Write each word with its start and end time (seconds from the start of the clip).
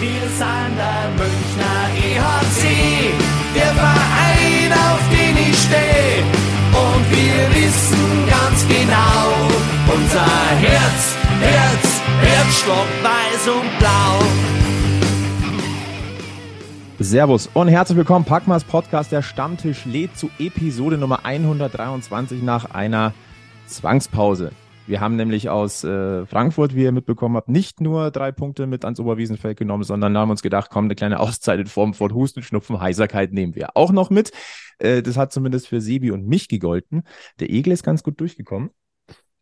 Wir 0.00 0.28
sind 0.28 0.76
der 0.76 1.10
Münchner 1.16 1.90
EHC, 1.96 3.12
der 3.56 3.74
Verein, 3.74 4.72
auf 4.72 5.00
den 5.10 5.36
ich 5.36 5.58
stehe. 5.58 6.22
Und 6.70 7.10
wir 7.10 7.50
wissen 7.56 8.28
ganz 8.30 8.64
genau, 8.68 9.34
unser 9.92 10.24
Herz, 10.60 11.16
Herz, 11.40 12.00
Herzstock 12.20 12.86
weiß 13.02 13.48
und 13.48 13.78
blau. 13.80 14.22
Servus 17.00 17.50
und 17.52 17.66
herzlich 17.66 17.98
willkommen. 17.98 18.24
Packmas 18.24 18.62
Podcast, 18.62 19.10
der 19.10 19.22
Stammtisch 19.22 19.84
lädt 19.84 20.16
zu 20.16 20.30
Episode 20.38 20.96
Nummer 20.96 21.24
123 21.24 22.40
nach 22.44 22.70
einer 22.70 23.14
Zwangspause. 23.66 24.52
Wir 24.88 25.00
haben 25.00 25.16
nämlich 25.16 25.50
aus 25.50 25.84
äh, 25.84 26.24
Frankfurt, 26.24 26.74
wie 26.74 26.84
ihr 26.84 26.92
mitbekommen 26.92 27.36
habt, 27.36 27.50
nicht 27.50 27.82
nur 27.82 28.10
drei 28.10 28.32
Punkte 28.32 28.66
mit 28.66 28.84
ans 28.84 28.98
Oberwiesenfeld 28.98 29.58
genommen, 29.58 29.82
sondern 29.82 30.16
haben 30.16 30.30
uns 30.30 30.40
gedacht, 30.40 30.70
komm, 30.70 30.86
eine 30.86 30.94
kleine 30.94 31.20
Auszeit 31.20 31.60
in 31.60 31.66
Form 31.66 31.92
von 31.92 32.14
Husten, 32.14 32.42
Schnupfen, 32.42 32.80
Heiserkeit 32.80 33.32
nehmen 33.32 33.54
wir 33.54 33.76
auch 33.76 33.92
noch 33.92 34.08
mit. 34.08 34.32
Äh, 34.78 35.02
das 35.02 35.18
hat 35.18 35.30
zumindest 35.30 35.68
für 35.68 35.82
Sebi 35.82 36.10
und 36.10 36.26
mich 36.26 36.48
gegolten. 36.48 37.02
Der 37.38 37.50
Egel 37.50 37.74
ist 37.74 37.82
ganz 37.82 38.02
gut 38.02 38.18
durchgekommen. 38.18 38.70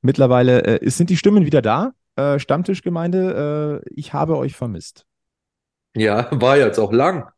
Mittlerweile 0.02 0.80
äh, 0.82 0.90
sind 0.90 1.10
die 1.10 1.16
Stimmen 1.16 1.46
wieder 1.46 1.62
da. 1.62 1.92
Äh, 2.16 2.40
Stammtischgemeinde, 2.40 3.82
äh, 3.86 3.88
ich 3.94 4.12
habe 4.12 4.38
euch 4.38 4.56
vermisst. 4.56 5.06
Ja, 5.94 6.28
war 6.32 6.56
jetzt 6.56 6.80
auch 6.80 6.92
lang. 6.92 7.28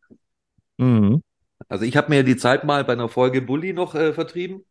Mhm. 0.78 1.22
Also 1.68 1.84
ich 1.84 1.96
habe 1.96 2.08
mir 2.08 2.24
die 2.24 2.36
Zeit 2.38 2.64
mal 2.64 2.84
bei 2.84 2.94
einer 2.94 3.10
Folge 3.10 3.42
Bully 3.42 3.74
noch 3.74 3.94
äh, 3.94 4.14
vertrieben. 4.14 4.64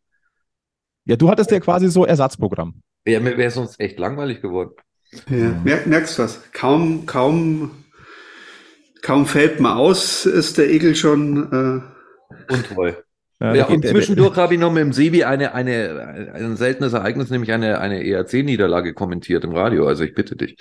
Ja, 1.04 1.14
du 1.14 1.30
hattest 1.30 1.52
ja 1.52 1.60
quasi 1.60 1.88
so 1.88 2.04
Ersatzprogramm. 2.04 2.82
Ja, 3.06 3.20
mir 3.20 3.36
wäre 3.36 3.50
sonst 3.50 3.80
echt 3.80 3.98
langweilig 3.98 4.40
geworden. 4.40 4.72
Ja, 5.30 5.58
merk, 5.64 5.86
merkst 5.86 6.18
du 6.18 6.22
was? 6.22 6.42
Kaum, 6.52 7.06
kaum, 7.06 7.84
kaum 9.02 9.26
fällt 9.26 9.60
man 9.60 9.76
aus, 9.76 10.26
ist 10.26 10.58
der 10.58 10.68
Egel 10.68 10.94
schon. 10.94 11.84
Untreu. 12.50 12.92
Ja, 13.40 13.54
Ja, 13.54 13.66
und 13.66 13.86
zwischendurch 13.86 14.36
habe 14.36 14.54
ich 14.54 14.60
noch 14.60 14.72
mit 14.72 14.82
dem 14.82 14.92
Sebi 14.92 15.24
eine, 15.24 15.54
eine, 15.54 16.32
ein 16.34 16.56
seltenes 16.56 16.92
Ereignis, 16.92 17.30
nämlich 17.30 17.52
eine, 17.52 17.80
eine 17.80 18.04
ERC-Niederlage 18.04 18.94
kommentiert 18.94 19.44
im 19.44 19.52
Radio. 19.52 19.86
Also 19.86 20.04
ich 20.04 20.14
bitte 20.14 20.36
dich. 20.36 20.56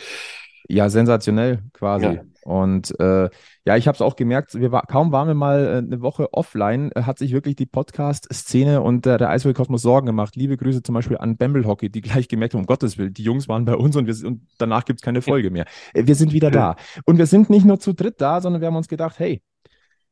Ja, 0.67 0.89
sensationell 0.89 1.63
quasi. 1.73 2.05
Ja. 2.05 2.21
Und 2.43 2.97
äh, 2.99 3.29
ja, 3.65 3.75
ich 3.75 3.87
habe 3.87 3.95
es 3.95 4.01
auch 4.01 4.15
gemerkt, 4.15 4.55
wir 4.55 4.71
war, 4.71 4.83
kaum 4.83 5.11
waren 5.11 5.27
wir 5.27 5.33
mal 5.33 5.65
äh, 5.65 5.77
eine 5.79 6.01
Woche 6.01 6.33
offline, 6.33 6.91
äh, 6.93 7.03
hat 7.03 7.19
sich 7.19 7.33
wirklich 7.33 7.57
die 7.57 7.65
Podcast-Szene 7.65 8.81
und 8.81 9.05
der 9.05 9.29
Eishockey-Kosmos 9.29 9.81
Sorgen 9.81 10.05
gemacht. 10.05 10.37
Liebe 10.37 10.55
Grüße 10.55 10.81
zum 10.81 10.95
Beispiel 10.95 11.17
an 11.17 11.35
Bamble 11.35 11.65
Hockey, 11.65 11.89
die 11.89 11.99
gleich 12.01 12.29
gemerkt 12.29 12.53
haben, 12.53 12.61
um 12.61 12.65
Gottes 12.65 12.97
Willen, 12.97 13.13
die 13.13 13.23
Jungs 13.23 13.49
waren 13.49 13.65
bei 13.65 13.75
uns 13.75 13.97
und, 13.97 14.07
wir, 14.07 14.27
und 14.27 14.47
danach 14.57 14.85
gibt 14.85 15.01
es 15.01 15.03
keine 15.03 15.21
Folge 15.21 15.51
mehr. 15.51 15.65
Äh, 15.93 16.07
wir 16.07 16.15
sind 16.15 16.31
wieder 16.31 16.49
da. 16.49 16.77
Und 17.05 17.17
wir 17.17 17.25
sind 17.25 17.49
nicht 17.49 17.65
nur 17.65 17.79
zu 17.79 17.93
dritt 17.93 18.21
da, 18.21 18.39
sondern 18.39 18.61
wir 18.61 18.67
haben 18.67 18.77
uns 18.77 18.87
gedacht, 18.87 19.19
hey, 19.19 19.41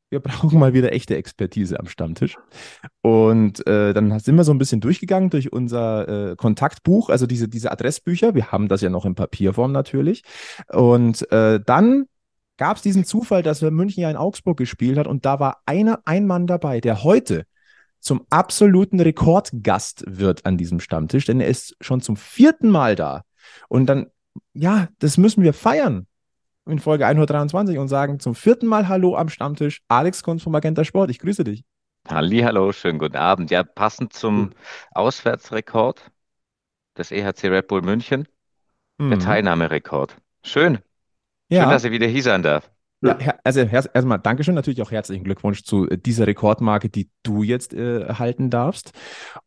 wir 0.09 0.19
brauchen 0.19 0.59
mal 0.59 0.73
wieder 0.73 0.93
echte 0.93 1.15
Expertise 1.15 1.79
am 1.79 1.87
Stammtisch. 1.87 2.37
Und 3.01 3.65
äh, 3.67 3.93
dann 3.93 4.19
sind 4.19 4.35
wir 4.35 4.43
so 4.43 4.53
ein 4.53 4.57
bisschen 4.57 4.81
durchgegangen 4.81 5.29
durch 5.29 5.51
unser 5.51 6.31
äh, 6.31 6.35
Kontaktbuch, 6.35 7.09
also 7.09 7.25
diese, 7.25 7.47
diese 7.47 7.71
Adressbücher. 7.71 8.35
Wir 8.35 8.51
haben 8.51 8.67
das 8.67 8.81
ja 8.81 8.89
noch 8.89 9.05
in 9.05 9.15
Papierform 9.15 9.71
natürlich. 9.71 10.23
Und 10.71 11.29
äh, 11.31 11.59
dann 11.65 12.05
gab 12.57 12.77
es 12.77 12.83
diesen 12.83 13.05
Zufall, 13.05 13.43
dass 13.43 13.61
wir 13.61 13.71
München 13.71 14.01
ja 14.01 14.09
in 14.09 14.15
Augsburg 14.15 14.57
gespielt 14.57 14.97
hat 14.97 15.07
und 15.07 15.25
da 15.25 15.39
war 15.39 15.61
einer, 15.65 15.99
ein 16.05 16.25
Mann 16.25 16.47
dabei, 16.47 16.79
der 16.79 17.03
heute 17.03 17.45
zum 17.99 18.25
absoluten 18.29 18.99
Rekordgast 18.99 20.05
wird 20.07 20.45
an 20.45 20.57
diesem 20.57 20.79
Stammtisch, 20.79 21.25
denn 21.25 21.41
er 21.41 21.47
ist 21.47 21.75
schon 21.81 22.01
zum 22.01 22.15
vierten 22.15 22.69
Mal 22.69 22.95
da. 22.95 23.23
Und 23.67 23.87
dann, 23.87 24.07
ja, 24.53 24.87
das 24.99 25.17
müssen 25.17 25.43
wir 25.43 25.53
feiern 25.53 26.07
in 26.67 26.79
Folge 26.79 27.05
123 27.05 27.77
und 27.77 27.87
sagen 27.87 28.19
zum 28.19 28.35
vierten 28.35 28.67
Mal 28.67 28.87
Hallo 28.87 29.15
am 29.15 29.29
Stammtisch, 29.29 29.81
Alex 29.87 30.23
Kunz 30.23 30.43
vom 30.43 30.51
Magenta 30.51 30.83
Sport. 30.83 31.09
Ich 31.11 31.19
grüße 31.19 31.43
dich. 31.43 31.63
Hallo, 32.07 32.71
schönen 32.71 32.99
guten 32.99 33.15
Abend. 33.17 33.51
Ja, 33.51 33.63
passend 33.63 34.13
zum 34.13 34.51
Auswärtsrekord 34.91 36.11
des 36.97 37.11
EHC 37.11 37.49
Red 37.49 37.67
Bull 37.67 37.81
München, 37.81 38.27
der 38.99 39.17
Mhm. 39.17 39.19
Teilnahmerekord. 39.19 40.15
Schön. 40.43 40.75
Schön, 40.75 40.83
Ja. 41.49 41.69
dass 41.69 41.83
ich 41.83 41.91
wieder 41.91 42.07
hier 42.07 42.23
sein 42.23 42.43
darf. 42.43 42.69
Ja, 43.05 43.35
also 43.43 43.59
erstmal 43.61 44.19
Dankeschön, 44.19 44.55
natürlich 44.55 44.81
auch 44.81 44.91
herzlichen 44.91 45.23
Glückwunsch 45.23 45.63
zu 45.63 45.87
äh, 45.87 45.97
dieser 45.97 46.27
Rekordmarke, 46.27 46.89
die 46.89 47.09
du 47.23 47.43
jetzt 47.43 47.73
äh, 47.73 48.05
halten 48.05 48.49
darfst. 48.49 48.91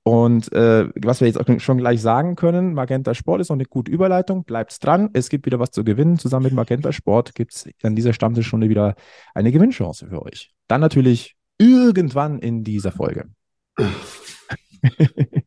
Und 0.05 0.53
äh, 0.53 0.89
was 0.95 1.21
wir 1.21 1.27
jetzt 1.27 1.41
auch 1.41 1.61
schon 1.61 1.79
gleich 1.79 2.01
sagen 2.01 2.37
können, 2.37 2.75
Magenta 2.75 3.15
Sport 3.15 3.41
ist 3.41 3.49
noch 3.49 3.57
eine 3.57 3.65
gute 3.65 3.91
Überleitung, 3.91 4.45
bleibt 4.45 4.85
dran, 4.85 5.11
es 5.13 5.29
gibt 5.29 5.47
wieder 5.47 5.59
was 5.59 5.73
zu 5.73 5.83
gewinnen. 5.83 6.19
Zusammen 6.19 6.45
mit 6.45 6.53
Magenta 6.53 6.93
Sport 6.93 7.35
gibt 7.35 7.55
es 7.55 7.69
an 7.83 7.97
dieser 7.97 8.13
Stammtischstunde 8.13 8.69
wieder 8.69 8.95
eine 9.35 9.51
Gewinnchance 9.51 10.07
für 10.07 10.23
euch. 10.23 10.53
Dann 10.69 10.81
natürlich 10.81 11.37
irgendwann 11.59 12.39
in 12.39 12.63
dieser 12.63 12.93
Folge. 12.93 13.29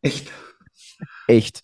echt. 0.02 0.30
Echt. 1.26 1.62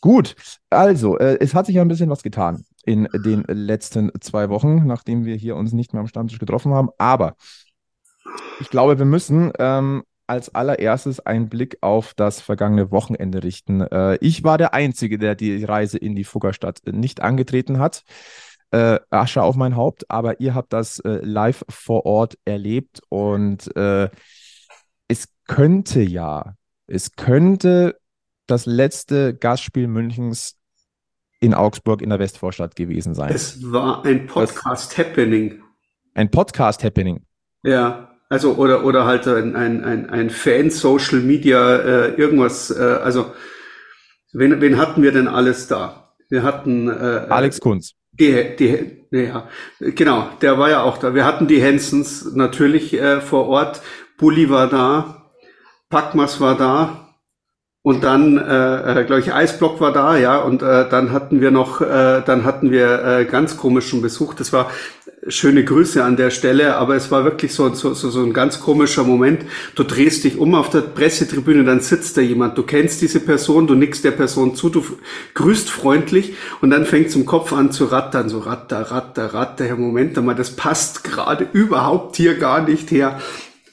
Gut, 0.00 0.34
also, 0.70 1.18
äh, 1.18 1.38
es 1.40 1.54
hat 1.54 1.66
sich 1.66 1.76
ja 1.76 1.82
ein 1.82 1.88
bisschen 1.88 2.10
was 2.10 2.22
getan 2.22 2.64
in 2.84 3.08
den 3.12 3.44
letzten 3.48 4.10
zwei 4.20 4.48
Wochen, 4.48 4.86
nachdem 4.86 5.24
wir 5.24 5.36
hier 5.36 5.56
uns 5.56 5.72
nicht 5.72 5.92
mehr 5.92 6.00
am 6.00 6.08
Stammtisch 6.08 6.38
getroffen 6.38 6.72
haben. 6.72 6.90
Aber 6.98 7.36
ich 8.60 8.70
glaube, 8.70 8.98
wir 8.98 9.06
müssen 9.06 9.52
ähm, 9.58 10.02
als 10.26 10.54
allererstes 10.54 11.20
einen 11.20 11.48
Blick 11.48 11.78
auf 11.80 12.14
das 12.14 12.40
vergangene 12.40 12.90
Wochenende 12.90 13.42
richten. 13.42 13.80
Äh, 13.80 14.16
ich 14.20 14.44
war 14.44 14.58
der 14.58 14.74
Einzige, 14.74 15.18
der 15.18 15.34
die 15.34 15.64
Reise 15.64 15.98
in 15.98 16.14
die 16.14 16.24
Fuggerstadt 16.24 16.80
nicht 16.86 17.20
angetreten 17.20 17.78
hat. 17.78 18.02
Äh, 18.70 19.00
Asche 19.10 19.42
auf 19.42 19.56
mein 19.56 19.76
Haupt, 19.76 20.10
aber 20.10 20.40
ihr 20.40 20.54
habt 20.54 20.72
das 20.72 20.98
äh, 21.00 21.20
live 21.22 21.64
vor 21.68 22.06
Ort 22.06 22.38
erlebt 22.46 23.02
und 23.10 23.74
äh, 23.76 24.08
es 25.08 25.28
könnte 25.46 26.00
ja, 26.00 26.54
es 26.86 27.12
könnte 27.12 27.98
das 28.46 28.64
letzte 28.64 29.34
Gastspiel 29.34 29.88
Münchens 29.88 30.56
in 31.42 31.54
Augsburg 31.54 32.02
in 32.02 32.10
der 32.10 32.20
Westvorstadt 32.20 32.76
gewesen 32.76 33.14
sein. 33.14 33.32
Es 33.34 33.72
war 33.72 34.04
ein 34.04 34.26
Podcast-Happening. 34.26 35.60
Ein 36.14 36.30
Podcast-Happening. 36.30 37.24
Ja, 37.64 38.10
also 38.28 38.54
oder 38.54 38.84
oder 38.84 39.04
halt 39.04 39.26
ein 39.26 39.56
ein 39.56 39.84
ein, 39.84 40.08
ein 40.08 40.30
Fan 40.30 40.70
Social 40.70 41.18
Media 41.18 41.76
äh, 41.76 42.14
irgendwas. 42.14 42.70
Äh, 42.70 42.80
also 42.82 43.32
wen 44.32 44.60
wen 44.60 44.78
hatten 44.78 45.02
wir 45.02 45.10
denn 45.10 45.26
alles 45.26 45.66
da? 45.66 46.14
Wir 46.28 46.44
hatten 46.44 46.88
äh, 46.88 47.26
Alex 47.28 47.60
Kunz. 47.60 47.94
Die, 48.12 48.56
die, 48.56 49.06
ja, 49.10 49.48
genau, 49.80 50.28
der 50.42 50.58
war 50.58 50.70
ja 50.70 50.82
auch 50.82 50.98
da. 50.98 51.14
Wir 51.14 51.24
hatten 51.24 51.48
die 51.48 51.60
Hensons 51.60 52.34
natürlich 52.34 52.92
äh, 52.94 53.20
vor 53.20 53.48
Ort. 53.48 53.82
Bulli 54.18 54.48
war 54.48 54.68
da, 54.68 55.32
Packmas 55.88 56.40
war 56.40 56.56
da 56.56 57.01
und 57.84 58.04
dann, 58.04 58.38
äh, 58.38 59.00
äh, 59.00 59.04
glaube 59.04 59.22
ich, 59.22 59.34
Eisblock 59.34 59.80
war 59.80 59.92
da, 59.92 60.16
ja. 60.16 60.38
Und 60.38 60.62
äh, 60.62 60.88
dann 60.88 61.10
hatten 61.10 61.40
wir 61.40 61.50
noch, 61.50 61.80
äh, 61.80 62.22
dann 62.24 62.44
hatten 62.44 62.70
wir 62.70 63.04
äh, 63.04 63.24
ganz 63.24 63.56
komischen 63.56 64.02
Besuch. 64.02 64.34
Das 64.34 64.52
war 64.52 64.70
schöne 65.26 65.64
Grüße 65.64 66.02
an 66.02 66.16
der 66.16 66.30
Stelle, 66.30 66.76
aber 66.76 66.94
es 66.94 67.10
war 67.10 67.24
wirklich 67.24 67.52
so, 67.54 67.72
so, 67.74 67.92
so, 67.94 68.10
so 68.10 68.22
ein 68.22 68.32
ganz 68.32 68.60
komischer 68.60 69.02
Moment. 69.02 69.44
Du 69.74 69.82
drehst 69.82 70.22
dich 70.22 70.38
um 70.38 70.54
auf 70.54 70.70
der 70.70 70.80
Pressetribüne, 70.80 71.64
dann 71.64 71.80
sitzt 71.80 72.16
da 72.16 72.20
jemand, 72.20 72.56
du 72.56 72.62
kennst 72.62 73.02
diese 73.02 73.18
Person, 73.18 73.66
du 73.66 73.74
nickst 73.74 74.04
der 74.04 74.12
Person 74.12 74.54
zu, 74.54 74.68
du 74.68 74.84
grüßt 75.34 75.68
freundlich 75.68 76.34
und 76.60 76.70
dann 76.70 76.86
fängt 76.86 77.10
zum 77.10 77.26
Kopf 77.26 77.52
an 77.52 77.72
zu 77.72 77.86
rattern, 77.86 78.28
so 78.28 78.38
ratter, 78.38 78.92
ratter, 78.92 79.34
ratter. 79.34 79.66
Ja, 79.66 79.74
Moment 79.74 80.16
einmal, 80.16 80.36
das 80.36 80.54
passt 80.54 81.02
gerade 81.02 81.48
überhaupt 81.52 82.14
hier 82.16 82.36
gar 82.38 82.62
nicht 82.62 82.92
her. 82.92 83.18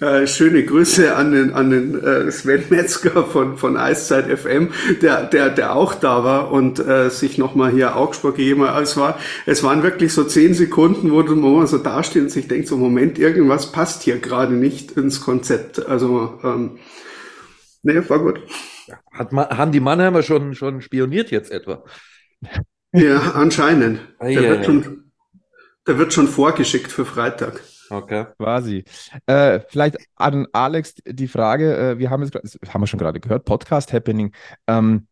Äh, 0.01 0.27
schöne 0.27 0.63
Grüße 0.63 1.13
an 1.13 1.33
den, 1.33 1.51
an 1.51 1.71
den 1.71 2.01
äh, 2.01 2.31
Sven 2.31 2.63
Metzger 2.69 3.25
von, 3.25 3.57
von 3.57 3.75
Eiszeit 3.75 4.27
FM, 4.27 4.69
der, 5.01 5.25
der, 5.25 5.49
der 5.49 5.75
auch 5.75 5.93
da 5.93 6.23
war 6.23 6.51
und 6.53 6.79
äh, 6.79 7.09
sich 7.09 7.37
nochmal 7.37 7.71
hier 7.71 7.97
Augsburg 7.97 8.37
gegeben 8.37 8.63
hat. 8.65 8.81
Es, 8.81 8.95
war, 8.95 9.19
es 9.45 9.61
waren 9.61 9.83
wirklich 9.83 10.13
so 10.13 10.23
zehn 10.23 10.53
Sekunden, 10.53 11.11
wo 11.11 11.21
man 11.21 11.67
so 11.67 11.77
dasteht 11.79 12.23
und 12.23 12.29
sich 12.29 12.47
denkt, 12.47 12.69
so 12.69 12.77
Moment, 12.77 13.19
irgendwas 13.19 13.73
passt 13.73 14.03
hier 14.03 14.19
gerade 14.19 14.53
nicht 14.53 14.91
ins 14.93 15.19
Konzept. 15.19 15.85
Also, 15.85 16.39
ähm, 16.45 16.79
nee, 17.83 18.01
war 18.07 18.19
gut. 18.19 18.39
Hat 19.11 19.33
ma 19.33 19.49
haben 19.49 19.73
die 19.73 19.81
Mannheimer 19.81 20.23
schon, 20.23 20.55
schon 20.55 20.81
spioniert 20.81 21.29
jetzt 21.29 21.51
etwa? 21.51 21.83
Ja, 22.93 23.33
anscheinend. 23.33 23.99
Ei, 24.19 24.33
Der 24.33 24.43
ei, 24.43 24.49
wird 24.49 24.59
ei. 24.61 24.63
schon, 24.63 25.11
der 25.85 25.97
wird 25.97 26.13
schon 26.13 26.29
vorgeschickt 26.29 26.89
für 26.89 27.03
Freitag. 27.05 27.61
Okay. 27.89 28.25
Quasi. 28.37 28.83
Äh, 29.25 29.61
vielleicht 29.67 29.97
an 30.15 30.47
Alex 30.53 30.95
die 31.05 31.27
Frage, 31.27 31.75
äh, 31.75 31.97
wir 31.99 32.09
haben 32.09 32.23
es 32.23 32.31
haben 32.67 32.81
wir 32.81 32.87
schon 32.87 32.99
gerade 32.99 33.19
gehört, 33.19 33.45
Podcast 33.45 33.93
Happening. 33.93 34.33
Ähm, 34.67 35.07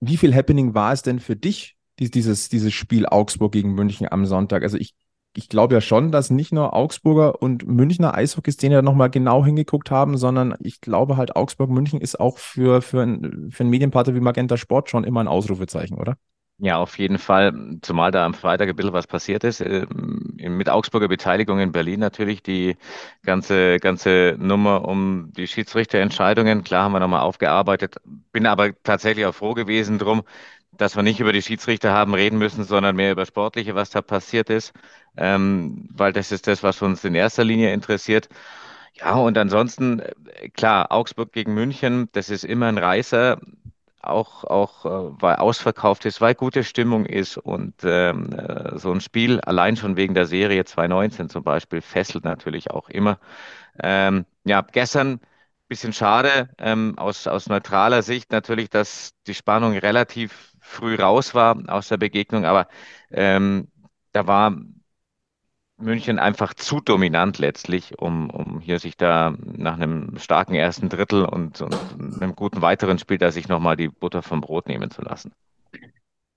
wie 0.00 0.16
viel 0.16 0.34
Happening 0.34 0.74
war 0.74 0.92
es 0.92 1.02
denn 1.02 1.20
für 1.20 1.36
dich, 1.36 1.76
dies- 1.98 2.10
dieses, 2.10 2.48
dieses 2.48 2.72
Spiel 2.72 3.06
Augsburg 3.06 3.52
gegen 3.52 3.74
München 3.74 4.06
am 4.10 4.26
Sonntag? 4.26 4.62
Also 4.62 4.78
ich, 4.78 4.94
ich 5.36 5.48
glaube 5.48 5.74
ja 5.74 5.80
schon, 5.80 6.12
dass 6.12 6.30
nicht 6.30 6.52
nur 6.52 6.74
Augsburger 6.74 7.42
und 7.42 7.66
Münchner 7.66 8.14
Eishockey-Szene 8.14 8.76
da 8.76 8.82
nochmal 8.82 9.10
genau 9.10 9.44
hingeguckt 9.44 9.90
haben, 9.90 10.16
sondern 10.16 10.54
ich 10.60 10.80
glaube 10.80 11.16
halt 11.16 11.36
Augsburg-München 11.36 12.00
ist 12.00 12.18
auch 12.20 12.38
für, 12.38 12.82
für, 12.82 13.02
ein, 13.02 13.50
für 13.50 13.62
einen 13.62 13.70
Medienpartner 13.70 14.14
wie 14.14 14.20
Magenta 14.20 14.56
Sport 14.56 14.90
schon 14.90 15.04
immer 15.04 15.20
ein 15.20 15.28
Ausrufezeichen, 15.28 15.98
oder? 15.98 16.16
Ja, 16.62 16.76
auf 16.76 16.98
jeden 16.98 17.18
Fall, 17.18 17.78
zumal 17.80 18.10
da 18.10 18.26
am 18.26 18.34
Freitag 18.34 18.68
ein 18.68 18.76
bisschen 18.76 18.92
was 18.92 19.06
passiert 19.06 19.44
ist. 19.44 19.62
Ähm, 19.62 20.34
Mit 20.36 20.68
Augsburger 20.68 21.08
Beteiligung 21.08 21.58
in 21.58 21.72
Berlin 21.72 22.00
natürlich 22.00 22.42
die 22.42 22.76
ganze, 23.22 23.78
ganze 23.78 24.36
Nummer 24.38 24.86
um 24.86 25.32
die 25.34 25.46
Schiedsrichterentscheidungen. 25.46 26.62
Klar 26.62 26.84
haben 26.84 26.92
wir 26.92 27.00
nochmal 27.00 27.20
aufgearbeitet. 27.22 27.96
Bin 28.32 28.46
aber 28.46 28.72
tatsächlich 28.82 29.24
auch 29.24 29.34
froh 29.34 29.54
gewesen 29.54 29.98
drum, 29.98 30.22
dass 30.72 30.96
wir 30.96 31.02
nicht 31.02 31.20
über 31.20 31.32
die 31.32 31.42
Schiedsrichter 31.42 31.92
haben 31.92 32.12
reden 32.14 32.38
müssen, 32.38 32.64
sondern 32.64 32.94
mehr 32.96 33.12
über 33.12 33.24
Sportliche, 33.24 33.74
was 33.74 33.88
da 33.90 34.02
passiert 34.02 34.50
ist. 34.50 34.72
Ähm, 35.16 35.88
weil 35.94 36.12
das 36.12 36.30
ist 36.30 36.46
das, 36.46 36.62
was 36.62 36.82
uns 36.82 37.04
in 37.04 37.14
erster 37.14 37.44
Linie 37.44 37.72
interessiert. 37.72 38.28
Ja, 38.94 39.14
und 39.14 39.38
ansonsten, 39.38 40.00
äh, 40.00 40.48
klar, 40.50 40.90
Augsburg 40.92 41.32
gegen 41.32 41.54
München, 41.54 42.08
das 42.12 42.28
ist 42.30 42.44
immer 42.44 42.66
ein 42.66 42.78
Reißer 42.78 43.40
auch, 44.02 44.44
auch 44.44 44.84
äh, 44.86 45.22
weil 45.22 45.36
ausverkauft 45.36 46.04
ist, 46.06 46.20
weil 46.20 46.34
gute 46.34 46.64
Stimmung 46.64 47.06
ist 47.06 47.36
und 47.38 47.74
ähm, 47.84 48.32
äh, 48.32 48.78
so 48.78 48.92
ein 48.92 49.00
Spiel 49.00 49.40
allein 49.40 49.76
schon 49.76 49.96
wegen 49.96 50.14
der 50.14 50.26
Serie 50.26 50.64
2019 50.64 51.28
zum 51.28 51.44
Beispiel 51.44 51.80
fesselt 51.82 52.24
natürlich 52.24 52.70
auch 52.70 52.88
immer. 52.88 53.18
Ähm, 53.82 54.26
ja, 54.44 54.62
gestern 54.62 55.20
bisschen 55.68 55.92
schade 55.92 56.50
ähm, 56.58 56.98
aus, 56.98 57.26
aus 57.28 57.48
neutraler 57.48 58.02
Sicht 58.02 58.32
natürlich, 58.32 58.70
dass 58.70 59.12
die 59.26 59.34
Spannung 59.34 59.76
relativ 59.78 60.52
früh 60.60 60.96
raus 60.96 61.34
war 61.34 61.56
aus 61.68 61.88
der 61.88 61.96
Begegnung, 61.98 62.44
aber 62.44 62.68
ähm, 63.10 63.68
da 64.12 64.26
war 64.26 64.56
München 65.80 66.18
einfach 66.18 66.54
zu 66.54 66.80
dominant 66.80 67.38
letztlich, 67.38 67.98
um, 67.98 68.30
um 68.30 68.60
hier 68.60 68.78
sich 68.78 68.96
da 68.96 69.34
nach 69.40 69.74
einem 69.74 70.18
starken 70.18 70.54
ersten 70.54 70.88
Drittel 70.88 71.24
und, 71.24 71.60
und 71.60 71.76
einem 72.20 72.34
guten 72.34 72.62
weiteren 72.62 72.98
Spiel 72.98 73.18
da 73.18 73.30
sich 73.30 73.48
nochmal 73.48 73.76
die 73.76 73.88
Butter 73.88 74.22
vom 74.22 74.40
Brot 74.40 74.68
nehmen 74.68 74.90
zu 74.90 75.02
lassen. 75.02 75.32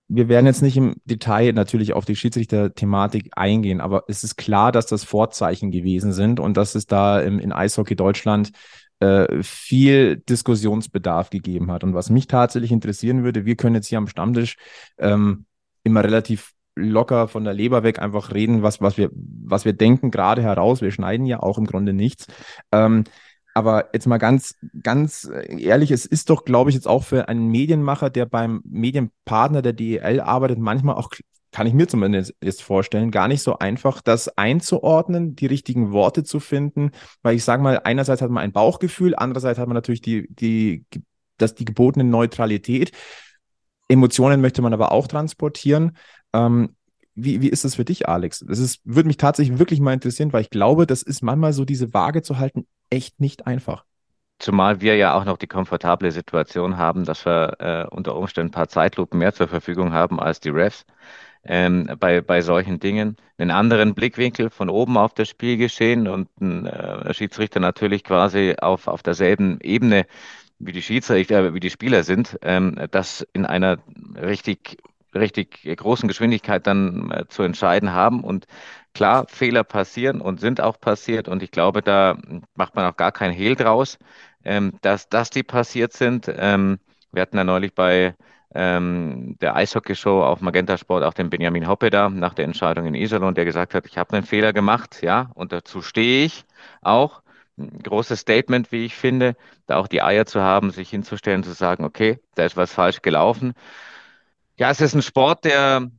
Wir 0.07 0.27
werden 0.27 0.45
jetzt 0.45 0.61
nicht 0.61 0.77
im 0.77 0.95
Detail 1.05 1.53
natürlich 1.53 1.93
auf 1.93 2.05
die 2.05 2.15
Schiedsrichter-Thematik 2.15 3.31
eingehen, 3.35 3.81
aber 3.81 4.03
es 4.07 4.23
ist 4.23 4.35
klar, 4.35 4.71
dass 4.71 4.85
das 4.85 5.03
Vorzeichen 5.03 5.71
gewesen 5.71 6.13
sind 6.13 6.39
und 6.39 6.57
dass 6.57 6.75
es 6.75 6.85
da 6.85 7.19
im, 7.19 7.39
in 7.39 7.51
Eishockey 7.51 7.95
Deutschland 7.95 8.51
äh, 8.99 9.41
viel 9.41 10.17
Diskussionsbedarf 10.17 11.29
gegeben 11.29 11.71
hat. 11.71 11.83
Und 11.83 11.93
was 11.93 12.09
mich 12.09 12.27
tatsächlich 12.27 12.71
interessieren 12.71 13.23
würde, 13.23 13.45
wir 13.45 13.55
können 13.55 13.75
jetzt 13.75 13.87
hier 13.87 13.97
am 13.97 14.07
Stammtisch 14.07 14.55
ähm, 14.97 15.45
immer 15.83 16.03
relativ 16.03 16.51
locker 16.75 17.27
von 17.27 17.43
der 17.43 17.53
Leber 17.53 17.83
weg 17.83 17.99
einfach 17.99 18.33
reden, 18.33 18.63
was, 18.63 18.81
was, 18.81 18.97
wir, 18.97 19.09
was 19.13 19.65
wir 19.65 19.73
denken, 19.73 20.11
gerade 20.11 20.41
heraus. 20.41 20.81
Wir 20.81 20.91
schneiden 20.91 21.25
ja 21.25 21.41
auch 21.41 21.57
im 21.57 21.65
Grunde 21.65 21.93
nichts. 21.93 22.27
Ähm, 22.71 23.03
aber 23.53 23.89
jetzt 23.93 24.07
mal 24.07 24.17
ganz, 24.17 24.55
ganz 24.81 25.29
ehrlich, 25.47 25.91
es 25.91 26.05
ist 26.05 26.29
doch, 26.29 26.43
glaube 26.43 26.69
ich, 26.69 26.75
jetzt 26.75 26.87
auch 26.87 27.03
für 27.03 27.27
einen 27.27 27.49
Medienmacher, 27.49 28.09
der 28.09 28.25
beim 28.25 28.61
Medienpartner 28.65 29.61
der 29.61 29.73
DEL 29.73 30.19
arbeitet, 30.21 30.57
manchmal 30.57 30.95
auch, 30.95 31.09
kann 31.51 31.67
ich 31.67 31.73
mir 31.73 31.87
zumindest 31.87 32.33
jetzt 32.43 32.63
vorstellen, 32.63 33.11
gar 33.11 33.27
nicht 33.27 33.43
so 33.43 33.59
einfach, 33.59 34.01
das 34.01 34.37
einzuordnen, 34.37 35.35
die 35.35 35.45
richtigen 35.45 35.91
Worte 35.91 36.23
zu 36.23 36.39
finden. 36.39 36.91
Weil 37.21 37.35
ich 37.35 37.43
sage 37.43 37.61
mal, 37.61 37.81
einerseits 37.83 38.23
hat 38.23 38.31
man 38.31 38.43
ein 38.43 38.53
Bauchgefühl, 38.53 39.15
andererseits 39.15 39.59
hat 39.59 39.67
man 39.67 39.75
natürlich 39.75 40.01
die, 40.01 40.27
die, 40.33 40.85
das, 41.37 41.53
die 41.53 41.65
gebotene 41.65 42.05
Neutralität. 42.05 42.91
Emotionen 43.87 44.41
möchte 44.41 44.63
man 44.63 44.73
aber 44.73 44.91
auch 44.91 45.05
transportieren. 45.07 45.95
Ähm, 46.33 46.75
wie, 47.15 47.41
wie 47.41 47.49
ist 47.49 47.63
das 47.63 47.75
für 47.75 47.85
dich, 47.85 48.07
Alex? 48.09 48.43
Das 48.47 48.59
ist, 48.59 48.81
würde 48.83 49.07
mich 49.07 49.17
tatsächlich 49.17 49.59
wirklich 49.59 49.79
mal 49.79 49.93
interessieren, 49.93 50.33
weil 50.33 50.41
ich 50.41 50.49
glaube, 50.49 50.87
das 50.87 51.03
ist 51.03 51.21
manchmal 51.21 51.53
so, 51.53 51.63
diese 51.65 51.93
Waage 51.93 52.23
zu 52.23 52.39
halten, 52.39 52.65
echt 52.89 53.19
nicht 53.19 53.45
einfach. 53.45 53.85
Zumal 54.39 54.81
wir 54.81 54.97
ja 54.97 55.13
auch 55.13 55.25
noch 55.25 55.37
die 55.37 55.47
komfortable 55.47 56.11
Situation 56.11 56.77
haben, 56.77 57.05
dass 57.05 57.25
wir 57.25 57.59
äh, 57.59 57.95
unter 57.95 58.15
Umständen 58.15 58.49
ein 58.49 58.51
paar 58.51 58.67
Zeitlupen 58.67 59.19
mehr 59.19 59.33
zur 59.33 59.47
Verfügung 59.47 59.93
haben 59.93 60.19
als 60.19 60.39
die 60.39 60.49
Refs 60.49 60.85
ähm, 61.43 61.89
bei, 61.99 62.21
bei 62.21 62.41
solchen 62.41 62.79
Dingen. 62.79 63.15
Einen 63.37 63.51
anderen 63.51 63.93
Blickwinkel 63.93 64.49
von 64.49 64.69
oben 64.69 64.97
auf 64.97 65.13
das 65.13 65.29
Spiel 65.29 65.57
geschehen 65.57 66.07
und 66.07 66.29
ein 66.41 66.65
äh, 66.65 67.13
Schiedsrichter 67.13 67.59
natürlich 67.59 68.03
quasi 68.03 68.55
auf, 68.59 68.87
auf 68.87 69.03
derselben 69.03 69.59
Ebene 69.61 70.05
wie 70.59 70.71
die 70.71 70.81
Schiedsrichter, 70.81 71.53
wie 71.53 71.59
die 71.59 71.69
Spieler 71.69 72.03
sind, 72.03 72.37
ähm, 72.41 72.79
das 72.91 73.25
in 73.33 73.45
einer 73.45 73.79
richtig 74.15 74.77
richtig 75.15 75.63
großen 75.77 76.07
Geschwindigkeit 76.07 76.65
dann 76.67 77.11
äh, 77.11 77.27
zu 77.27 77.43
entscheiden 77.43 77.93
haben. 77.93 78.23
Und 78.23 78.47
klar, 78.93 79.25
Fehler 79.27 79.63
passieren 79.63 80.21
und 80.21 80.39
sind 80.39 80.61
auch 80.61 80.79
passiert. 80.79 81.27
Und 81.27 81.43
ich 81.43 81.51
glaube, 81.51 81.81
da 81.81 82.17
macht 82.55 82.75
man 82.75 82.85
auch 82.85 82.97
gar 82.97 83.11
kein 83.11 83.31
Hehl 83.31 83.55
draus, 83.55 83.97
ähm, 84.43 84.73
dass, 84.81 85.09
dass 85.09 85.29
die 85.29 85.43
passiert 85.43 85.93
sind. 85.93 86.31
Ähm, 86.35 86.79
wir 87.11 87.21
hatten 87.21 87.37
ja 87.37 87.43
neulich 87.43 87.73
bei 87.73 88.15
ähm, 88.55 89.35
der 89.41 89.55
Eishockey-Show 89.55 90.23
auf 90.23 90.41
Magenta 90.41 90.77
Sport 90.77 91.03
auch 91.03 91.13
den 91.13 91.29
Benjamin 91.29 91.67
Hoppe 91.67 91.89
da 91.89 92.09
nach 92.09 92.33
der 92.33 92.45
Entscheidung 92.45 92.85
in 92.85 92.95
Iserlohn, 92.95 93.33
der 93.33 93.45
gesagt 93.45 93.73
hat, 93.73 93.85
ich 93.87 93.97
habe 93.97 94.15
einen 94.15 94.25
Fehler 94.25 94.53
gemacht, 94.53 95.01
ja, 95.01 95.31
und 95.33 95.51
dazu 95.51 95.81
stehe 95.81 96.25
ich 96.25 96.45
auch. 96.81 97.21
Ein 97.57 97.83
großes 97.83 98.19
Statement, 98.19 98.71
wie 98.71 98.85
ich 98.85 98.95
finde, 98.95 99.35
da 99.67 99.77
auch 99.77 99.87
die 99.87 100.01
Eier 100.01 100.25
zu 100.25 100.41
haben, 100.41 100.71
sich 100.71 100.89
hinzustellen, 100.89 101.43
zu 101.43 101.51
sagen, 101.51 101.83
okay, 101.83 102.19
da 102.35 102.45
ist 102.45 102.57
was 102.57 102.73
falsch 102.73 103.01
gelaufen. 103.03 103.53
Ja, 104.57 104.69
es 104.69 104.81
ist 104.81 104.93
ein 104.93 105.01
Sport, 105.01 105.45
der 105.45 105.89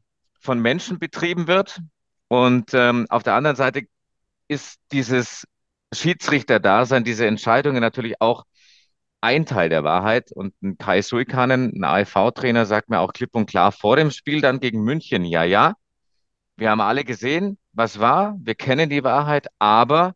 von 0.40 0.60
Menschen 0.60 0.98
betrieben 0.98 1.46
wird. 1.46 1.80
Und 2.28 2.72
ähm, 2.74 3.06
auf 3.10 3.22
der 3.22 3.34
anderen 3.34 3.56
Seite 3.56 3.82
ist 4.48 4.78
dieses 4.92 5.46
Schiedsrichter-Dasein, 5.92 7.04
diese 7.04 7.26
Entscheidungen 7.26 7.80
natürlich 7.80 8.20
auch 8.20 8.44
ein 9.20 9.46
Teil 9.46 9.68
der 9.70 9.84
Wahrheit. 9.84 10.32
Und 10.32 10.54
ein 10.62 10.78
Kai 10.78 11.02
Suikanen, 11.02 11.72
ein 11.74 11.84
AIV-Trainer, 11.84 12.66
sagt 12.66 12.90
mir 12.90 13.00
auch 13.00 13.12
klipp 13.12 13.34
und 13.34 13.46
klar 13.46 13.72
vor 13.72 13.96
dem 13.96 14.10
Spiel 14.10 14.40
dann 14.40 14.60
gegen 14.60 14.82
München, 14.84 15.24
ja, 15.24 15.44
ja, 15.44 15.74
wir 16.56 16.70
haben 16.70 16.80
alle 16.80 17.04
gesehen, 17.04 17.58
was 17.72 17.98
war, 17.98 18.36
wir 18.40 18.54
kennen 18.54 18.88
die 18.90 19.02
Wahrheit, 19.04 19.48
aber 19.58 20.14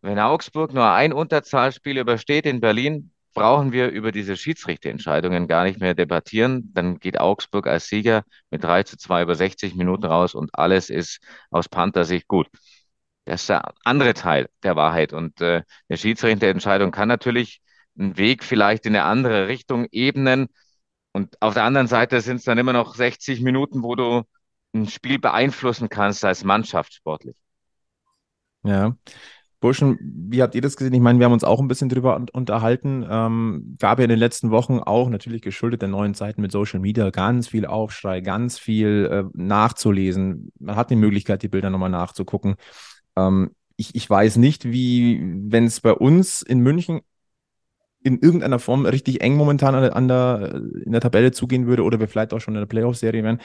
wenn 0.00 0.18
Augsburg 0.18 0.72
nur 0.72 0.90
ein 0.90 1.12
Unterzahlspiel 1.12 1.98
übersteht 1.98 2.46
in 2.46 2.60
Berlin, 2.60 3.12
brauchen 3.36 3.70
wir 3.70 3.90
über 3.90 4.12
diese 4.12 4.36
Schiedsrichterentscheidungen 4.36 5.46
gar 5.46 5.64
nicht 5.64 5.78
mehr 5.78 5.94
debattieren. 5.94 6.72
Dann 6.72 6.98
geht 6.98 7.20
Augsburg 7.20 7.66
als 7.66 7.86
Sieger 7.86 8.24
mit 8.50 8.64
3 8.64 8.82
zu 8.84 8.96
2 8.96 9.22
über 9.22 9.34
60 9.34 9.74
Minuten 9.76 10.06
raus 10.06 10.34
und 10.34 10.50
alles 10.54 10.88
ist 10.90 11.20
aus 11.50 11.68
Panther-Sicht 11.68 12.26
gut. 12.28 12.48
Das 13.26 13.42
ist 13.42 13.50
der 13.50 13.74
andere 13.84 14.14
Teil 14.14 14.48
der 14.62 14.74
Wahrheit. 14.74 15.12
Und 15.12 15.40
äh, 15.42 15.62
eine 15.88 15.98
Schiedsrichterentscheidung 15.98 16.92
kann 16.92 17.08
natürlich 17.08 17.60
einen 17.98 18.16
Weg 18.16 18.42
vielleicht 18.42 18.86
in 18.86 18.96
eine 18.96 19.04
andere 19.04 19.48
Richtung 19.48 19.86
ebnen. 19.92 20.48
Und 21.12 21.40
auf 21.42 21.54
der 21.54 21.64
anderen 21.64 21.88
Seite 21.88 22.22
sind 22.22 22.36
es 22.38 22.44
dann 22.44 22.58
immer 22.58 22.72
noch 22.72 22.94
60 22.94 23.42
Minuten, 23.42 23.82
wo 23.82 23.96
du 23.96 24.22
ein 24.74 24.88
Spiel 24.88 25.18
beeinflussen 25.18 25.90
kannst 25.90 26.24
als 26.24 26.42
Mannschaft 26.42 26.94
sportlich. 26.94 27.36
Ja, 28.62 28.96
Burschen, 29.66 29.98
wie 30.00 30.42
habt 30.42 30.54
ihr 30.54 30.60
das 30.60 30.76
gesehen? 30.76 30.94
Ich 30.94 31.00
meine, 31.00 31.18
wir 31.18 31.26
haben 31.26 31.32
uns 31.32 31.42
auch 31.42 31.58
ein 31.58 31.66
bisschen 31.66 31.88
drüber 31.88 32.24
unterhalten. 32.32 33.04
Ähm, 33.10 33.76
gab 33.80 33.98
ja 33.98 34.04
in 34.04 34.10
den 34.10 34.18
letzten 34.20 34.52
Wochen 34.52 34.78
auch 34.78 35.08
natürlich 35.08 35.42
geschuldet 35.42 35.82
der 35.82 35.88
neuen 35.88 36.14
Zeiten 36.14 36.40
mit 36.40 36.52
Social 36.52 36.78
Media 36.78 37.10
ganz 37.10 37.48
viel 37.48 37.66
Aufschrei, 37.66 38.20
ganz 38.20 38.60
viel 38.60 39.08
äh, 39.10 39.24
nachzulesen. 39.34 40.52
Man 40.60 40.76
hat 40.76 40.90
die 40.90 40.94
Möglichkeit, 40.94 41.42
die 41.42 41.48
Bilder 41.48 41.70
nochmal 41.70 41.90
nachzugucken. 41.90 42.54
Ähm, 43.16 43.50
ich, 43.76 43.96
ich 43.96 44.08
weiß 44.08 44.36
nicht, 44.36 44.70
wie, 44.70 45.20
wenn 45.20 45.64
es 45.64 45.80
bei 45.80 45.92
uns 45.92 46.42
in 46.42 46.60
München 46.60 47.00
in 48.04 48.20
irgendeiner 48.20 48.60
Form 48.60 48.86
richtig 48.86 49.20
eng 49.20 49.34
momentan 49.34 49.74
an 49.74 50.06
der, 50.06 50.62
in 50.84 50.92
der 50.92 51.00
Tabelle 51.00 51.32
zugehen 51.32 51.66
würde 51.66 51.82
oder 51.82 51.98
wir 51.98 52.06
vielleicht 52.06 52.32
auch 52.32 52.40
schon 52.40 52.54
in 52.54 52.60
der 52.60 52.66
Playoff-Serie 52.66 53.24
wären, 53.24 53.40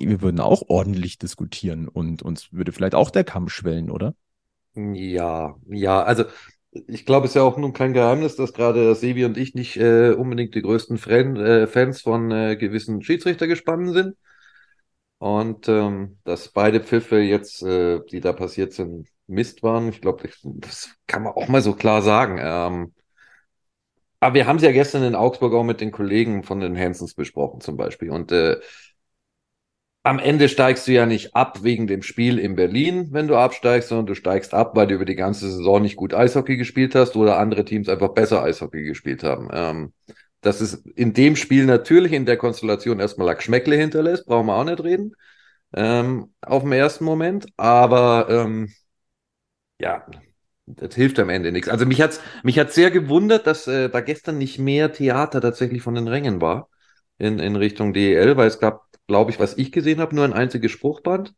wir 0.00 0.20
würden 0.20 0.38
auch 0.38 0.64
ordentlich 0.68 1.16
diskutieren 1.16 1.88
und 1.88 2.20
uns 2.20 2.52
würde 2.52 2.72
vielleicht 2.72 2.94
auch 2.94 3.08
der 3.08 3.24
Kampf 3.24 3.52
schwellen, 3.52 3.90
oder? 3.90 4.14
Ja, 4.76 5.56
ja, 5.68 6.02
also 6.02 6.24
ich 6.72 7.06
glaube, 7.06 7.24
es 7.24 7.30
ist 7.30 7.34
ja 7.36 7.42
auch 7.42 7.56
nun 7.56 7.72
kein 7.72 7.94
Geheimnis, 7.94 8.36
dass 8.36 8.52
gerade 8.52 8.94
Sevi 8.94 9.24
und 9.24 9.38
ich 9.38 9.54
nicht 9.54 9.76
äh, 9.78 10.10
unbedingt 10.12 10.54
die 10.54 10.60
größten 10.62 10.98
Fran 10.98 11.36
äh, 11.36 11.66
Fans 11.66 12.02
von 12.02 12.30
äh, 12.30 12.56
gewissen 12.56 13.02
Schiedsrichtergespannen 13.02 13.92
sind. 13.94 14.16
Und 15.18 15.68
ähm, 15.68 16.18
dass 16.24 16.50
beide 16.52 16.80
Pfiffe 16.80 17.18
jetzt, 17.20 17.62
äh, 17.62 18.00
die 18.10 18.20
da 18.20 18.32
passiert 18.32 18.72
sind, 18.74 19.08
Mist 19.26 19.62
waren. 19.62 19.88
Ich 19.88 20.00
glaube, 20.02 20.28
das 20.44 20.90
kann 21.06 21.22
man 21.22 21.32
auch 21.32 21.48
mal 21.48 21.62
so 21.62 21.74
klar 21.74 22.02
sagen. 22.02 22.38
Ähm, 22.40 22.94
aber 24.20 24.34
wir 24.34 24.46
haben 24.46 24.56
es 24.56 24.62
ja 24.62 24.72
gestern 24.72 25.02
in 25.02 25.14
Augsburg 25.14 25.52
auch 25.54 25.62
mit 25.64 25.80
den 25.80 25.92
Kollegen 25.92 26.42
von 26.42 26.60
den 26.60 26.76
Hansons 26.78 27.14
besprochen, 27.14 27.60
zum 27.60 27.76
Beispiel. 27.76 28.10
Und 28.10 28.32
äh, 28.32 28.56
am 30.06 30.20
Ende 30.20 30.48
steigst 30.48 30.86
du 30.86 30.92
ja 30.92 31.04
nicht 31.04 31.34
ab 31.34 31.64
wegen 31.64 31.88
dem 31.88 32.00
Spiel 32.02 32.38
in 32.38 32.54
Berlin, 32.54 33.08
wenn 33.10 33.26
du 33.26 33.34
absteigst, 33.34 33.88
sondern 33.88 34.06
du 34.06 34.14
steigst 34.14 34.54
ab, 34.54 34.76
weil 34.76 34.86
du 34.86 34.94
über 34.94 35.04
die 35.04 35.16
ganze 35.16 35.50
Saison 35.50 35.82
nicht 35.82 35.96
gut 35.96 36.14
Eishockey 36.14 36.56
gespielt 36.56 36.94
hast 36.94 37.16
oder 37.16 37.38
andere 37.38 37.64
Teams 37.64 37.88
einfach 37.88 38.10
besser 38.10 38.40
Eishockey 38.40 38.84
gespielt 38.84 39.24
haben. 39.24 39.48
Ähm, 39.52 39.92
dass 40.42 40.60
es 40.60 40.74
in 40.74 41.12
dem 41.12 41.34
Spiel 41.34 41.66
natürlich 41.66 42.12
in 42.12 42.24
der 42.24 42.36
Konstellation 42.36 43.00
erstmal 43.00 43.34
Geschmäckle 43.34 43.74
hinterlässt, 43.74 44.26
brauchen 44.26 44.46
wir 44.46 44.54
auch 44.54 44.62
nicht 44.62 44.84
reden. 44.84 45.16
Ähm, 45.74 46.32
auf 46.40 46.62
dem 46.62 46.70
ersten 46.70 47.04
Moment, 47.04 47.46
aber 47.56 48.28
ähm, 48.30 48.72
ja, 49.80 50.06
das 50.66 50.94
hilft 50.94 51.18
am 51.18 51.30
Ende 51.30 51.50
nichts. 51.50 51.68
Also 51.68 51.84
mich 51.84 52.00
hat's 52.00 52.20
mich 52.44 52.60
hat's 52.60 52.76
sehr 52.76 52.92
gewundert, 52.92 53.48
dass 53.48 53.66
äh, 53.66 53.88
da 53.88 54.00
gestern 54.00 54.38
nicht 54.38 54.60
mehr 54.60 54.92
Theater 54.92 55.40
tatsächlich 55.40 55.82
von 55.82 55.96
den 55.96 56.06
Rängen 56.06 56.40
war 56.40 56.68
in, 57.18 57.40
in 57.40 57.56
Richtung 57.56 57.92
DEL, 57.92 58.36
weil 58.36 58.46
es 58.46 58.60
gab 58.60 58.85
glaube 59.06 59.30
ich, 59.30 59.40
was 59.40 59.56
ich 59.58 59.72
gesehen 59.72 60.00
habe, 60.00 60.14
nur 60.14 60.24
ein 60.24 60.32
einziges 60.32 60.72
Spruchband. 60.72 61.34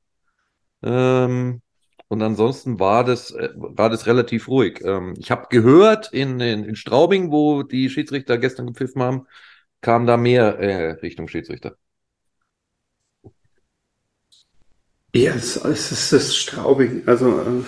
Ähm, 0.83 1.63
und 2.09 2.23
ansonsten 2.23 2.81
war 2.81 3.05
das, 3.05 3.33
äh, 3.33 3.51
war 3.57 3.91
das 3.91 4.07
relativ 4.07 4.49
ruhig. 4.49 4.81
Ähm, 4.85 5.15
ich 5.19 5.31
habe 5.31 5.47
gehört, 5.51 6.13
in, 6.13 6.41
in, 6.41 6.65
in 6.65 6.77
Straubing, 6.77 7.31
wo 7.33 7.63
die 7.63 7.91
Schiedsrichter 7.91 8.39
gestern 8.39 8.69
gepfiffen 8.69 9.03
haben, 9.03 9.27
kam 9.81 10.07
da 10.07 10.17
mehr 10.17 10.59
äh, 10.59 10.91
Richtung 10.93 11.29
Schiedsrichter. 11.29 11.77
Ja, 15.15 15.33
es, 15.35 15.57
es 15.57 15.93
ist 15.93 16.13
das 16.13 16.37
Straubing. 16.37 17.03
Also 17.07 17.41
äh, 17.41 17.63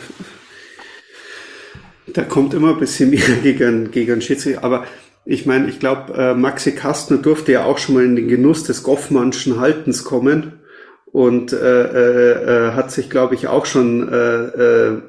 da 2.12 2.22
kommt 2.24 2.54
immer 2.54 2.70
ein 2.72 2.78
bisschen 2.78 3.10
mehr 3.10 3.20
gegen, 3.42 3.90
gegen 3.90 4.20
Schiedsrichter. 4.20 4.64
Aber 4.64 4.86
ich 5.30 5.46
meine, 5.46 5.68
ich 5.68 5.78
glaube, 5.78 6.12
äh, 6.14 6.34
Maxi 6.34 6.72
Kastner 6.72 7.18
durfte 7.18 7.52
ja 7.52 7.64
auch 7.64 7.78
schon 7.78 7.94
mal 7.94 8.04
in 8.04 8.16
den 8.16 8.26
Genuss 8.26 8.64
des 8.64 8.82
Goffmannschen 8.82 9.60
Haltens 9.60 10.02
kommen 10.02 10.58
und 11.06 11.52
äh, 11.52 11.56
äh, 11.56 12.32
äh 12.32 12.72
hat 12.72 12.90
sich, 12.90 13.10
glaube 13.10 13.36
ich, 13.36 13.46
auch 13.46 13.64
schon 13.64 14.08
äh, 14.08 14.44
äh, 14.46 15.02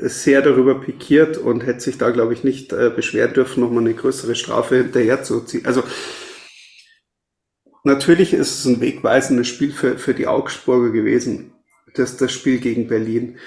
sehr 0.00 0.42
darüber 0.42 0.80
pikiert 0.80 1.38
und 1.38 1.64
hätte 1.64 1.82
sich 1.82 1.98
da, 1.98 2.10
glaube 2.10 2.34
ich, 2.34 2.42
nicht 2.42 2.72
äh, 2.72 2.90
beschweren 2.90 3.32
dürfen, 3.32 3.60
nochmal 3.60 3.84
eine 3.84 3.94
größere 3.94 4.34
Strafe 4.34 4.74
hinterher 4.74 5.22
zu 5.22 5.40
ziehen. 5.42 5.66
Also 5.66 5.84
natürlich 7.84 8.34
ist 8.34 8.58
es 8.58 8.64
ein 8.64 8.80
wegweisendes 8.80 9.46
Spiel 9.46 9.70
für, 9.70 9.98
für 9.98 10.14
die 10.14 10.26
Augsburger 10.26 10.90
gewesen, 10.90 11.52
das, 11.94 12.16
das 12.16 12.32
Spiel 12.32 12.58
gegen 12.58 12.88
Berlin. 12.88 13.38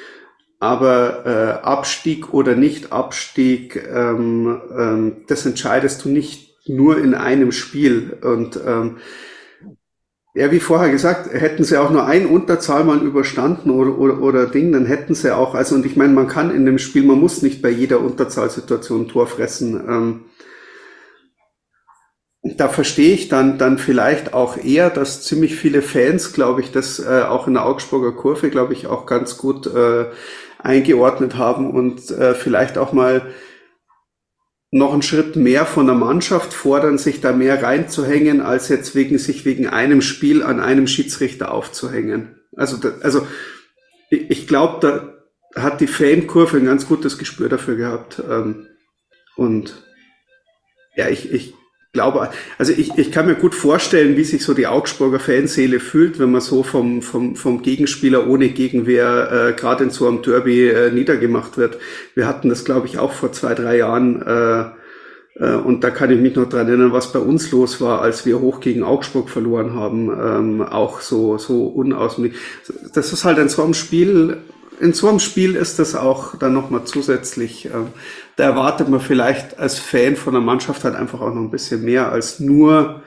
Aber 0.61 1.25
äh, 1.25 1.65
Abstieg 1.65 2.35
oder 2.35 2.55
nicht 2.55 2.91
Abstieg, 2.91 3.83
ähm, 3.91 4.61
ähm, 4.77 5.15
das 5.27 5.43
entscheidest 5.47 6.05
du 6.05 6.09
nicht 6.09 6.67
nur 6.69 6.99
in 6.99 7.15
einem 7.15 7.51
Spiel. 7.51 8.15
Und 8.21 8.59
ähm, 8.63 8.97
ja, 10.35 10.51
wie 10.51 10.59
vorher 10.59 10.91
gesagt, 10.91 11.33
hätten 11.33 11.63
sie 11.63 11.77
auch 11.77 11.89
nur 11.89 12.05
ein 12.05 12.27
Unterzahl 12.27 12.83
mal 12.83 13.01
überstanden 13.01 13.71
oder, 13.71 13.97
oder, 13.97 14.21
oder 14.21 14.45
Ding, 14.45 14.71
dann 14.71 14.85
hätten 14.85 15.15
sie 15.15 15.35
auch, 15.35 15.55
also 15.55 15.73
und 15.73 15.83
ich 15.83 15.95
meine, 15.95 16.13
man 16.13 16.27
kann 16.27 16.53
in 16.55 16.67
dem 16.67 16.77
Spiel, 16.77 17.05
man 17.05 17.19
muss 17.19 17.41
nicht 17.41 17.63
bei 17.63 17.71
jeder 17.71 17.99
Unterzahlsituation 17.99 19.07
Tor 19.07 19.25
fressen. 19.25 19.81
Ähm, 19.89 20.25
da 22.43 22.69
verstehe 22.69 23.13
ich 23.13 23.29
dann, 23.29 23.57
dann 23.57 23.79
vielleicht 23.79 24.35
auch 24.35 24.57
eher, 24.57 24.91
dass 24.91 25.23
ziemlich 25.23 25.55
viele 25.55 25.81
Fans, 25.81 26.33
glaube 26.33 26.61
ich, 26.61 26.71
das 26.71 26.99
äh, 26.99 27.23
auch 27.23 27.47
in 27.47 27.55
der 27.55 27.65
Augsburger 27.65 28.11
Kurve, 28.11 28.51
glaube 28.51 28.73
ich, 28.73 28.85
auch 28.85 29.07
ganz 29.07 29.37
gut 29.37 29.67
äh, 29.67 30.05
eingeordnet 30.63 31.37
haben 31.37 31.71
und 31.71 32.11
äh, 32.11 32.33
vielleicht 32.33 32.77
auch 32.77 32.93
mal 32.93 33.21
noch 34.71 34.93
einen 34.93 35.01
Schritt 35.01 35.35
mehr 35.35 35.65
von 35.65 35.85
der 35.85 35.95
Mannschaft 35.95 36.53
fordern, 36.53 36.97
sich 36.97 37.19
da 37.19 37.33
mehr 37.33 37.61
reinzuhängen, 37.61 38.41
als 38.41 38.69
jetzt 38.69 38.95
wegen 38.95 39.17
sich 39.17 39.43
wegen 39.43 39.67
einem 39.67 40.01
Spiel 40.01 40.43
an 40.43 40.61
einem 40.61 40.87
Schiedsrichter 40.87 41.51
aufzuhängen. 41.51 42.39
Also, 42.55 42.77
da, 42.77 42.93
also 43.01 43.27
ich, 44.09 44.29
ich 44.29 44.47
glaube, 44.47 44.79
da 44.79 45.61
hat 45.61 45.81
die 45.81 45.87
Fankurve 45.87 46.57
ein 46.57 46.65
ganz 46.65 46.87
gutes 46.87 47.17
Gespür 47.17 47.49
dafür 47.49 47.75
gehabt. 47.75 48.21
Ähm, 48.29 48.67
und 49.35 49.83
ja, 50.95 51.09
ich, 51.09 51.31
ich 51.33 51.53
glaube, 51.93 52.29
also 52.57 52.71
ich, 52.71 52.97
ich 52.97 53.11
kann 53.11 53.25
mir 53.25 53.35
gut 53.35 53.53
vorstellen, 53.53 54.15
wie 54.15 54.23
sich 54.23 54.43
so 54.43 54.53
die 54.53 54.67
Augsburger 54.67 55.19
Fanseele 55.19 55.79
fühlt, 55.79 56.19
wenn 56.19 56.31
man 56.31 56.41
so 56.41 56.63
vom, 56.63 57.01
vom, 57.01 57.35
vom 57.35 57.61
Gegenspieler 57.61 58.27
ohne 58.27 58.49
Gegenwehr 58.49 59.49
äh, 59.49 59.59
gerade 59.59 59.83
in 59.83 59.89
so 59.89 60.07
einem 60.07 60.21
Derby 60.21 60.69
äh, 60.69 60.91
niedergemacht 60.91 61.57
wird. 61.57 61.77
Wir 62.15 62.27
hatten 62.27 62.47
das, 62.47 62.63
glaube 62.63 62.87
ich, 62.87 62.97
auch 62.97 63.11
vor 63.11 63.33
zwei, 63.33 63.55
drei 63.55 63.77
Jahren. 63.77 64.21
Äh, 64.21 64.65
äh, 65.35 65.55
und 65.55 65.83
da 65.83 65.89
kann 65.89 66.11
ich 66.11 66.19
mich 66.19 66.35
noch 66.35 66.47
dran 66.47 66.67
erinnern, 66.67 66.93
was 66.93 67.11
bei 67.11 67.19
uns 67.19 67.51
los 67.51 67.81
war, 67.81 68.01
als 68.01 68.25
wir 68.25 68.39
hoch 68.39 68.61
gegen 68.61 68.83
Augsburg 68.83 69.29
verloren 69.29 69.73
haben. 69.73 70.09
Ähm, 70.09 70.61
auch 70.61 71.01
so, 71.01 71.37
so 71.37 71.65
unauswendig. 71.65 72.37
Das 72.93 73.11
ist 73.11 73.25
halt 73.25 73.37
in 73.37 73.49
so 73.49 73.63
einem 73.63 73.73
Spiel, 73.73 74.37
in 74.81 74.93
so 74.93 75.07
einem 75.07 75.19
Spiel 75.19 75.55
ist 75.55 75.77
das 75.77 75.95
auch 75.95 76.35
dann 76.37 76.53
nochmal 76.53 76.85
zusätzlich, 76.85 77.67
äh, 77.67 77.69
da 78.35 78.43
erwartet 78.43 78.89
man 78.89 78.99
vielleicht 78.99 79.59
als 79.59 79.77
Fan 79.77 80.15
von 80.15 80.33
der 80.33 80.41
Mannschaft 80.41 80.83
halt 80.83 80.95
einfach 80.95 81.21
auch 81.21 81.33
noch 81.33 81.41
ein 81.41 81.51
bisschen 81.51 81.83
mehr 81.83 82.11
als 82.11 82.39
nur 82.39 83.03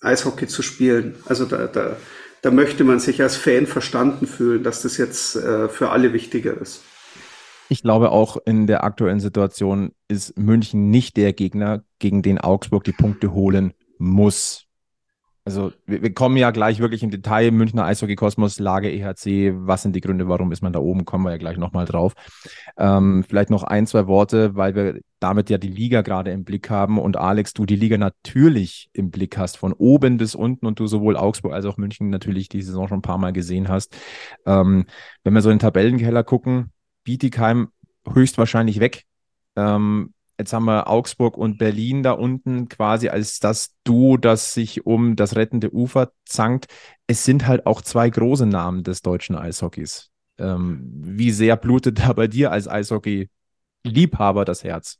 Eishockey 0.00 0.48
zu 0.48 0.62
spielen. 0.62 1.14
Also 1.26 1.44
da, 1.44 1.68
da, 1.68 1.96
da 2.42 2.50
möchte 2.50 2.82
man 2.82 2.98
sich 2.98 3.22
als 3.22 3.36
Fan 3.36 3.66
verstanden 3.66 4.26
fühlen, 4.26 4.64
dass 4.64 4.82
das 4.82 4.96
jetzt 4.96 5.36
äh, 5.36 5.68
für 5.68 5.90
alle 5.90 6.12
wichtiger 6.12 6.60
ist. 6.60 6.82
Ich 7.68 7.82
glaube 7.82 8.10
auch 8.10 8.36
in 8.44 8.66
der 8.66 8.82
aktuellen 8.82 9.20
Situation 9.20 9.92
ist 10.08 10.36
München 10.36 10.90
nicht 10.90 11.16
der 11.16 11.32
Gegner, 11.32 11.84
gegen 12.00 12.22
den 12.22 12.38
Augsburg 12.38 12.82
die 12.82 12.92
Punkte 12.92 13.32
holen 13.32 13.72
muss. 13.98 14.66
Also 15.50 15.72
wir, 15.84 16.00
wir, 16.00 16.14
kommen 16.14 16.36
ja 16.36 16.52
gleich 16.52 16.78
wirklich 16.78 17.02
im 17.02 17.10
Detail, 17.10 17.50
Münchner 17.50 17.84
Eishockey-Kosmos, 17.84 18.60
Lage 18.60 18.88
EHC, 18.88 19.52
was 19.56 19.82
sind 19.82 19.96
die 19.96 20.00
Gründe, 20.00 20.28
warum 20.28 20.52
ist 20.52 20.62
man 20.62 20.72
da 20.72 20.78
oben, 20.78 21.04
kommen 21.04 21.24
wir 21.24 21.32
ja 21.32 21.38
gleich 21.38 21.56
nochmal 21.56 21.86
drauf. 21.86 22.14
Ähm, 22.78 23.24
vielleicht 23.28 23.50
noch 23.50 23.64
ein, 23.64 23.88
zwei 23.88 24.06
Worte, 24.06 24.54
weil 24.54 24.76
wir 24.76 25.00
damit 25.18 25.50
ja 25.50 25.58
die 25.58 25.68
Liga 25.68 26.02
gerade 26.02 26.30
im 26.30 26.44
Blick 26.44 26.70
haben 26.70 27.00
und 27.00 27.16
Alex, 27.16 27.52
du 27.52 27.66
die 27.66 27.74
Liga 27.74 27.98
natürlich 27.98 28.90
im 28.92 29.10
Blick 29.10 29.36
hast, 29.36 29.56
von 29.56 29.72
oben 29.72 30.18
bis 30.18 30.36
unten 30.36 30.66
und 30.66 30.78
du 30.78 30.86
sowohl 30.86 31.16
Augsburg 31.16 31.52
als 31.52 31.66
auch 31.66 31.76
München 31.76 32.10
natürlich 32.10 32.48
die 32.48 32.62
Saison 32.62 32.86
schon 32.86 32.98
ein 32.98 33.02
paar 33.02 33.18
Mal 33.18 33.32
gesehen 33.32 33.68
hast. 33.68 33.96
Ähm, 34.46 34.86
wenn 35.24 35.34
wir 35.34 35.42
so 35.42 35.50
in 35.50 35.56
den 35.56 35.62
Tabellenkeller 35.62 36.22
gucken, 36.22 36.70
Bietigheim 37.02 37.70
höchstwahrscheinlich 38.08 38.78
weg. 38.78 39.02
Ähm, 39.56 40.14
Jetzt 40.40 40.54
haben 40.54 40.64
wir 40.64 40.88
Augsburg 40.88 41.36
und 41.36 41.58
Berlin 41.58 42.02
da 42.02 42.12
unten 42.12 42.70
quasi 42.70 43.10
als 43.10 43.40
das 43.40 43.76
Duo, 43.84 44.16
das 44.16 44.54
sich 44.54 44.86
um 44.86 45.14
das 45.14 45.36
rettende 45.36 45.70
Ufer 45.70 46.12
zankt. 46.24 46.64
Es 47.06 47.24
sind 47.24 47.46
halt 47.46 47.66
auch 47.66 47.82
zwei 47.82 48.08
große 48.08 48.46
Namen 48.46 48.82
des 48.82 49.02
deutschen 49.02 49.36
Eishockeys. 49.36 50.10
Ähm, 50.38 50.80
wie 50.94 51.30
sehr 51.30 51.56
blutet 51.56 51.98
da 51.98 52.14
bei 52.14 52.26
dir 52.26 52.52
als 52.52 52.68
Eishockey-Liebhaber 52.68 54.46
das 54.46 54.64
Herz? 54.64 54.98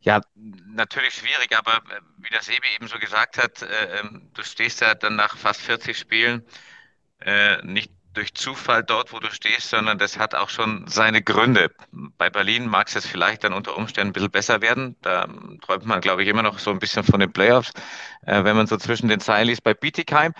Ja, 0.00 0.22
natürlich 0.34 1.12
schwierig, 1.12 1.54
aber 1.54 1.76
äh, 1.94 2.00
wie 2.16 2.30
der 2.30 2.40
Sebi 2.40 2.66
eben 2.74 2.88
so 2.88 2.98
gesagt 2.98 3.36
hat, 3.36 3.60
äh, 3.60 4.00
ähm, 4.00 4.30
du 4.32 4.42
stehst 4.42 4.80
ja 4.80 4.94
dann 4.94 5.16
nach 5.16 5.36
fast 5.36 5.60
40 5.60 5.98
Spielen 5.98 6.42
äh, 7.20 7.60
nicht 7.66 7.92
durch 8.14 8.34
Zufall 8.34 8.82
dort, 8.82 9.12
wo 9.12 9.18
du 9.18 9.30
stehst, 9.30 9.70
sondern 9.70 9.98
das 9.98 10.18
hat 10.18 10.34
auch 10.34 10.48
schon 10.48 10.86
seine 10.86 11.22
Gründe. 11.22 11.70
Bei 11.92 12.30
Berlin 12.30 12.66
mag 12.66 12.88
es 12.88 12.94
jetzt 12.94 13.06
vielleicht 13.06 13.44
dann 13.44 13.52
unter 13.52 13.76
Umständen 13.76 14.10
ein 14.10 14.12
bisschen 14.12 14.30
besser 14.30 14.62
werden. 14.62 14.96
Da 15.02 15.28
träumt 15.62 15.84
man, 15.84 16.00
glaube 16.00 16.22
ich, 16.22 16.28
immer 16.28 16.42
noch 16.42 16.58
so 16.58 16.70
ein 16.70 16.78
bisschen 16.78 17.04
von 17.04 17.20
den 17.20 17.32
Playoffs, 17.32 17.72
äh, 18.26 18.44
wenn 18.44 18.56
man 18.56 18.66
so 18.66 18.76
zwischen 18.76 19.08
den 19.08 19.20
Zeilen 19.20 19.48
liest. 19.48 19.64
Bei 19.64 19.74
Bietigheim, 19.74 20.32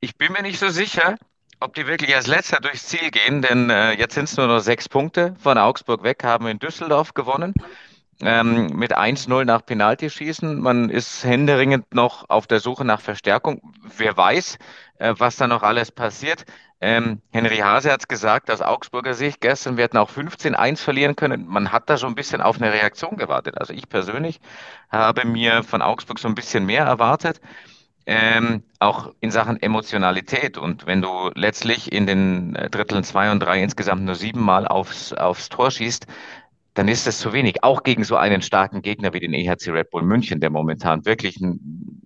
ich 0.00 0.16
bin 0.16 0.32
mir 0.32 0.42
nicht 0.42 0.58
so 0.58 0.68
sicher, 0.68 1.16
ob 1.60 1.74
die 1.74 1.86
wirklich 1.86 2.14
als 2.14 2.26
letzter 2.26 2.60
durchs 2.60 2.86
Ziel 2.86 3.10
gehen, 3.10 3.42
denn 3.42 3.70
äh, 3.70 3.92
jetzt 3.92 4.14
sind 4.14 4.24
es 4.24 4.36
nur 4.36 4.46
noch 4.46 4.60
sechs 4.60 4.88
Punkte 4.88 5.34
von 5.40 5.58
Augsburg 5.58 6.02
weg, 6.02 6.22
haben 6.22 6.46
in 6.46 6.58
Düsseldorf 6.58 7.14
gewonnen. 7.14 7.54
Ähm, 8.22 8.68
mit 8.68 8.96
1-0 8.96 9.44
nach 9.44 9.66
Penaltyschießen. 9.66 10.58
Man 10.58 10.88
ist 10.88 11.22
händeringend 11.24 11.94
noch 11.94 12.30
auf 12.30 12.46
der 12.46 12.60
Suche 12.60 12.84
nach 12.84 13.00
Verstärkung. 13.00 13.74
Wer 13.98 14.16
weiß, 14.16 14.58
äh, 14.98 15.14
was 15.18 15.36
da 15.36 15.46
noch 15.46 15.62
alles 15.62 15.92
passiert. 15.92 16.46
Ähm, 16.80 17.22
Henry 17.30 17.56
Hase 17.58 17.90
hat 17.90 18.00
es 18.00 18.08
gesagt, 18.08 18.50
aus 18.50 18.60
Augsburger 18.60 19.14
Sicht, 19.14 19.40
gestern, 19.40 19.76
wir 19.76 19.84
hätten 19.84 19.96
auch 19.96 20.10
15-1 20.10 20.78
verlieren 20.78 21.16
können. 21.16 21.46
Man 21.46 21.72
hat 21.72 21.88
da 21.88 21.96
so 21.96 22.06
ein 22.06 22.14
bisschen 22.14 22.42
auf 22.42 22.56
eine 22.56 22.72
Reaktion 22.72 23.16
gewartet. 23.16 23.58
Also 23.58 23.72
ich 23.72 23.88
persönlich 23.88 24.40
habe 24.90 25.26
mir 25.26 25.62
von 25.62 25.80
Augsburg 25.80 26.18
so 26.18 26.28
ein 26.28 26.34
bisschen 26.34 26.66
mehr 26.66 26.84
erwartet. 26.84 27.40
Ähm, 28.08 28.62
auch 28.78 29.12
in 29.20 29.30
Sachen 29.32 29.60
Emotionalität. 29.60 30.58
Und 30.58 30.86
wenn 30.86 31.02
du 31.02 31.30
letztlich 31.34 31.92
in 31.92 32.06
den 32.06 32.54
äh, 32.54 32.70
Dritteln 32.70 33.02
zwei 33.04 33.32
und 33.32 33.40
drei 33.40 33.62
insgesamt 33.62 34.04
nur 34.04 34.14
siebenmal 34.14 34.68
aufs, 34.68 35.12
aufs 35.12 35.48
Tor 35.48 35.70
schießt, 35.70 36.06
dann 36.76 36.88
ist 36.88 37.06
das 37.06 37.18
zu 37.18 37.32
wenig. 37.32 37.64
Auch 37.64 37.82
gegen 37.82 38.04
so 38.04 38.16
einen 38.16 38.42
starken 38.42 38.82
Gegner 38.82 39.14
wie 39.14 39.20
den 39.20 39.32
EHC 39.32 39.70
Red 39.70 39.90
Bull 39.90 40.02
München, 40.02 40.40
der 40.40 40.50
momentan 40.50 41.06
wirklich 41.06 41.40
ein, 41.40 42.02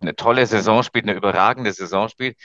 eine 0.00 0.16
tolle 0.16 0.44
Saison 0.44 0.82
spielt, 0.82 1.04
eine 1.04 1.16
überragende 1.16 1.72
Saison 1.72 2.08
spielt. 2.08 2.36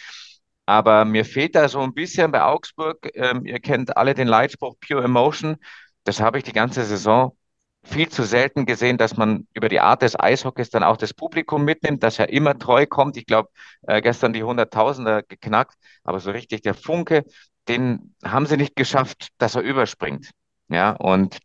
Aber 0.67 1.03
mir 1.03 1.25
fehlt 1.25 1.55
da 1.55 1.67
so 1.67 1.79
ein 1.81 1.93
bisschen 1.95 2.31
bei 2.31 2.43
Augsburg. 2.43 3.09
Ähm, 3.15 3.45
ihr 3.45 3.59
kennt 3.59 3.97
alle 3.97 4.13
den 4.13 4.27
Leitspruch 4.27 4.75
Pure 4.79 5.03
Emotion. 5.03 5.57
Das 6.03 6.19
habe 6.21 6.37
ich 6.37 6.43
die 6.43 6.53
ganze 6.53 6.83
Saison 6.83 7.35
viel 7.83 8.07
zu 8.07 8.23
selten 8.23 8.67
gesehen, 8.67 8.97
dass 8.99 9.17
man 9.17 9.47
über 9.55 9.67
die 9.67 9.79
Art 9.79 10.03
des 10.03 10.17
Eishockeys 10.17 10.69
dann 10.69 10.83
auch 10.83 10.95
das 10.95 11.13
Publikum 11.13 11.65
mitnimmt, 11.65 12.03
dass 12.03 12.19
er 12.19 12.29
immer 12.29 12.57
treu 12.57 12.85
kommt. 12.85 13.17
Ich 13.17 13.25
glaube, 13.25 13.49
äh, 13.81 13.99
gestern 13.99 14.31
die 14.31 14.43
Hunderttausender 14.43 15.23
geknackt, 15.23 15.73
aber 16.03 16.19
so 16.19 16.29
richtig 16.29 16.61
der 16.61 16.75
Funke, 16.75 17.25
den 17.67 18.15
haben 18.23 18.45
sie 18.45 18.57
nicht 18.57 18.75
geschafft, 18.75 19.29
dass 19.39 19.55
er 19.55 19.63
überspringt. 19.63 20.29
Ja, 20.69 20.91
und 20.91 21.39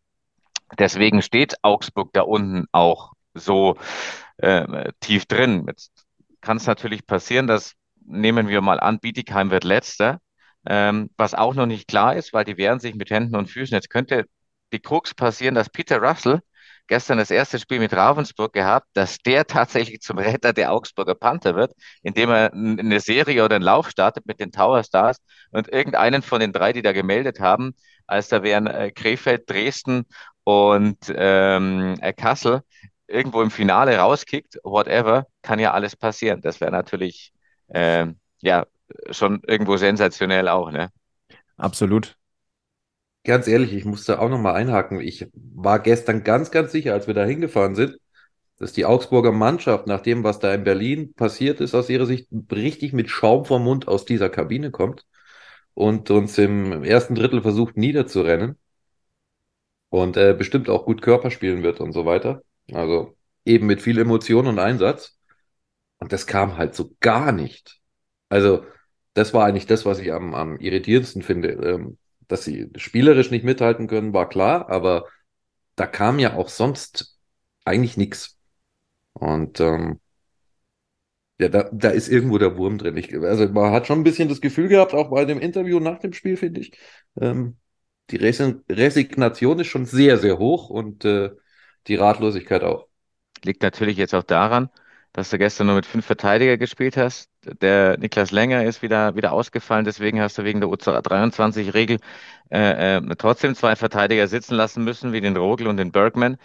deswegen 0.78 1.22
steht 1.22 1.56
Augsburg 1.62 2.12
da 2.12 2.22
unten 2.22 2.66
auch 2.72 3.12
so 3.34 3.76
äh, 4.38 4.92
tief 5.00 5.26
drin. 5.26 5.64
Jetzt 5.68 5.92
kann 6.40 6.56
es 6.56 6.66
natürlich 6.66 7.06
passieren, 7.06 7.46
dass 7.46 7.74
nehmen 8.04 8.48
wir 8.48 8.60
mal 8.60 8.80
an, 8.80 9.00
Bietigheim 9.00 9.50
wird 9.50 9.64
letzter, 9.64 10.20
ähm, 10.66 11.10
was 11.16 11.34
auch 11.34 11.54
noch 11.54 11.66
nicht 11.66 11.88
klar 11.88 12.16
ist, 12.16 12.32
weil 12.32 12.44
die 12.44 12.56
wehren 12.56 12.80
sich 12.80 12.94
mit 12.94 13.10
Händen 13.10 13.36
und 13.36 13.50
Füßen. 13.50 13.74
Jetzt 13.74 13.90
könnte 13.90 14.24
die 14.72 14.80
Krux 14.80 15.14
passieren, 15.14 15.54
dass 15.54 15.70
Peter 15.70 15.98
Russell 15.98 16.40
gestern 16.88 17.18
das 17.18 17.30
erste 17.30 17.58
Spiel 17.58 17.78
mit 17.78 17.92
Ravensburg 17.92 18.52
gehabt, 18.52 18.88
dass 18.94 19.18
der 19.18 19.46
tatsächlich 19.46 20.00
zum 20.00 20.18
Retter 20.18 20.52
der 20.52 20.72
Augsburger 20.72 21.14
Panther 21.14 21.54
wird, 21.54 21.72
indem 22.02 22.30
er 22.30 22.52
eine 22.52 23.00
Serie 23.00 23.44
oder 23.44 23.56
einen 23.56 23.64
Lauf 23.64 23.90
startet 23.90 24.26
mit 24.26 24.40
den 24.40 24.52
Tower 24.52 24.82
Stars 24.82 25.18
und 25.50 25.68
irgendeinen 25.68 26.22
von 26.22 26.40
den 26.40 26.52
drei, 26.52 26.72
die 26.72 26.82
da 26.82 26.92
gemeldet 26.92 27.40
haben, 27.40 27.74
als 28.06 28.28
da 28.28 28.42
wären 28.42 28.66
äh, 28.66 28.90
Krefeld, 28.90 29.48
Dresden 29.48 30.06
und 30.48 30.96
ähm, 31.14 31.96
äh, 32.00 32.14
Kassel 32.14 32.62
irgendwo 33.06 33.42
im 33.42 33.50
Finale 33.50 33.98
rauskickt, 33.98 34.58
whatever, 34.64 35.26
kann 35.42 35.58
ja 35.58 35.72
alles 35.72 35.94
passieren. 35.94 36.40
Das 36.40 36.62
wäre 36.62 36.70
natürlich 36.70 37.34
äh, 37.68 38.06
ja 38.40 38.66
schon 39.10 39.42
irgendwo 39.46 39.76
sensationell 39.76 40.48
auch, 40.48 40.70
ne? 40.70 40.90
Absolut. 41.58 42.16
Ganz 43.24 43.46
ehrlich, 43.46 43.74
ich 43.74 43.84
musste 43.84 44.20
auch 44.20 44.30
nochmal 44.30 44.54
einhaken. 44.54 45.00
Ich 45.00 45.26
war 45.34 45.80
gestern 45.80 46.24
ganz, 46.24 46.50
ganz 46.50 46.72
sicher, 46.72 46.94
als 46.94 47.06
wir 47.06 47.12
da 47.14 47.26
hingefahren 47.26 47.74
sind, 47.74 47.98
dass 48.58 48.72
die 48.72 48.86
Augsburger 48.86 49.32
Mannschaft, 49.32 49.86
nach 49.86 50.00
dem, 50.00 50.24
was 50.24 50.38
da 50.38 50.54
in 50.54 50.64
Berlin 50.64 51.12
passiert 51.12 51.60
ist, 51.60 51.74
aus 51.74 51.90
ihrer 51.90 52.06
Sicht 52.06 52.28
richtig 52.50 52.94
mit 52.94 53.10
Schaum 53.10 53.44
vom 53.44 53.64
Mund 53.64 53.86
aus 53.86 54.06
dieser 54.06 54.30
Kabine 54.30 54.70
kommt 54.70 55.04
und 55.74 56.10
uns 56.10 56.38
im 56.38 56.84
ersten 56.84 57.14
Drittel 57.14 57.42
versucht 57.42 57.76
niederzurennen 57.76 58.56
und 59.90 60.16
äh, 60.16 60.34
bestimmt 60.36 60.68
auch 60.68 60.84
gut 60.84 61.02
Körper 61.02 61.30
spielen 61.30 61.62
wird 61.62 61.80
und 61.80 61.92
so 61.92 62.04
weiter. 62.04 62.42
Also 62.72 63.16
eben 63.44 63.66
mit 63.66 63.82
viel 63.82 63.98
Emotion 63.98 64.46
und 64.46 64.58
Einsatz. 64.58 65.16
Und 65.98 66.12
das 66.12 66.26
kam 66.26 66.58
halt 66.58 66.74
so 66.74 66.94
gar 67.00 67.32
nicht. 67.32 67.80
Also 68.28 68.64
das 69.14 69.34
war 69.34 69.46
eigentlich 69.46 69.66
das, 69.66 69.84
was 69.84 69.98
ich 69.98 70.12
am, 70.12 70.34
am 70.34 70.58
irritierendsten 70.58 71.22
finde. 71.22 71.48
Ähm, 71.50 71.98
dass 72.28 72.44
sie 72.44 72.70
spielerisch 72.76 73.30
nicht 73.30 73.44
mithalten 73.44 73.88
können, 73.88 74.12
war 74.12 74.28
klar, 74.28 74.68
aber 74.68 75.06
da 75.76 75.86
kam 75.86 76.18
ja 76.18 76.34
auch 76.34 76.48
sonst 76.48 77.18
eigentlich 77.64 77.96
nichts. 77.96 78.38
Und 79.14 79.60
ähm, 79.60 80.00
ja, 81.40 81.48
da, 81.48 81.68
da 81.72 81.90
ist 81.90 82.08
irgendwo 82.08 82.38
der 82.38 82.56
Wurm 82.56 82.78
drin. 82.78 82.96
Ich, 82.96 83.14
also 83.16 83.48
man 83.48 83.72
hat 83.72 83.86
schon 83.86 84.00
ein 84.00 84.04
bisschen 84.04 84.28
das 84.28 84.40
Gefühl 84.40 84.68
gehabt, 84.68 84.92
auch 84.92 85.10
bei 85.10 85.24
dem 85.24 85.38
Interview 85.38 85.80
nach 85.80 85.98
dem 85.98 86.12
Spiel, 86.12 86.36
finde 86.36 86.60
ich, 86.60 86.72
ähm, 87.20 87.56
die 88.10 88.16
Resignation 88.16 89.60
ist 89.60 89.66
schon 89.66 89.84
sehr, 89.84 90.18
sehr 90.18 90.38
hoch 90.38 90.70
und 90.70 91.04
äh, 91.04 91.30
die 91.86 91.96
Ratlosigkeit 91.96 92.62
auch. 92.62 92.88
Liegt 93.44 93.62
natürlich 93.62 93.96
jetzt 93.96 94.14
auch 94.14 94.22
daran, 94.22 94.70
dass 95.12 95.30
du 95.30 95.38
gestern 95.38 95.66
nur 95.66 95.76
mit 95.76 95.86
fünf 95.86 96.06
Verteidiger 96.06 96.56
gespielt 96.56 96.96
hast. 96.96 97.30
Der 97.60 97.98
Niklas 97.98 98.30
Länger 98.30 98.64
ist 98.64 98.82
wieder, 98.82 99.16
wieder 99.16 99.32
ausgefallen, 99.32 99.84
deswegen 99.84 100.20
hast 100.20 100.38
du 100.38 100.44
wegen 100.44 100.60
der 100.60 100.68
U23-Regel 100.70 101.98
äh, 102.50 102.96
äh, 102.96 103.16
trotzdem 103.16 103.54
zwei 103.54 103.76
Verteidiger 103.76 104.26
sitzen 104.28 104.54
lassen 104.54 104.84
müssen, 104.84 105.12
wie 105.12 105.20
den 105.20 105.36
Rogel 105.36 105.66
und 105.66 105.76
den 105.76 105.92
Bergman. 105.92 106.36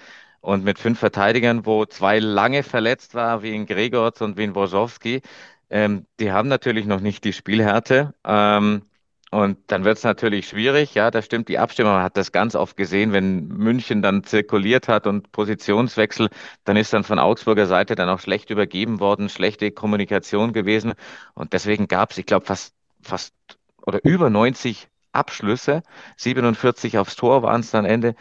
Und 0.41 0.65
mit 0.65 0.77
fünf 0.77 0.99
Verteidigern, 0.99 1.65
wo 1.65 1.85
zwei 1.85 2.19
lange 2.19 2.63
verletzt 2.63 3.15
war, 3.15 3.43
wie 3.43 3.55
in 3.55 3.65
Gregorz 3.65 4.19
und 4.19 4.37
wie 4.37 4.43
in 4.43 4.55
Wojowski, 4.55 5.21
ähm, 5.69 6.05
die 6.19 6.31
haben 6.31 6.49
natürlich 6.49 6.85
noch 6.85 6.99
nicht 6.99 7.23
die 7.23 7.33
Spielhärte. 7.33 8.13
Ähm, 8.25 8.83
und 9.33 9.57
dann 9.67 9.83
wird 9.83 9.97
es 9.97 10.03
natürlich 10.03 10.47
schwierig, 10.47 10.93
ja, 10.93 11.09
da 11.09 11.23
stimmt 11.23 11.49
die 11.49 11.57
Abstimmung. 11.57 11.93
Man 11.93 12.03
hat 12.03 12.17
das 12.17 12.31
ganz 12.31 12.53
oft 12.55 12.77
gesehen, 12.77 13.13
wenn 13.13 13.47
München 13.47 14.03
dann 14.03 14.23
zirkuliert 14.23 14.87
hat 14.87 15.07
und 15.07 15.31
Positionswechsel, 15.31 16.29
dann 16.65 16.77
ist 16.77 16.93
dann 16.93 17.03
von 17.03 17.17
Augsburger 17.17 17.65
Seite 17.65 17.95
dann 17.95 18.09
auch 18.09 18.19
schlecht 18.19 18.51
übergeben 18.51 18.99
worden, 18.99 19.29
schlechte 19.29 19.71
Kommunikation 19.71 20.53
gewesen. 20.53 20.93
Und 21.33 21.53
deswegen 21.53 21.87
gab 21.87 22.11
es, 22.11 22.19
ich 22.19 22.27
glaube, 22.27 22.45
fast, 22.45 22.75
fast 23.01 23.33
oder 23.85 24.05
über 24.05 24.29
90 24.29 24.87
Abschlüsse, 25.13 25.81
47 26.17 26.99
aufs 26.99 27.15
Tor 27.15 27.41
waren 27.41 27.61
es 27.61 27.71
dann 27.71 27.85
Ende. 27.85 28.13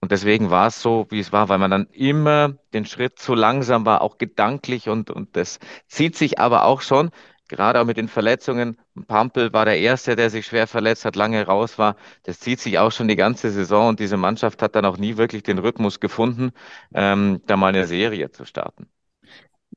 Und 0.00 0.12
deswegen 0.12 0.50
war 0.50 0.68
es 0.68 0.80
so, 0.80 1.06
wie 1.10 1.18
es 1.18 1.32
war, 1.32 1.48
weil 1.48 1.58
man 1.58 1.72
dann 1.72 1.86
immer 1.92 2.54
den 2.72 2.86
Schritt 2.86 3.18
zu 3.18 3.34
langsam 3.34 3.84
war, 3.86 4.02
auch 4.02 4.18
gedanklich 4.18 4.88
und, 4.88 5.10
und 5.10 5.36
das 5.36 5.58
zieht 5.88 6.16
sich 6.16 6.38
aber 6.38 6.64
auch 6.64 6.80
schon 6.80 7.10
gerade 7.50 7.80
auch 7.80 7.84
mit 7.84 7.96
den 7.98 8.08
Verletzungen. 8.08 8.78
Pampel 9.08 9.52
war 9.52 9.64
der 9.66 9.78
Erste, 9.78 10.16
der 10.16 10.30
sich 10.30 10.46
schwer 10.46 10.66
verletzt 10.66 11.04
hat, 11.04 11.16
lange 11.16 11.44
raus 11.46 11.78
war. 11.78 11.96
Das 12.22 12.40
zieht 12.40 12.60
sich 12.60 12.78
auch 12.78 12.92
schon 12.92 13.08
die 13.08 13.16
ganze 13.16 13.50
Saison 13.50 13.88
und 13.90 14.00
diese 14.00 14.16
Mannschaft 14.16 14.62
hat 14.62 14.74
dann 14.76 14.86
auch 14.86 14.96
nie 14.98 15.16
wirklich 15.16 15.42
den 15.42 15.58
Rhythmus 15.58 16.00
gefunden, 16.00 16.52
ähm, 16.94 17.42
da 17.46 17.56
mal 17.56 17.68
eine 17.68 17.86
Serie 17.86 18.30
zu 18.30 18.44
starten. 18.46 18.88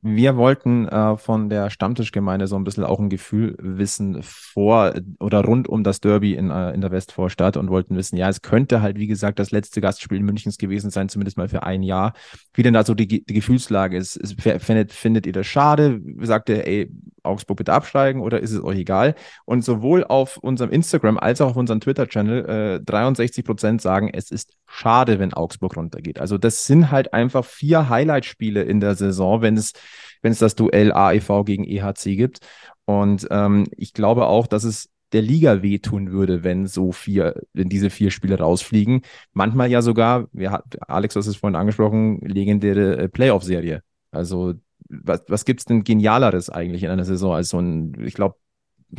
Wir 0.05 0.35
wollten 0.35 0.85
äh, 0.89 1.15
von 1.15 1.47
der 1.47 1.69
Stammtischgemeinde 1.69 2.47
so 2.47 2.57
ein 2.57 2.65
bisschen 2.65 2.83
auch 2.83 2.99
ein 2.99 3.09
Gefühl 3.09 3.55
wissen 3.57 4.21
vor 4.21 4.93
oder 5.21 5.45
rund 5.45 5.69
um 5.69 5.85
das 5.85 6.01
Derby 6.01 6.33
in, 6.33 6.49
äh, 6.51 6.73
in 6.73 6.81
der 6.81 6.91
Westvorstadt 6.91 7.55
und 7.55 7.69
wollten 7.69 7.95
wissen, 7.95 8.17
ja, 8.17 8.27
es 8.27 8.41
könnte 8.41 8.81
halt, 8.81 8.99
wie 8.99 9.07
gesagt, 9.07 9.39
das 9.39 9.51
letzte 9.51 9.79
Gastspiel 9.79 10.19
Münchens 10.19 10.57
gewesen 10.57 10.89
sein, 10.89 11.07
zumindest 11.07 11.37
mal 11.37 11.47
für 11.47 11.63
ein 11.63 11.83
Jahr. 11.83 12.11
Wie 12.53 12.63
denn 12.63 12.73
da 12.73 12.83
so 12.83 12.95
die, 12.95 13.07
die 13.07 13.33
Gefühlslage 13.33 13.95
ist. 13.95 14.17
ist 14.17 14.41
findet, 14.41 14.91
findet 14.91 15.25
ihr 15.25 15.31
das 15.31 15.47
schade? 15.47 16.01
Sagt 16.19 16.49
ihr, 16.49 16.67
ey, 16.67 16.91
Augsburg 17.23 17.57
bitte 17.57 17.71
absteigen 17.71 18.21
oder 18.21 18.41
ist 18.41 18.51
es 18.51 18.61
euch 18.61 18.79
egal? 18.79 19.15
Und 19.45 19.63
sowohl 19.63 20.03
auf 20.03 20.35
unserem 20.37 20.71
Instagram 20.71 21.17
als 21.17 21.39
auch 21.39 21.51
auf 21.51 21.55
unserem 21.55 21.79
Twitter-Channel 21.79 22.79
äh, 22.81 22.83
63 22.83 23.45
Prozent 23.45 23.81
sagen, 23.81 24.09
es 24.13 24.31
ist 24.31 24.51
schade, 24.67 25.19
wenn 25.19 25.33
Augsburg 25.33 25.77
runtergeht. 25.77 26.19
Also 26.19 26.37
das 26.37 26.65
sind 26.65 26.91
halt 26.91 27.13
einfach 27.13 27.45
vier 27.45 27.89
Highlight-Spiele 27.89 28.63
in 28.63 28.79
der 28.79 28.95
Saison, 28.95 29.41
wenn 29.41 29.55
es, 29.55 29.73
wenn 30.23 30.31
es 30.31 30.39
das 30.39 30.55
Duell 30.55 30.91
AEV 30.91 31.45
gegen 31.45 31.63
EHC 31.63 32.15
gibt. 32.15 32.39
Und 32.85 33.27
ähm, 33.29 33.67
ich 33.77 33.93
glaube 33.93 34.25
auch, 34.25 34.47
dass 34.47 34.63
es 34.63 34.89
der 35.11 35.21
Liga 35.21 35.61
wehtun 35.61 36.11
würde, 36.11 36.43
wenn 36.43 36.65
so 36.65 36.91
vier, 36.91 37.43
wenn 37.53 37.69
diese 37.69 37.91
vier 37.91 38.09
Spiele 38.09 38.39
rausfliegen. 38.39 39.03
Manchmal 39.33 39.69
ja 39.69 39.83
sogar, 39.83 40.27
wir 40.33 40.63
Alex, 40.87 41.13
du 41.13 41.19
hast 41.19 41.27
es 41.27 41.35
vorhin 41.35 41.55
angesprochen, 41.55 42.19
legendäre 42.21 42.97
äh, 42.97 43.07
Playoff-Serie. 43.09 43.83
Also 44.11 44.55
was, 44.89 45.23
was 45.27 45.45
gibt 45.45 45.59
es 45.59 45.65
denn 45.65 45.83
Genialeres 45.83 46.49
eigentlich 46.49 46.83
in 46.83 46.89
einer 46.89 47.05
Saison 47.05 47.35
als 47.35 47.49
so 47.49 47.59
ein, 47.59 47.95
ich 48.03 48.15
glaube, 48.15 48.35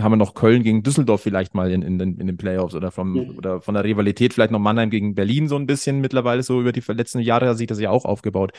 haben 0.00 0.12
wir 0.12 0.16
noch 0.16 0.34
Köln 0.34 0.62
gegen 0.62 0.82
Düsseldorf 0.82 1.20
vielleicht 1.20 1.54
mal 1.54 1.70
in, 1.70 1.82
in, 1.82 1.98
den, 1.98 2.18
in 2.18 2.26
den 2.26 2.36
Playoffs 2.36 2.74
oder, 2.74 2.90
vom, 2.90 3.14
ja. 3.14 3.22
oder 3.36 3.60
von 3.60 3.74
der 3.74 3.84
Rivalität 3.84 4.34
vielleicht 4.34 4.50
noch 4.50 4.58
Mannheim 4.58 4.90
gegen 4.90 5.14
Berlin 5.14 5.48
so 5.48 5.56
ein 5.56 5.66
bisschen 5.66 6.00
mittlerweile 6.00 6.42
so 6.42 6.60
über 6.60 6.72
die 6.72 6.82
letzten 6.88 7.20
Jahre 7.20 7.48
hat 7.48 7.58
sich 7.58 7.66
das 7.66 7.80
ja 7.80 7.90
auch 7.90 8.04
aufgebaut. 8.04 8.52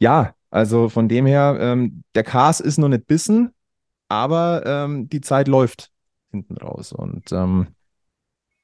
Ja, 0.00 0.34
also 0.50 0.88
von 0.88 1.08
dem 1.08 1.26
her, 1.26 1.56
ähm, 1.60 2.02
der 2.14 2.24
Cast 2.24 2.60
ist 2.60 2.78
noch 2.78 2.88
nicht 2.88 3.06
bissen, 3.06 3.50
aber 4.08 4.62
ähm, 4.64 5.08
die 5.08 5.20
Zeit 5.20 5.48
läuft 5.48 5.90
hinten 6.30 6.56
raus 6.56 6.92
und 6.92 7.32
ähm, 7.32 7.68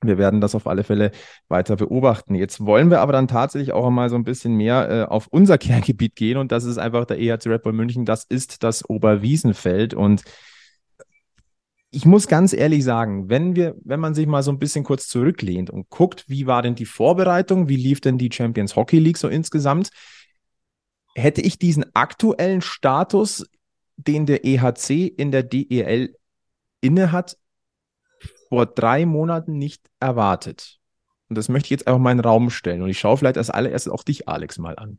wir 0.06 0.18
werden 0.18 0.40
das 0.40 0.54
auf 0.54 0.66
alle 0.66 0.84
Fälle 0.84 1.12
weiter 1.48 1.76
beobachten. 1.76 2.34
Jetzt 2.34 2.64
wollen 2.64 2.90
wir 2.90 3.00
aber 3.00 3.12
dann 3.12 3.28
tatsächlich 3.28 3.72
auch 3.72 3.86
einmal 3.86 4.10
so 4.10 4.16
ein 4.16 4.24
bisschen 4.24 4.54
mehr 4.54 4.90
äh, 4.90 5.02
auf 5.04 5.28
unser 5.28 5.58
Kerngebiet 5.58 6.16
gehen 6.16 6.38
und 6.38 6.52
das 6.52 6.64
ist 6.64 6.78
einfach 6.78 7.04
der 7.04 7.18
EHC 7.18 7.46
Red 7.46 7.62
Bull 7.62 7.72
München. 7.72 8.04
Das 8.04 8.24
ist 8.24 8.62
das 8.62 8.88
Oberwiesenfeld 8.88 9.94
und 9.94 10.22
ich 11.90 12.06
muss 12.06 12.26
ganz 12.26 12.52
ehrlich 12.52 12.82
sagen, 12.82 13.28
wenn 13.30 13.54
wir, 13.54 13.76
wenn 13.84 14.00
man 14.00 14.14
sich 14.14 14.26
mal 14.26 14.42
so 14.42 14.50
ein 14.50 14.58
bisschen 14.58 14.82
kurz 14.82 15.06
zurücklehnt 15.06 15.70
und 15.70 15.90
guckt, 15.90 16.24
wie 16.26 16.46
war 16.46 16.60
denn 16.60 16.74
die 16.74 16.86
Vorbereitung, 16.86 17.68
wie 17.68 17.76
lief 17.76 18.00
denn 18.00 18.18
die 18.18 18.30
Champions 18.32 18.74
Hockey 18.74 18.98
League 18.98 19.16
so 19.16 19.28
insgesamt, 19.28 19.90
hätte 21.14 21.40
ich 21.40 21.59
diesen 21.59 21.85
aktuellen 21.94 22.61
Status, 22.61 23.46
den 23.96 24.27
der 24.27 24.44
EHC 24.44 25.07
in 25.07 25.31
der 25.31 25.42
DEL 25.42 26.16
innehat, 26.81 27.37
vor 28.48 28.66
drei 28.66 29.07
Monaten 29.07 29.59
nicht 29.59 29.90
erwartet. 30.00 30.79
Und 31.29 31.38
das 31.38 31.48
möchte 31.48 31.66
ich 31.66 31.70
jetzt 31.70 31.87
einfach 31.87 32.00
mal 32.00 32.12
in 32.12 32.18
den 32.18 32.27
Raum 32.27 32.50
stellen. 32.50 32.83
Und 32.83 32.90
ich 32.90 32.98
schaue 32.98 33.16
vielleicht 33.16 33.38
als 33.38 33.50
allererstes 33.50 33.92
auch 33.92 34.03
dich, 34.03 34.29
Alex, 34.29 34.59
mal 34.59 34.77
an. 34.77 34.98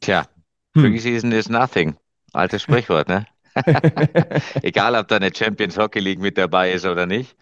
Tja, 0.00 0.26
hm. 0.74 0.82
Preseason 0.82 1.32
is 1.32 1.48
nothing. 1.48 1.96
Altes 2.32 2.62
Sprichwort, 2.62 3.08
ne? 3.08 3.26
Egal, 4.62 4.96
ob 4.96 5.08
da 5.08 5.16
eine 5.16 5.34
Champions 5.34 5.76
Hockey 5.76 6.00
League 6.00 6.20
mit 6.20 6.38
dabei 6.38 6.72
ist 6.72 6.86
oder 6.86 7.06
nicht. 7.06 7.36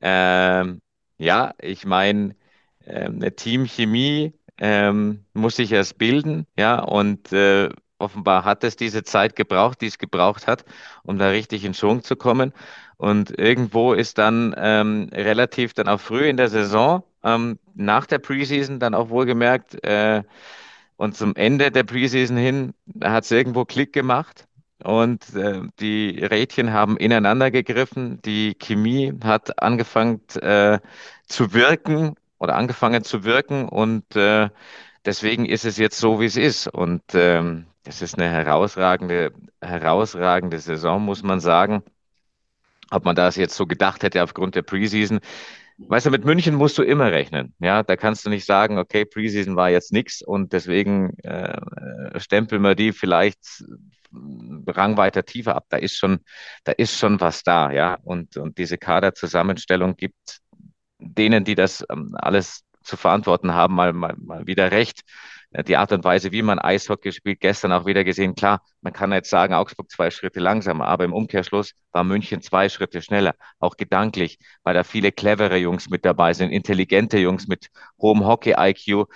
Ähm, 0.00 0.80
ja, 1.18 1.54
ich 1.60 1.84
meine, 1.84 2.36
ähm, 2.86 3.16
eine 3.16 3.34
Teamchemie 3.34 4.37
ähm, 4.60 5.24
muss 5.34 5.56
sich 5.56 5.72
erst 5.72 5.98
bilden, 5.98 6.46
ja, 6.56 6.80
und 6.80 7.32
äh, 7.32 7.68
offenbar 7.98 8.44
hat 8.44 8.64
es 8.64 8.76
diese 8.76 9.02
Zeit 9.02 9.36
gebraucht, 9.36 9.80
die 9.80 9.86
es 9.86 9.98
gebraucht 9.98 10.46
hat, 10.46 10.64
um 11.02 11.18
da 11.18 11.28
richtig 11.28 11.64
in 11.64 11.74
Schwung 11.74 12.02
zu 12.02 12.16
kommen. 12.16 12.52
Und 12.96 13.36
irgendwo 13.38 13.92
ist 13.92 14.18
dann 14.18 14.54
ähm, 14.56 15.10
relativ 15.12 15.74
dann 15.74 15.88
auch 15.88 16.00
früh 16.00 16.28
in 16.28 16.36
der 16.36 16.48
Saison, 16.48 17.02
ähm, 17.22 17.58
nach 17.74 18.06
der 18.06 18.18
Preseason 18.18 18.80
dann 18.80 18.94
auch 18.94 19.10
wohlgemerkt, 19.10 19.82
äh, 19.84 20.22
und 20.98 21.16
zum 21.16 21.36
Ende 21.36 21.70
der 21.70 21.84
Preseason 21.84 22.36
hin 22.36 22.74
hat 23.02 23.22
es 23.22 23.30
irgendwo 23.30 23.64
Klick 23.64 23.92
gemacht 23.92 24.48
und 24.82 25.34
äh, 25.36 25.62
die 25.78 26.18
Rädchen 26.18 26.72
haben 26.72 26.96
ineinander 26.96 27.52
gegriffen. 27.52 28.20
Die 28.22 28.56
Chemie 28.58 29.12
hat 29.22 29.62
angefangen 29.62 30.20
äh, 30.40 30.80
zu 31.26 31.52
wirken 31.54 32.16
oder 32.38 32.56
angefangen 32.56 33.04
zu 33.04 33.24
wirken 33.24 33.68
und 33.68 34.16
äh, 34.16 34.48
deswegen 35.04 35.46
ist 35.46 35.64
es 35.64 35.76
jetzt 35.78 35.98
so, 35.98 36.20
wie 36.20 36.26
es 36.26 36.36
ist. 36.36 36.68
Und 36.68 37.02
ähm, 37.14 37.66
es 37.84 38.02
ist 38.02 38.18
eine 38.18 38.28
herausragende, 38.30 39.32
herausragende 39.60 40.58
Saison, 40.58 41.02
muss 41.02 41.22
man 41.22 41.40
sagen. 41.40 41.82
Ob 42.90 43.04
man 43.04 43.16
das 43.16 43.36
jetzt 43.36 43.54
so 43.54 43.66
gedacht 43.66 44.02
hätte 44.02 44.22
aufgrund 44.22 44.54
der 44.54 44.62
Preseason, 44.62 45.20
weißt 45.78 46.06
du, 46.06 46.10
mit 46.10 46.24
München 46.24 46.54
musst 46.54 46.78
du 46.78 46.82
immer 46.82 47.12
rechnen. 47.12 47.54
Ja, 47.58 47.82
da 47.82 47.96
kannst 47.96 48.24
du 48.24 48.30
nicht 48.30 48.46
sagen, 48.46 48.78
okay, 48.78 49.04
Preseason 49.04 49.56
war 49.56 49.70
jetzt 49.70 49.92
nichts 49.92 50.22
und 50.22 50.52
deswegen 50.52 51.18
äh, 51.20 52.18
stempeln 52.18 52.62
wir 52.62 52.74
die 52.74 52.92
vielleicht 52.92 53.64
Rang 54.66 54.96
weiter 54.96 55.24
tiefer 55.24 55.54
ab. 55.54 55.66
Da 55.68 55.76
ist 55.76 55.96
schon, 55.96 56.20
da 56.64 56.72
ist 56.72 56.98
schon 56.98 57.20
was 57.20 57.42
da, 57.42 57.70
ja. 57.70 57.98
Und, 58.04 58.36
und 58.38 58.58
diese 58.58 58.78
Kaderzusammenstellung 58.78 59.96
gibt 59.96 60.40
denen, 60.98 61.44
die 61.44 61.54
das 61.54 61.84
ähm, 61.90 62.14
alles 62.14 62.64
zu 62.82 62.96
verantworten 62.96 63.52
haben, 63.54 63.74
mal, 63.74 63.92
mal, 63.92 64.14
mal 64.18 64.46
wieder 64.46 64.70
recht. 64.70 65.02
Die 65.66 65.78
Art 65.78 65.92
und 65.92 66.04
Weise, 66.04 66.30
wie 66.30 66.42
man 66.42 66.58
Eishockey 66.58 67.10
spielt, 67.10 67.40
gestern 67.40 67.72
auch 67.72 67.86
wieder 67.86 68.04
gesehen. 68.04 68.34
Klar, 68.34 68.60
man 68.82 68.92
kann 68.92 69.12
jetzt 69.12 69.30
sagen, 69.30 69.54
Augsburg 69.54 69.90
zwei 69.90 70.10
Schritte 70.10 70.40
langsamer, 70.40 70.86
aber 70.86 71.04
im 71.04 71.14
Umkehrschluss 71.14 71.72
war 71.90 72.04
München 72.04 72.42
zwei 72.42 72.68
Schritte 72.68 73.00
schneller, 73.00 73.34
auch 73.58 73.78
gedanklich, 73.78 74.38
weil 74.62 74.74
da 74.74 74.84
viele 74.84 75.10
clevere 75.10 75.56
Jungs 75.56 75.88
mit 75.88 76.04
dabei 76.04 76.34
sind, 76.34 76.50
intelligente 76.50 77.18
Jungs 77.18 77.48
mit 77.48 77.68
hohem 77.98 78.26
Hockey-IQ. 78.26 79.06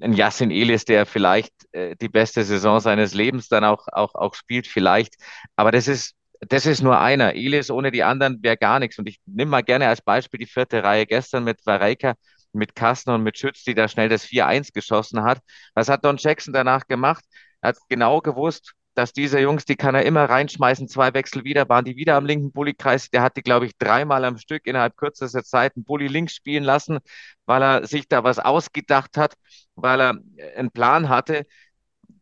Ein 0.00 0.14
Yassin 0.14 0.50
Elis, 0.50 0.86
der 0.86 1.04
vielleicht 1.04 1.52
äh, 1.72 1.94
die 1.96 2.08
beste 2.08 2.42
Saison 2.44 2.80
seines 2.80 3.12
Lebens 3.12 3.48
dann 3.48 3.64
auch, 3.64 3.86
auch, 3.92 4.14
auch 4.14 4.34
spielt, 4.34 4.66
vielleicht. 4.66 5.16
Aber 5.56 5.72
das 5.72 5.88
ist, 5.88 6.14
das 6.40 6.66
ist 6.66 6.82
nur 6.82 7.00
einer. 7.00 7.34
Elis 7.34 7.70
ohne 7.70 7.90
die 7.90 8.02
anderen 8.02 8.42
wäre 8.42 8.56
gar 8.56 8.78
nichts. 8.78 8.98
Und 8.98 9.08
ich 9.08 9.20
nehme 9.26 9.50
mal 9.50 9.62
gerne 9.62 9.88
als 9.88 10.02
Beispiel 10.02 10.38
die 10.38 10.46
vierte 10.46 10.82
Reihe 10.82 11.06
gestern 11.06 11.44
mit 11.44 11.64
Vareika 11.64 12.14
mit 12.56 12.74
Kastner 12.74 13.14
und 13.14 13.22
mit 13.22 13.38
Schütz, 13.38 13.62
die 13.64 13.74
da 13.74 13.86
schnell 13.88 14.08
das 14.08 14.24
4-1 14.24 14.72
geschossen 14.72 15.22
hat. 15.22 15.40
Was 15.74 15.88
hat 15.88 16.04
Don 16.04 16.16
Jackson 16.16 16.52
danach 16.52 16.86
gemacht? 16.86 17.24
Er 17.60 17.68
hat 17.70 17.78
genau 17.88 18.20
gewusst, 18.20 18.72
dass 18.94 19.12
diese 19.12 19.38
Jungs, 19.38 19.66
die 19.66 19.76
kann 19.76 19.94
er 19.94 20.04
immer 20.04 20.24
reinschmeißen, 20.24 20.88
zwei 20.88 21.12
Wechsel 21.12 21.44
wieder, 21.44 21.68
waren 21.68 21.84
die 21.84 21.96
wieder 21.96 22.16
am 22.16 22.24
linken 22.24 22.50
Bullykreis. 22.52 23.10
Der 23.10 23.22
hat 23.22 23.36
die, 23.36 23.42
glaube 23.42 23.66
ich, 23.66 23.76
dreimal 23.78 24.24
am 24.24 24.38
Stück 24.38 24.66
innerhalb 24.66 24.96
kürzester 24.96 25.44
Zeit 25.44 25.76
einen 25.76 25.84
Bulli 25.84 26.08
links 26.08 26.34
spielen 26.34 26.64
lassen, 26.64 26.98
weil 27.44 27.62
er 27.62 27.86
sich 27.86 28.08
da 28.08 28.24
was 28.24 28.38
ausgedacht 28.38 29.18
hat, 29.18 29.34
weil 29.74 30.00
er 30.00 30.18
einen 30.56 30.70
Plan 30.70 31.10
hatte, 31.10 31.46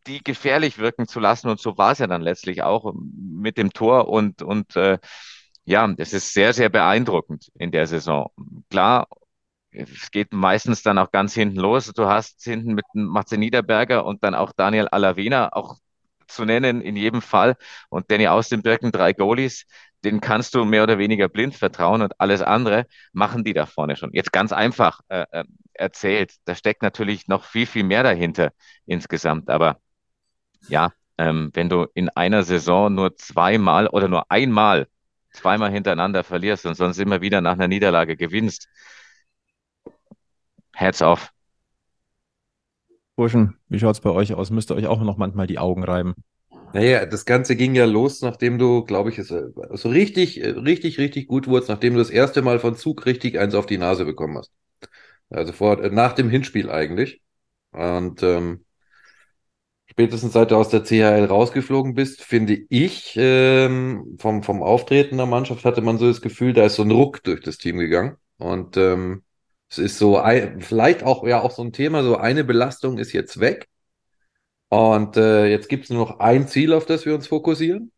die 0.07 0.23
gefährlich 0.23 0.77
wirken 0.77 1.07
zu 1.07 1.19
lassen. 1.19 1.49
Und 1.49 1.59
so 1.59 1.77
war 1.77 1.91
es 1.91 1.99
ja 1.99 2.07
dann 2.07 2.21
letztlich 2.21 2.63
auch 2.63 2.93
mit 2.95 3.57
dem 3.57 3.71
Tor. 3.73 4.07
Und, 4.07 4.41
und 4.41 4.75
äh, 4.75 4.99
ja, 5.65 5.87
das 5.87 6.13
ist 6.13 6.33
sehr, 6.33 6.53
sehr 6.53 6.69
beeindruckend 6.69 7.51
in 7.55 7.71
der 7.71 7.87
Saison. 7.87 8.29
Klar, 8.69 9.07
es 9.71 10.11
geht 10.11 10.33
meistens 10.33 10.83
dann 10.83 10.97
auch 10.97 11.11
ganz 11.11 11.33
hinten 11.33 11.57
los. 11.57 11.91
Du 11.93 12.07
hast 12.07 12.43
hinten 12.43 12.73
mit 12.73 12.85
Matze 12.93 13.37
Niederberger 13.37 14.05
und 14.05 14.23
dann 14.23 14.35
auch 14.35 14.53
Daniel 14.55 14.87
Alavena 14.87 15.49
auch 15.51 15.77
zu 16.27 16.45
nennen 16.45 16.81
in 16.81 16.95
jedem 16.95 17.21
Fall 17.21 17.55
und 17.89 18.09
Danny 18.11 18.27
aus 18.27 18.49
den 18.49 18.61
Birken 18.63 18.91
drei 18.91 19.13
Goalies, 19.13 19.65
denen 20.03 20.21
kannst 20.21 20.55
du 20.55 20.65
mehr 20.65 20.83
oder 20.83 20.97
weniger 20.97 21.29
blind 21.29 21.55
vertrauen 21.55 22.01
und 22.01 22.19
alles 22.19 22.41
andere 22.41 22.87
machen 23.13 23.43
die 23.43 23.53
da 23.53 23.65
vorne 23.65 23.95
schon. 23.95 24.11
Jetzt 24.13 24.31
ganz 24.31 24.51
einfach 24.51 25.01
äh, 25.09 25.25
äh 25.31 25.45
erzählt, 25.77 26.35
da 26.45 26.55
steckt 26.55 26.81
natürlich 26.83 27.27
noch 27.27 27.43
viel, 27.43 27.65
viel 27.65 27.83
mehr 27.83 28.01
dahinter 28.01 28.53
insgesamt, 28.85 29.49
aber 29.49 29.81
ja, 30.67 30.91
ähm, 31.17 31.51
wenn 31.53 31.69
du 31.69 31.87
in 31.93 32.09
einer 32.09 32.43
Saison 32.43 32.93
nur 32.93 33.15
zweimal 33.15 33.87
oder 33.87 34.07
nur 34.07 34.31
einmal 34.31 34.87
zweimal 35.31 35.71
hintereinander 35.71 36.23
verlierst 36.23 36.65
und 36.65 36.75
sonst 36.75 36.97
immer 36.97 37.21
wieder 37.21 37.41
nach 37.41 37.53
einer 37.53 37.67
Niederlage 37.67 38.15
gewinnst, 38.15 38.67
Heads 40.73 41.01
off. 41.01 41.31
Burschen, 43.15 43.57
wie 43.69 43.79
schaut 43.79 43.95
es 43.95 44.01
bei 44.01 44.09
euch 44.09 44.33
aus? 44.33 44.49
Müsst 44.49 44.71
ihr 44.71 44.75
euch 44.75 44.87
auch 44.87 45.01
noch 45.01 45.17
manchmal 45.17 45.47
die 45.47 45.57
Augen 45.59 45.83
reiben? 45.83 46.15
Naja, 46.73 47.05
das 47.05 47.23
Ganze 47.23 47.55
ging 47.55 47.73
ja 47.75 47.85
los, 47.85 48.21
nachdem 48.21 48.59
du, 48.59 48.83
glaube 48.83 49.09
ich, 49.09 49.23
so 49.23 49.53
also 49.69 49.87
richtig, 49.87 50.43
richtig, 50.43 50.97
richtig 50.97 51.27
gut 51.27 51.47
wurdest, 51.47 51.69
nachdem 51.69 51.93
du 51.93 51.99
das 51.99 52.09
erste 52.09 52.41
Mal 52.41 52.59
von 52.59 52.75
Zug 52.75 53.05
richtig 53.05 53.39
eins 53.39 53.55
auf 53.55 53.65
die 53.65 53.77
Nase 53.77 54.03
bekommen 54.03 54.37
hast. 54.37 54.51
Also 55.29 55.53
vor, 55.53 55.77
nach 55.89 56.11
dem 56.11 56.29
Hinspiel 56.29 56.69
eigentlich. 56.69 57.21
Und 57.71 58.21
ähm, 58.23 58.64
spätestens 59.95 60.33
seit 60.33 60.51
du 60.51 60.57
aus 60.57 60.67
der 60.67 60.83
CHL 60.83 61.23
rausgeflogen 61.25 61.93
bist, 61.93 62.21
finde 62.21 62.57
ich, 62.67 63.13
ähm, 63.17 64.17
vom, 64.19 64.43
vom 64.43 64.61
Auftreten 64.61 65.15
der 65.15 65.25
Mannschaft 65.25 65.63
hatte 65.63 65.79
man 65.81 65.97
so 65.97 66.05
das 66.05 66.21
Gefühl, 66.21 66.51
da 66.51 66.65
ist 66.65 66.75
so 66.75 66.83
ein 66.83 66.91
Ruck 66.91 67.23
durch 67.23 67.39
das 67.39 67.57
Team 67.57 67.77
gegangen. 67.77 68.17
Und 68.37 68.75
ähm, 68.75 69.23
es 69.69 69.77
ist 69.77 69.97
so, 69.97 70.17
ein, 70.17 70.59
vielleicht 70.61 71.03
auch, 71.03 71.25
ja, 71.25 71.41
auch 71.41 71.51
so 71.51 71.63
ein 71.63 71.71
Thema, 71.71 72.03
so 72.03 72.17
eine 72.17 72.43
Belastung 72.43 72.97
ist 72.97 73.13
jetzt 73.13 73.39
weg. 73.39 73.69
Und 74.67 75.15
äh, 75.15 75.45
jetzt 75.47 75.69
gibt 75.69 75.85
es 75.85 75.89
nur 75.91 76.05
noch 76.05 76.19
ein 76.19 76.49
Ziel, 76.49 76.73
auf 76.73 76.85
das 76.85 77.05
wir 77.05 77.15
uns 77.15 77.27
fokussieren. 77.27 77.93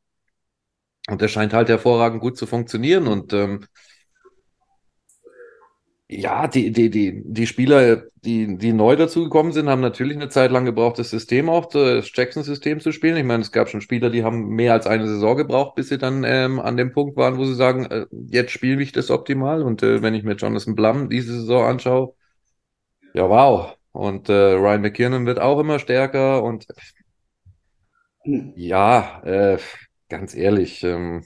Und 1.09 1.23
das 1.23 1.31
scheint 1.31 1.53
halt 1.53 1.69
hervorragend 1.69 2.21
gut 2.21 2.37
zu 2.37 2.45
funktionieren. 2.45 3.07
Und 3.07 3.33
ähm, 3.33 3.65
ja, 6.09 6.47
die, 6.47 6.71
die, 6.71 6.89
die, 6.89 7.21
die 7.25 7.47
Spieler, 7.47 8.03
die, 8.23 8.57
die 8.57 8.71
neu 8.71 8.95
dazugekommen 8.95 9.51
sind, 9.51 9.67
haben 9.67 9.81
natürlich 9.81 10.15
eine 10.15 10.29
Zeit 10.29 10.51
lang 10.51 10.63
gebraucht, 10.63 10.99
das 10.99 11.09
System 11.09 11.49
auch, 11.49 11.65
das 11.65 12.09
Jackson-System 12.13 12.79
zu 12.79 12.93
spielen. 12.93 13.17
Ich 13.17 13.25
meine, 13.25 13.41
es 13.41 13.51
gab 13.51 13.67
schon 13.67 13.81
Spieler, 13.81 14.09
die 14.09 14.23
haben 14.23 14.47
mehr 14.47 14.71
als 14.71 14.87
eine 14.87 15.05
Saison 15.05 15.35
gebraucht, 15.35 15.75
bis 15.75 15.89
sie 15.89 15.97
dann 15.97 16.23
ähm, 16.23 16.61
an 16.61 16.77
dem 16.77 16.93
Punkt 16.93 17.17
waren, 17.17 17.37
wo 17.37 17.43
sie 17.43 17.55
sagen, 17.55 17.85
äh, 17.87 18.05
jetzt 18.29 18.51
spiele 18.51 18.81
ich 18.81 18.93
das 18.93 19.11
optimal. 19.11 19.61
Und 19.63 19.83
äh, 19.83 20.01
wenn 20.01 20.13
ich 20.13 20.23
mir 20.23 20.35
Jonathan 20.35 20.75
Blum 20.75 21.09
diese 21.09 21.33
Saison 21.33 21.65
anschaue, 21.65 22.13
ja, 23.13 23.27
wow. 23.29 23.75
Und 23.91 24.29
äh, 24.29 24.33
Ryan 24.33 24.81
McKiernan 24.81 25.25
wird 25.25 25.39
auch 25.39 25.59
immer 25.59 25.79
stärker 25.79 26.43
und 26.43 26.67
ja, 28.55 29.21
äh, 29.23 29.57
ganz 30.09 30.35
ehrlich, 30.35 30.83
ähm, 30.83 31.25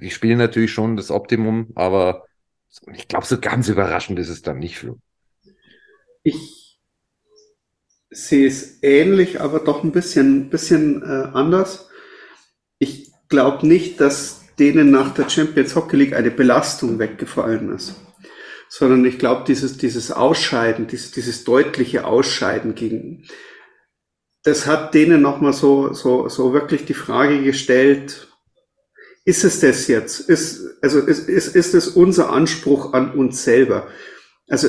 die 0.00 0.10
spielen 0.10 0.38
natürlich 0.38 0.72
schon 0.72 0.96
das 0.96 1.10
Optimum, 1.10 1.72
aber 1.74 2.27
ich 2.94 3.08
glaube, 3.08 3.26
so 3.26 3.38
ganz 3.40 3.68
überraschend 3.68 4.18
ist 4.18 4.28
es 4.28 4.42
dann 4.42 4.58
nicht, 4.58 4.78
Flo. 4.78 4.98
Ich 6.22 6.78
sehe 8.10 8.46
es 8.46 8.82
ähnlich, 8.82 9.40
aber 9.40 9.60
doch 9.60 9.84
ein 9.84 9.92
bisschen, 9.92 10.50
bisschen 10.50 11.02
äh, 11.02 11.28
anders. 11.32 11.88
Ich 12.78 13.12
glaube 13.28 13.66
nicht, 13.66 14.00
dass 14.00 14.42
denen 14.58 14.90
nach 14.90 15.14
der 15.14 15.28
Champions 15.28 15.74
Hockey 15.76 15.96
League 15.96 16.14
eine 16.14 16.30
Belastung 16.30 16.98
weggefallen 16.98 17.72
ist, 17.74 17.94
sondern 18.68 19.04
ich 19.04 19.18
glaube, 19.18 19.44
dieses, 19.46 19.78
dieses 19.78 20.10
Ausscheiden, 20.10 20.86
dieses, 20.86 21.12
dieses 21.12 21.44
deutliche 21.44 22.04
Ausscheiden 22.04 22.74
gegen, 22.74 23.24
das 24.42 24.66
hat 24.66 24.94
denen 24.94 25.22
nochmal 25.22 25.52
so, 25.52 25.92
so, 25.92 26.28
so 26.28 26.52
wirklich 26.52 26.86
die 26.86 26.94
Frage 26.94 27.42
gestellt, 27.42 28.27
ist 29.28 29.44
es 29.44 29.60
das 29.60 29.88
jetzt? 29.88 30.20
Ist, 30.20 30.78
also 30.80 31.00
ist, 31.00 31.28
ist, 31.28 31.54
ist 31.54 31.74
es 31.74 31.88
unser 31.88 32.32
Anspruch 32.32 32.94
an 32.94 33.10
uns 33.10 33.44
selber? 33.44 33.86
Also 34.48 34.68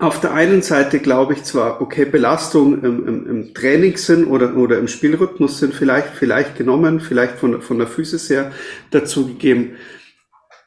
auf 0.00 0.20
der 0.20 0.34
einen 0.34 0.62
Seite 0.62 0.98
glaube 0.98 1.34
ich 1.34 1.44
zwar, 1.44 1.80
okay, 1.80 2.06
Belastung 2.06 2.82
im, 2.82 3.06
im, 3.06 3.26
im 3.30 3.54
Trainingssinn 3.54 4.24
oder, 4.24 4.56
oder 4.56 4.78
im 4.78 4.88
Spielrhythmus 4.88 5.60
sind 5.60 5.74
vielleicht, 5.74 6.08
vielleicht 6.08 6.56
genommen, 6.56 6.98
vielleicht 6.98 7.38
von, 7.38 7.62
von 7.62 7.78
der 7.78 7.86
Physis 7.86 8.28
her 8.30 8.50
dazugegeben. 8.90 9.76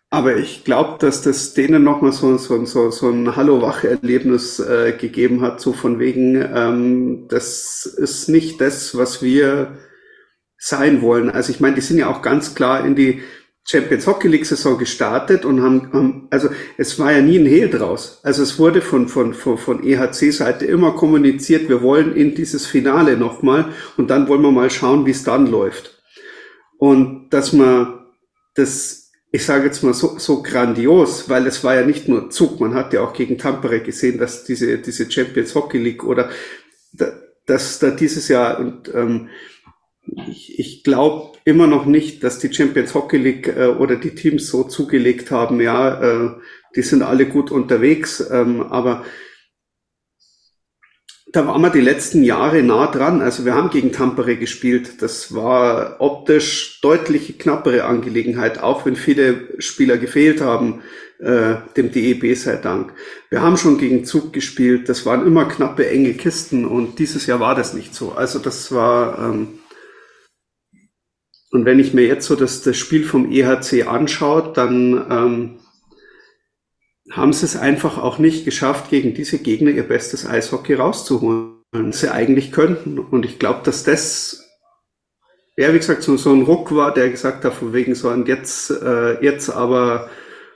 Aber 0.10 0.38
ich 0.38 0.64
glaube, 0.64 1.00
dass 1.00 1.22
das 1.22 1.54
denen 1.54 1.84
nochmal 1.84 2.14
so, 2.14 2.38
so, 2.38 2.64
so, 2.64 2.92
so 2.92 3.10
ein 3.10 3.36
Hallo-Wache-Erlebnis 3.36 4.62
äh, 4.62 4.94
gegeben 4.98 5.42
hat, 5.42 5.60
so 5.60 5.74
von 5.74 6.00
wegen, 6.00 6.36
ähm, 6.36 7.26
das 7.28 7.86
ist 7.86 8.30
nicht 8.30 8.62
das, 8.62 8.96
was 8.98 9.22
wir 9.22 9.80
sein 10.66 11.02
wollen. 11.02 11.30
Also 11.30 11.52
ich 11.52 11.60
meine, 11.60 11.76
die 11.76 11.82
sind 11.82 11.98
ja 11.98 12.08
auch 12.08 12.22
ganz 12.22 12.56
klar 12.56 12.86
in 12.86 12.96
die 12.96 13.22
Champions 13.66 14.08
Hockey 14.08 14.30
League 14.30 14.46
Saison 14.46 14.78
gestartet 14.78 15.44
und 15.44 15.62
haben, 15.62 15.92
haben 15.92 16.28
also 16.30 16.48
es 16.78 16.98
war 17.00 17.12
ja 17.12 17.22
nie 17.22 17.38
ein 17.38 17.46
Hehl 17.46 17.70
draus. 17.70 18.22
Also 18.24 18.44
es 18.44 18.58
wurde 18.60 18.82
von, 18.82 19.10
von, 19.10 19.34
von, 19.34 19.58
von 19.58 19.84
EHC 19.84 20.32
Seite 20.32 20.66
immer 20.66 20.94
kommuniziert, 20.94 21.68
wir 21.68 21.82
wollen 21.82 22.16
in 22.16 22.34
dieses 22.34 22.66
Finale 22.66 23.18
nochmal 23.18 23.74
und 23.98 24.10
dann 24.10 24.30
wollen 24.30 24.42
wir 24.42 24.52
mal 24.52 24.70
schauen, 24.70 25.06
wie 25.06 25.12
es 25.12 25.26
dann 25.26 25.48
läuft. 25.48 26.02
Und 26.78 27.30
dass 27.32 27.52
man 27.52 28.06
das, 28.56 29.12
ich 29.34 29.46
sage 29.46 29.66
jetzt 29.66 29.84
mal 29.84 29.94
so, 29.94 30.18
so 30.18 30.44
grandios, 30.44 31.28
weil 31.28 31.46
es 31.46 31.62
war 31.66 31.76
ja 31.76 31.86
nicht 31.86 32.08
nur 32.08 32.30
Zug, 32.30 32.62
man 32.62 32.74
hat 32.74 32.94
ja 32.94 33.02
auch 33.02 33.12
gegen 33.12 33.38
Tampere 33.38 33.82
gesehen, 33.82 34.18
dass 34.18 34.46
diese, 34.46 34.78
diese 34.78 35.12
Champions 35.12 35.56
Hockey 35.56 35.78
League 35.78 36.06
oder 36.06 36.30
dass 37.46 37.80
da 37.80 37.92
dieses 37.92 38.30
Jahr 38.30 38.60
und 38.60 38.90
ähm, 38.94 39.28
ich, 40.28 40.60
ich 40.60 40.84
glaube 40.84 41.38
immer 41.46 41.68
noch 41.68 41.86
nicht, 41.86 42.24
dass 42.24 42.40
die 42.40 42.54
Champions 42.54 42.94
Hockey 42.94 43.18
League 43.18 43.48
äh, 43.48 43.68
oder 43.68 43.96
die 43.96 44.16
Teams 44.16 44.48
so 44.48 44.64
zugelegt 44.64 45.32
haben, 45.32 45.62
ja, 45.62 46.02
äh, 46.02 46.30
die 46.76 46.82
sind 46.82 47.04
alle 47.04 47.26
gut 47.26 47.52
unterwegs, 47.52 48.26
ähm, 48.32 48.64
aber 48.64 49.04
da 51.34 51.48
waren 51.48 51.62
wir 51.62 51.72
die 51.72 51.82
letzten 51.82 52.24
Jahre 52.24 52.62
nah 52.62 52.86
dran. 52.86 53.22
Also 53.22 53.44
wir 53.44 53.56
haben 53.56 53.72
gegen 53.72 53.92
Tampere 53.92 54.38
gespielt. 54.38 55.02
Das 55.02 55.34
war 55.34 55.96
optisch 56.00 56.80
deutlich 56.82 57.40
knappere 57.40 57.86
Angelegenheit, 57.86 58.62
auch 58.62 58.86
wenn 58.86 58.96
viele 58.96 59.48
Spieler 59.58 59.98
gefehlt 59.98 60.42
haben, 60.42 60.84
äh, 61.18 61.56
dem 61.76 61.92
DEB 61.92 62.36
sei 62.38 62.58
Dank. 62.58 62.94
Wir 63.32 63.42
haben 63.42 63.58
schon 63.58 63.80
gegen 63.80 64.06
Zug 64.06 64.32
gespielt. 64.32 64.90
Das 64.90 65.08
waren 65.08 65.26
immer 65.26 65.46
knappe, 65.46 65.90
enge 65.90 66.14
Kisten 66.14 66.66
und 66.66 67.00
dieses 67.00 67.26
Jahr 67.26 67.40
war 67.40 67.56
das 67.56 67.74
nicht 67.74 67.96
so. 67.96 68.12
Also 68.12 68.38
das 68.38 68.72
war 68.72 69.18
ähm, 69.18 69.60
und 71.54 71.66
wenn 71.66 71.78
ich 71.78 71.94
mir 71.94 72.08
jetzt 72.08 72.26
so 72.26 72.36
das, 72.36 72.64
das 72.64 72.78
Spiel 72.78 73.04
vom 73.04 73.32
EHC 73.32 73.84
anschaue, 73.84 74.52
dann 74.56 75.06
ähm, 75.10 75.60
haben 77.12 77.32
sie 77.32 77.46
es 77.46 77.56
einfach 77.56 78.00
auch 78.00 78.18
nicht 78.18 78.44
geschafft, 78.44 78.90
gegen 78.90 79.14
diese 79.14 79.38
Gegner 79.38 79.70
ihr 79.70 79.88
bestes 79.88 80.28
Eishockey 80.28 80.74
rauszuholen, 80.74 81.60
was 81.72 82.00
sie 82.00 82.12
eigentlich 82.12 82.52
könnten. 82.52 82.98
Und 82.98 83.24
ich 83.24 83.38
glaube, 83.38 83.62
dass 83.64 83.84
das 83.84 84.50
ja, 85.56 85.72
wie 85.72 85.78
gesagt, 85.78 86.02
so, 86.02 86.18
so 86.18 86.34
ein 86.34 86.42
Ruck 86.42 86.76
war, 86.76 86.92
der 86.92 87.12
gesagt 87.12 87.46
hat, 87.46 87.54
von 87.54 87.72
wegen 87.72 87.94
so, 87.94 88.10
und 88.10 88.28
jetzt, 88.28 88.72
äh, 88.72 89.24
jetzt 89.24 89.52
aber 89.52 90.10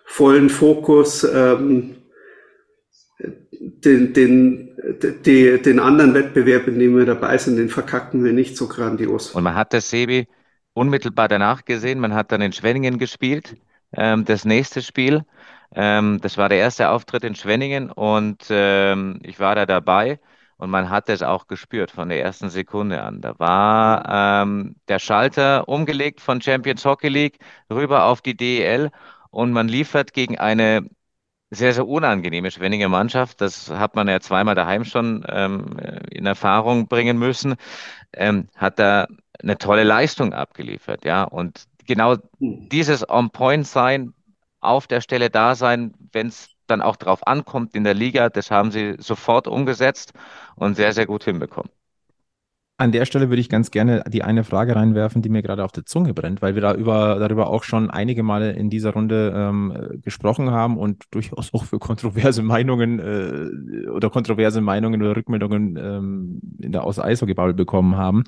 vollen 0.03 0.49
Fokus, 0.49 1.23
ähm, 1.23 1.97
den, 3.19 4.13
den, 4.13 4.75
die, 5.23 5.61
den 5.61 5.79
anderen 5.79 6.15
Wettbewerb, 6.15 6.67
in 6.67 6.79
dem 6.79 6.97
wir 6.97 7.05
dabei 7.05 7.37
sind, 7.37 7.57
den 7.57 7.69
verkacken 7.69 8.23
wir 8.23 8.33
nicht 8.33 8.57
so 8.57 8.67
grandios. 8.67 9.31
Und 9.35 9.43
man 9.43 9.53
hat 9.53 9.73
das 9.73 9.91
Sebi 9.91 10.27
unmittelbar 10.77 11.27
danach 11.27 11.65
gesehen. 11.65 11.99
Man 11.99 12.13
hat 12.13 12.31
dann 12.31 12.41
in 12.41 12.53
Schwenningen 12.53 12.99
gespielt, 12.99 13.57
ähm, 13.93 14.25
das 14.25 14.45
nächste 14.45 14.81
Spiel. 14.81 15.25
Ähm, 15.75 16.19
das 16.21 16.37
war 16.37 16.49
der 16.49 16.59
erste 16.59 16.89
Auftritt 16.89 17.23
in 17.23 17.35
Schwenningen 17.35 17.91
und 17.91 18.45
ähm, 18.49 19.19
ich 19.23 19.39
war 19.39 19.55
da 19.55 19.65
dabei. 19.65 20.19
Und 20.57 20.71
man 20.71 20.89
hat 20.89 21.09
es 21.09 21.21
auch 21.21 21.47
gespürt 21.47 21.91
von 21.91 22.09
der 22.09 22.21
ersten 22.21 22.49
Sekunde 22.49 23.01
an. 23.03 23.21
Da 23.21 23.37
war 23.39 24.43
ähm, 24.43 24.75
der 24.87 24.99
Schalter 24.99 25.67
umgelegt 25.67 26.19
von 26.21 26.41
Champions 26.41 26.83
Hockey 26.85 27.09
League 27.09 27.39
rüber 27.71 28.05
auf 28.05 28.21
die 28.21 28.35
DEL 28.35 28.91
und 29.29 29.51
man 29.51 29.67
liefert 29.67 30.13
gegen 30.13 30.37
eine 30.39 30.87
sehr, 31.49 31.73
sehr 31.73 31.87
unangenehme 31.87 32.51
Schwenninger 32.51 32.89
Mannschaft. 32.89 33.41
Das 33.41 33.69
hat 33.69 33.95
man 33.95 34.07
ja 34.07 34.19
zweimal 34.19 34.55
daheim 34.55 34.83
schon 34.83 35.25
ähm, 35.29 35.77
in 36.11 36.25
Erfahrung 36.25 36.87
bringen 36.87 37.17
müssen. 37.17 37.55
Ähm, 38.13 38.49
hat 38.55 38.79
da 38.79 39.07
eine 39.41 39.57
tolle 39.57 39.83
Leistung 39.83 40.33
abgeliefert, 40.33 41.05
ja. 41.05 41.23
Und 41.23 41.65
genau 41.85 42.15
hm. 42.39 42.69
dieses 42.69 43.07
On-Point-Sein, 43.09 44.13
auf 44.59 44.87
der 44.87 45.01
Stelle 45.01 45.29
da 45.29 45.55
sein, 45.55 45.93
wenn 46.11 46.27
es 46.27 46.49
dann 46.67 46.81
auch 46.81 46.97
drauf 46.97 47.25
ankommt 47.25 47.75
in 47.75 47.83
der 47.83 47.93
Liga, 47.93 48.29
das 48.29 48.51
haben 48.51 48.71
sie 48.71 48.95
sofort 48.99 49.47
umgesetzt 49.47 50.13
und 50.55 50.75
sehr, 50.75 50.93
sehr 50.93 51.05
gut 51.05 51.23
hinbekommen. 51.23 51.71
An 52.79 52.91
der 52.91 53.05
Stelle 53.05 53.29
würde 53.29 53.41
ich 53.41 53.49
ganz 53.49 53.71
gerne 53.71 54.03
die 54.07 54.21
eine 54.21 54.43
Frage 54.43 54.75
reinwerfen, 54.75 55.23
die 55.23 55.29
mir 55.29 55.41
gerade 55.41 55.63
auf 55.63 55.71
der 55.71 55.85
Zunge 55.85 56.13
brennt, 56.13 56.43
weil 56.43 56.53
wir 56.53 56.61
da 56.61 56.75
über, 56.75 57.17
darüber 57.17 57.49
auch 57.49 57.63
schon 57.63 57.89
einige 57.89 58.21
Male 58.21 58.51
in 58.51 58.69
dieser 58.69 58.93
Runde 58.93 59.33
ähm, 59.35 59.99
gesprochen 60.03 60.51
haben 60.51 60.77
und 60.77 61.05
durchaus 61.09 61.51
auch 61.55 61.65
für 61.65 61.79
kontroverse 61.79 62.43
Meinungen 62.43 62.99
äh, 62.99 63.89
oder 63.89 64.11
kontroverse 64.11 64.61
Meinungen 64.61 65.01
oder 65.01 65.15
Rückmeldungen 65.15 65.75
ähm, 65.75 66.41
in 66.61 66.71
der 66.71 66.83
aus 66.83 66.99
Eishockey-Bubble 66.99 67.55
bekommen 67.55 67.95
haben. 67.95 68.23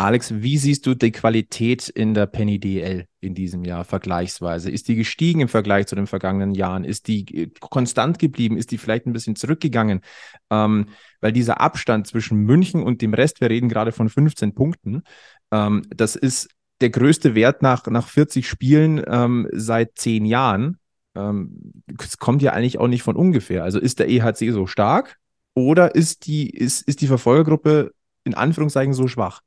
Alex, 0.00 0.32
wie 0.40 0.56
siehst 0.56 0.86
du 0.86 0.94
die 0.94 1.12
Qualität 1.12 1.90
in 1.90 2.14
der 2.14 2.24
Penny 2.24 2.58
DL 2.58 3.04
in 3.20 3.34
diesem 3.34 3.64
Jahr 3.64 3.84
vergleichsweise? 3.84 4.70
Ist 4.70 4.88
die 4.88 4.94
gestiegen 4.94 5.40
im 5.40 5.48
Vergleich 5.48 5.88
zu 5.88 5.94
den 5.94 6.06
vergangenen 6.06 6.54
Jahren? 6.54 6.84
Ist 6.84 7.06
die 7.06 7.26
äh, 7.36 7.50
konstant 7.60 8.18
geblieben? 8.18 8.56
Ist 8.56 8.70
die 8.70 8.78
vielleicht 8.78 9.04
ein 9.04 9.12
bisschen 9.12 9.36
zurückgegangen? 9.36 10.00
Ähm, 10.48 10.86
weil 11.20 11.32
dieser 11.32 11.60
Abstand 11.60 12.06
zwischen 12.06 12.38
München 12.38 12.82
und 12.82 13.02
dem 13.02 13.12
Rest, 13.12 13.42
wir 13.42 13.50
reden 13.50 13.68
gerade 13.68 13.92
von 13.92 14.08
15 14.08 14.54
Punkten, 14.54 15.02
ähm, 15.50 15.82
das 15.94 16.16
ist 16.16 16.48
der 16.80 16.88
größte 16.88 17.34
Wert 17.34 17.60
nach, 17.60 17.86
nach 17.86 18.08
40 18.08 18.48
Spielen 18.48 19.04
ähm, 19.06 19.48
seit 19.52 19.98
zehn 19.98 20.24
Jahren. 20.24 20.78
Ähm, 21.14 21.82
es 22.02 22.16
kommt 22.16 22.40
ja 22.40 22.54
eigentlich 22.54 22.78
auch 22.78 22.88
nicht 22.88 23.02
von 23.02 23.16
ungefähr. 23.16 23.64
Also 23.64 23.78
ist 23.78 23.98
der 23.98 24.08
EHC 24.08 24.50
so 24.52 24.66
stark 24.66 25.18
oder 25.52 25.94
ist 25.94 26.24
die, 26.24 26.48
ist, 26.48 26.88
ist 26.88 27.02
die 27.02 27.06
Verfolgergruppe 27.06 27.92
in 28.24 28.32
Anführungszeichen 28.32 28.94
so 28.94 29.06
schwach? 29.06 29.42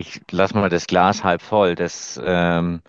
Ich 0.00 0.22
lasse 0.30 0.56
mal 0.56 0.70
das 0.70 0.86
Glas 0.86 1.24
halb 1.24 1.42
voll. 1.42 1.74
Das 1.74 2.18
ähm, 2.24 2.80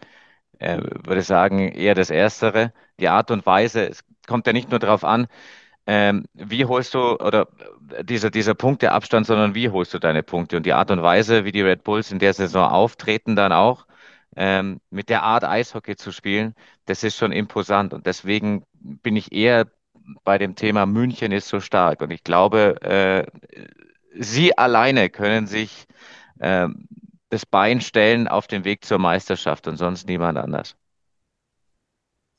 äh, 0.59 0.77
würde 1.03 1.23
sagen, 1.23 1.59
eher 1.59 1.93
das 1.93 2.09
Erstere. 2.09 2.71
Die 3.01 3.09
Art 3.09 3.31
und 3.31 3.45
Weise, 3.45 3.89
es 3.89 4.05
kommt 4.27 4.47
ja 4.47 4.53
nicht 4.53 4.69
nur 4.69 4.79
darauf 4.79 5.03
an, 5.03 5.27
ähm, 5.87 6.25
wie 6.33 6.63
holst 6.63 6.93
du, 6.93 7.17
oder 7.17 7.49
dieser, 8.03 8.29
dieser 8.29 8.53
Punkteabstand, 8.53 9.25
sondern 9.27 9.55
wie 9.55 9.69
holst 9.69 9.93
du 9.93 9.99
deine 9.99 10.23
Punkte? 10.23 10.55
Und 10.55 10.65
die 10.65 10.71
Art 10.71 10.89
und 10.89 11.01
Weise, 11.03 11.43
wie 11.43 11.51
die 11.51 11.61
Red 11.61 11.83
Bulls 11.83 12.13
in 12.13 12.19
der 12.19 12.33
Saison 12.33 12.69
auftreten, 12.71 13.35
dann 13.35 13.51
auch 13.51 13.87
ähm, 14.37 14.79
mit 14.89 15.09
der 15.09 15.23
Art 15.23 15.43
Eishockey 15.43 15.97
zu 15.97 16.13
spielen, 16.13 16.55
das 16.85 17.03
ist 17.03 17.17
schon 17.17 17.33
imposant. 17.33 17.93
Und 17.93 18.05
deswegen 18.05 18.63
bin 18.73 19.17
ich 19.17 19.33
eher 19.33 19.67
bei 20.23 20.37
dem 20.37 20.55
Thema 20.55 20.85
München 20.85 21.33
ist 21.33 21.49
so 21.49 21.59
stark. 21.59 21.99
Und 22.01 22.11
ich 22.11 22.23
glaube, 22.23 22.81
äh, 22.81 23.25
sie 24.17 24.57
alleine 24.57 25.09
können 25.09 25.47
sich 25.47 25.87
äh, 26.39 26.67
das 27.31 27.45
Bein 27.45 27.81
stellen 27.81 28.27
auf 28.27 28.47
dem 28.47 28.65
Weg 28.65 28.85
zur 28.85 28.99
Meisterschaft 28.99 29.67
und 29.67 29.77
sonst 29.77 30.07
niemand 30.07 30.37
anders. 30.37 30.75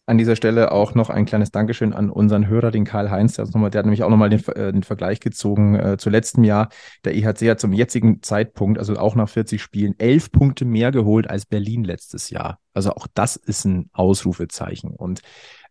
An 0.05 0.19
dieser 0.19 0.37
Stelle 0.37 0.73
auch 0.73 0.95
noch 0.95 1.11
ein 1.11 1.25
kleines 1.25 1.53
Dankeschön 1.53 1.93
an 1.93 2.11
unseren 2.11 2.47
Hörer, 2.49 2.71
den 2.71 2.85
Karl-Heinz. 2.85 3.37
Der, 3.37 3.47
der, 3.47 3.63
hat 3.63 3.87
nämlich 3.87 4.03
auch 4.03 4.11
nochmal 4.11 4.29
den, 4.29 4.45
äh, 4.49 4.73
den 4.73 4.83
Vergleich 4.83 5.21
gezogen 5.21 5.77
äh, 5.77 5.97
zu 5.97 6.11
letztem 6.11 6.45
Jahr. 6.45 6.69
Der 7.05 7.15
EHC 7.15 7.49
hat 7.49 7.61
zum 7.61 7.73
jetzigen 7.73 8.21
Zeitpunkt, 8.21 8.79
also 8.79 8.97
auch 8.97 9.15
nach 9.15 9.29
40 9.29 9.63
Spielen, 9.63 9.95
elf 9.99 10.31
Punkte 10.31 10.65
mehr 10.65 10.91
geholt 10.91 11.31
als 11.31 11.47
Berlin 11.47 11.85
letztes 11.85 12.31
Jahr. 12.31 12.59
Also 12.75 12.91
auch 12.91 13.07
das 13.15 13.37
ist 13.37 13.65
ein 13.65 13.89
Ausrufezeichen. 13.93 14.91
Und 14.91 15.23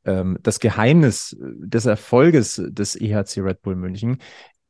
ähm, 0.06 0.40
das 0.42 0.60
Geheimnis 0.60 1.36
des 1.40 1.86
Erfolges 1.86 2.60
des 2.70 2.96
EHC 2.96 3.42
Red 3.42 3.62
Bull 3.62 3.76
München, 3.76 4.18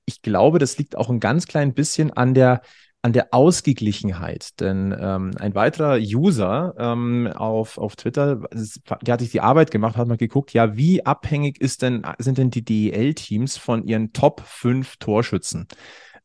ich 0.05 0.21
glaube, 0.23 0.59
das 0.59 0.77
liegt 0.77 0.97
auch 0.97 1.09
ein 1.09 1.19
ganz 1.19 1.45
klein 1.45 1.73
bisschen 1.73 2.11
an 2.11 2.33
der 2.33 2.61
an 3.01 3.13
der 3.13 3.33
Ausgeglichenheit. 3.33 4.59
Denn 4.59 4.95
ähm, 4.97 5.31
ein 5.39 5.55
weiterer 5.55 5.97
User 5.97 6.73
ähm, 6.77 7.27
auf, 7.27 7.77
auf 7.77 7.95
Twitter, 7.95 8.41
der 9.01 9.13
hat 9.13 9.21
sich 9.21 9.31
die 9.31 9.41
Arbeit 9.41 9.71
gemacht, 9.71 9.97
hat 9.97 10.07
mal 10.07 10.17
geguckt, 10.17 10.53
ja, 10.53 10.75
wie 10.77 11.05
abhängig 11.05 11.59
ist 11.59 11.81
denn, 11.81 12.03
sind 12.19 12.37
denn 12.37 12.51
die 12.51 12.63
DEL-Teams 12.63 13.57
von 13.57 13.85
ihren 13.85 14.13
Top 14.13 14.41
5 14.45 14.97
Torschützen? 14.97 15.67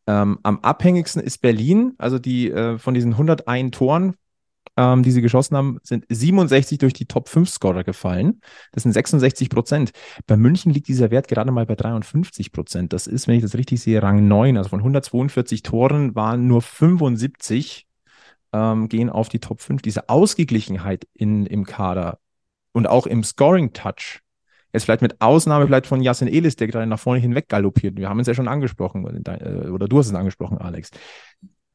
Ähm, 0.06 0.38
am 0.42 0.60
abhängigsten 0.60 1.22
ist 1.22 1.38
Berlin, 1.38 1.94
also 1.98 2.18
die 2.18 2.50
äh, 2.50 2.78
von 2.78 2.94
diesen 2.94 3.12
101 3.12 3.76
Toren 3.76 4.14
ähm, 4.76 5.02
die 5.02 5.10
sie 5.10 5.22
geschossen 5.22 5.56
haben, 5.56 5.78
sind 5.82 6.04
67 6.08 6.78
durch 6.78 6.92
die 6.92 7.06
Top 7.06 7.28
5 7.28 7.48
Scorer 7.48 7.84
gefallen. 7.84 8.40
Das 8.72 8.82
sind 8.82 8.92
66 8.92 9.48
Prozent. 9.48 9.92
Bei 10.26 10.36
München 10.36 10.72
liegt 10.72 10.88
dieser 10.88 11.10
Wert 11.10 11.28
gerade 11.28 11.50
mal 11.50 11.66
bei 11.66 11.74
53 11.74 12.52
Prozent. 12.52 12.92
Das 12.92 13.06
ist, 13.06 13.26
wenn 13.28 13.36
ich 13.36 13.42
das 13.42 13.54
richtig 13.54 13.80
sehe, 13.80 14.02
Rang 14.02 14.28
9. 14.28 14.56
Also 14.56 14.70
von 14.70 14.80
142 14.80 15.62
Toren 15.62 16.14
waren 16.14 16.46
nur 16.46 16.62
75 16.62 17.86
ähm, 18.52 18.88
gehen 18.88 19.10
auf 19.10 19.28
die 19.28 19.40
Top 19.40 19.60
5. 19.60 19.82
Diese 19.82 20.08
Ausgeglichenheit 20.08 21.06
in, 21.14 21.46
im 21.46 21.64
Kader 21.64 22.18
und 22.72 22.86
auch 22.86 23.06
im 23.06 23.24
Scoring-Touch 23.24 24.20
Jetzt 24.72 24.84
vielleicht 24.84 25.00
mit 25.00 25.22
Ausnahme 25.22 25.66
vielleicht 25.66 25.86
von 25.86 26.02
Yasin 26.02 26.28
Elis, 26.28 26.56
der 26.56 26.66
gerade 26.66 26.86
nach 26.86 26.98
vorne 26.98 27.18
hinweg 27.18 27.48
galoppiert. 27.48 27.96
Wir 27.96 28.10
haben 28.10 28.20
es 28.20 28.26
ja 28.26 28.34
schon 28.34 28.46
angesprochen, 28.46 29.06
oder 29.06 29.88
du 29.88 29.98
hast 29.98 30.08
es 30.08 30.14
angesprochen, 30.14 30.58
Alex 30.58 30.90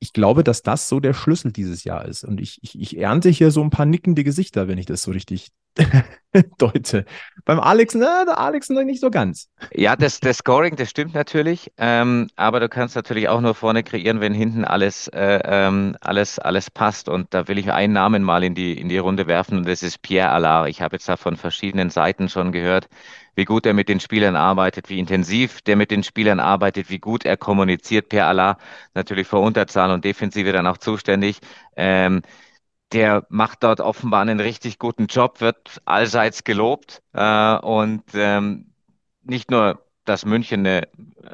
ich 0.02 0.14
glaube, 0.14 0.44
dass 0.44 0.64
das 0.64 0.90
so 0.90 1.00
der 1.00 1.14
Schlüssel 1.14 1.52
dieses 1.52 1.84
Jahr 1.84 2.06
ist. 2.06 2.24
Und 2.24 2.42
ich, 2.42 2.58
ich, 2.64 2.78
ich 2.80 2.98
ernte 2.98 3.30
hier 3.30 3.52
so 3.52 3.62
ein 3.62 3.70
paar 3.70 3.86
nickende 3.86 4.24
Gesichter, 4.24 4.68
wenn 4.68 4.80
ich 4.80 4.88
das 4.88 5.04
so 5.04 5.12
richtig 5.12 5.50
deute. 6.58 7.06
Beim 7.46 7.60
Alex, 7.60 7.94
na, 7.94 8.26
der 8.26 8.40
Alex 8.40 8.70
noch 8.70 8.84
nicht 8.84 9.00
so 9.00 9.12
ganz. 9.12 9.50
Ja, 9.76 9.96
das, 9.96 10.20
das 10.20 10.38
Scoring, 10.38 10.76
das 10.76 10.90
stimmt 10.90 11.14
natürlich. 11.14 11.72
Ähm, 11.78 12.30
aber 12.36 12.60
du 12.60 12.68
kannst 12.68 12.96
natürlich 12.96 13.30
auch 13.30 13.42
nur 13.42 13.54
vorne 13.54 13.84
kreieren, 13.84 14.22
wenn 14.22 14.34
hinten 14.34 14.66
alles, 14.66 15.08
äh, 15.10 15.40
ähm, 15.46 15.96
alles, 16.02 16.40
alles 16.40 16.72
passt. 16.72 17.08
Und 17.08 17.32
da 17.36 17.48
will 17.48 17.60
ich 17.60 17.72
einen 17.72 17.94
Namen 17.94 18.24
mal 18.24 18.44
in 18.44 18.56
die, 18.56 18.74
in 18.74 18.90
die 18.90 18.98
Runde 18.98 19.28
werfen. 19.28 19.60
Und 19.60 19.68
das 19.68 19.84
ist 19.84 20.02
Pierre 20.02 20.32
Allard. 20.32 20.68
Ich 20.68 20.82
habe 20.82 20.96
jetzt 20.96 21.08
da 21.08 21.16
von 21.16 21.38
verschiedenen 21.38 21.92
Seiten 21.92 22.28
schon 22.28 22.52
gehört, 22.52 22.90
wie 23.36 23.46
gut 23.46 23.65
er 23.65 23.74
mit 23.74 23.89
den 23.89 24.00
Spielern 24.00 24.36
arbeitet, 24.36 24.89
wie 24.89 25.00
intensiv 25.00 25.62
der 25.62 25.76
mit 25.76 25.91
den 25.91 26.04
Spielern 26.04 26.39
arbeitet, 26.39 26.89
wie 26.89 27.00
gut 27.00 27.26
er 27.26 27.38
kommuniziert. 27.38 28.10
Per 28.10 28.28
Allah 28.28 28.58
natürlich 28.94 29.28
für 29.28 29.39
Unterzahl 29.39 29.91
und 29.91 30.06
Defensive 30.06 30.52
dann 30.52 30.67
auch 30.67 30.78
zuständig. 30.78 31.39
Ähm, 31.76 32.22
der 32.91 33.26
macht 33.30 33.63
dort 33.63 33.80
offenbar 33.80 34.22
einen 34.22 34.39
richtig 34.39 34.80
guten 34.80 35.08
Job, 35.08 35.41
wird 35.41 35.82
allseits 35.86 36.44
gelobt 36.44 37.02
äh, 37.13 37.58
und 37.58 38.04
ähm, 38.13 38.74
nicht 39.24 39.52
nur 39.52 39.80
dass 40.06 40.26
München 40.26 40.65
eine 40.65 40.88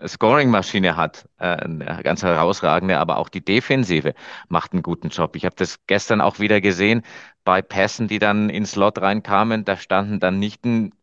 Scoring-Maschine 0.06 0.96
hat, 0.96 1.28
äh, 1.40 1.46
eine 1.46 2.02
ganz 2.04 2.24
herausragende, 2.24 2.98
aber 3.00 3.18
auch 3.18 3.30
die 3.30 3.44
Defensive 3.44 4.14
macht 4.50 4.74
einen 4.74 4.84
guten 4.84 5.10
Job. 5.10 5.36
Ich 5.36 5.46
habe 5.46 5.56
das 5.56 5.80
gestern 5.88 6.22
auch 6.22 6.40
wieder 6.40 6.62
gesehen 6.62 7.04
bei 7.44 7.62
Pässen, 7.62 8.08
die 8.08 8.20
dann 8.20 8.50
ins 8.50 8.72
Slot 8.72 9.02
reinkamen. 9.02 9.64
Da 9.66 9.78
standen 9.78 10.20
dann 10.20 10.40
nicht 10.40 10.66
ein 10.66 10.94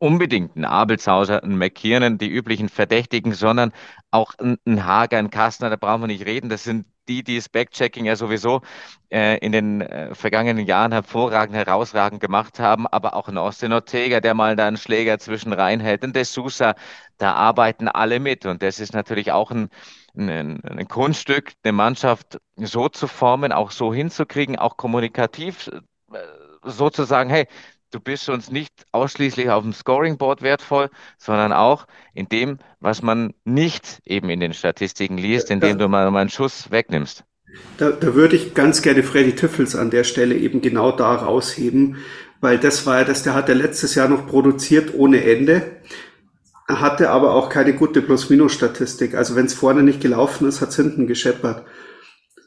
unbedingt 0.00 0.56
ein 0.56 0.64
Abelshauser, 0.64 1.44
ein 1.44 1.56
McKiernan, 1.58 2.18
die 2.18 2.28
üblichen 2.28 2.68
Verdächtigen, 2.68 3.34
sondern 3.34 3.72
auch 4.10 4.32
ein, 4.38 4.84
Hager, 4.84 5.18
ein 5.18 5.30
Kastner, 5.30 5.70
da 5.70 5.76
brauchen 5.76 6.02
wir 6.02 6.06
nicht 6.08 6.26
reden. 6.26 6.48
Das 6.48 6.64
sind 6.64 6.86
die, 7.06 7.22
die 7.22 7.36
das 7.36 7.48
Backchecking 7.48 8.06
ja 8.06 8.16
sowieso 8.16 8.62
äh, 9.10 9.38
in 9.38 9.52
den 9.52 9.82
äh, 9.82 10.14
vergangenen 10.14 10.66
Jahren 10.66 10.92
hervorragend, 10.92 11.54
herausragend 11.54 12.20
gemacht 12.20 12.58
haben, 12.58 12.86
aber 12.86 13.14
auch 13.14 13.28
ein 13.28 13.36
Austin 13.36 13.72
Ortega, 13.72 14.20
der 14.20 14.34
mal 14.34 14.56
da 14.56 14.66
einen 14.66 14.78
Schläger 14.78 15.18
zwischen 15.18 15.52
reinhält, 15.52 16.02
und 16.02 16.16
der 16.16 16.24
Sousa, 16.24 16.74
da 17.18 17.34
arbeiten 17.34 17.88
alle 17.88 18.20
mit. 18.20 18.46
Und 18.46 18.62
das 18.62 18.80
ist 18.80 18.94
natürlich 18.94 19.32
auch 19.32 19.50
ein, 19.50 19.68
ein, 20.16 20.62
ein 20.64 20.88
Kunststück, 20.88 21.52
eine 21.62 21.72
Mannschaft 21.72 22.38
so 22.56 22.88
zu 22.88 23.06
formen, 23.06 23.52
auch 23.52 23.70
so 23.70 23.92
hinzukriegen, 23.92 24.56
auch 24.58 24.76
kommunikativ 24.78 25.68
äh, 26.12 26.18
sozusagen, 26.64 27.28
hey, 27.30 27.46
du 27.90 28.00
bist 28.00 28.28
uns 28.28 28.50
nicht 28.50 28.72
ausschließlich 28.92 29.50
auf 29.50 29.62
dem 29.62 29.72
Scoring-Board 29.72 30.42
wertvoll, 30.42 30.90
sondern 31.18 31.52
auch 31.52 31.86
in 32.14 32.28
dem, 32.28 32.58
was 32.80 33.02
man 33.02 33.34
nicht 33.44 34.00
eben 34.04 34.30
in 34.30 34.40
den 34.40 34.54
Statistiken 34.54 35.18
liest, 35.18 35.50
indem 35.50 35.78
du 35.78 35.88
mal, 35.88 36.10
mal 36.10 36.20
einen 36.20 36.30
Schuss 36.30 36.70
wegnimmst. 36.70 37.24
Da, 37.78 37.90
da 37.90 38.14
würde 38.14 38.36
ich 38.36 38.54
ganz 38.54 38.80
gerne 38.82 39.02
Freddy 39.02 39.34
Tüffels 39.34 39.74
an 39.74 39.90
der 39.90 40.04
Stelle 40.04 40.36
eben 40.36 40.60
genau 40.60 40.92
da 40.92 41.14
rausheben, 41.14 41.96
weil 42.40 42.58
das 42.58 42.86
war 42.86 42.98
ja 42.98 43.04
das, 43.04 43.22
der 43.22 43.34
hat 43.34 43.48
ja 43.48 43.54
letztes 43.54 43.94
Jahr 43.94 44.08
noch 44.08 44.26
produziert 44.26 44.94
ohne 44.94 45.24
Ende, 45.24 45.62
hatte 46.68 47.10
aber 47.10 47.34
auch 47.34 47.48
keine 47.48 47.74
gute 47.74 48.02
Plus-Minus-Statistik. 48.02 49.14
Also 49.14 49.34
wenn 49.34 49.46
es 49.46 49.54
vorne 49.54 49.82
nicht 49.82 50.00
gelaufen 50.00 50.46
ist, 50.46 50.60
hat 50.60 50.68
es 50.68 50.76
hinten 50.76 51.08
gescheppert. 51.08 51.64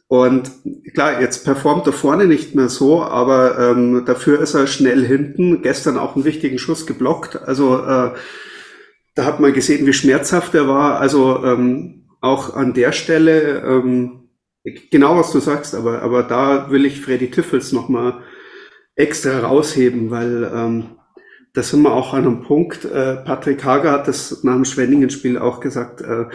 Und 0.07 0.51
klar, 0.93 1.21
jetzt 1.21 1.43
performt 1.43 1.87
er 1.87 1.93
vorne 1.93 2.25
nicht 2.25 2.55
mehr 2.55 2.69
so, 2.69 3.01
aber 3.01 3.57
ähm, 3.57 4.03
dafür 4.05 4.41
ist 4.41 4.53
er 4.53 4.67
schnell 4.67 5.03
hinten. 5.05 5.61
Gestern 5.61 5.97
auch 5.97 6.15
einen 6.15 6.25
wichtigen 6.25 6.59
Schuss 6.59 6.85
geblockt. 6.85 7.41
Also 7.41 7.77
äh, 7.77 8.11
da 9.15 9.25
hat 9.25 9.39
man 9.39 9.53
gesehen, 9.53 9.85
wie 9.85 9.93
schmerzhaft 9.93 10.53
er 10.55 10.67
war. 10.67 10.99
Also 10.99 11.43
ähm, 11.43 12.05
auch 12.21 12.55
an 12.55 12.73
der 12.73 12.91
Stelle, 12.91 13.63
ähm, 13.65 14.29
genau 14.91 15.17
was 15.17 15.31
du 15.31 15.39
sagst, 15.39 15.75
aber, 15.75 16.01
aber 16.01 16.23
da 16.23 16.69
will 16.69 16.85
ich 16.85 17.01
Freddy 17.01 17.31
Tiffels 17.31 17.71
nochmal 17.71 18.21
extra 18.95 19.39
rausheben, 19.39 20.11
weil 20.11 20.51
ähm, 20.53 20.85
da 21.53 21.61
sind 21.61 21.81
wir 21.83 21.93
auch 21.93 22.13
an 22.13 22.25
einem 22.25 22.41
Punkt. 22.43 22.85
Äh, 22.85 23.17
Patrick 23.17 23.63
Hager 23.63 23.91
hat 23.91 24.07
das 24.07 24.43
nach 24.43 24.55
dem 24.55 24.65
Schwenningen-Spiel 24.65 25.37
auch 25.37 25.59
gesagt. 25.59 26.01
Äh, 26.01 26.25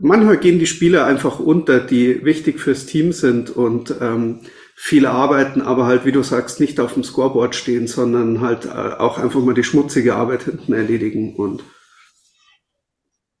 manchmal 0.00 0.38
gehen 0.38 0.58
die 0.58 0.66
Spieler 0.66 1.06
einfach 1.06 1.38
unter, 1.38 1.80
die 1.80 2.24
wichtig 2.24 2.60
fürs 2.60 2.86
Team 2.86 3.12
sind 3.12 3.50
und 3.50 3.94
ähm, 4.00 4.40
viele 4.74 5.10
arbeiten, 5.10 5.62
aber 5.62 5.86
halt, 5.86 6.04
wie 6.04 6.12
du 6.12 6.22
sagst, 6.22 6.60
nicht 6.60 6.80
auf 6.80 6.94
dem 6.94 7.04
Scoreboard 7.04 7.54
stehen, 7.54 7.86
sondern 7.86 8.40
halt 8.40 8.66
äh, 8.66 8.68
auch 8.68 9.18
einfach 9.18 9.40
mal 9.40 9.54
die 9.54 9.64
schmutzige 9.64 10.14
Arbeit 10.14 10.44
hinten 10.44 10.72
erledigen 10.72 11.34
und 11.36 11.64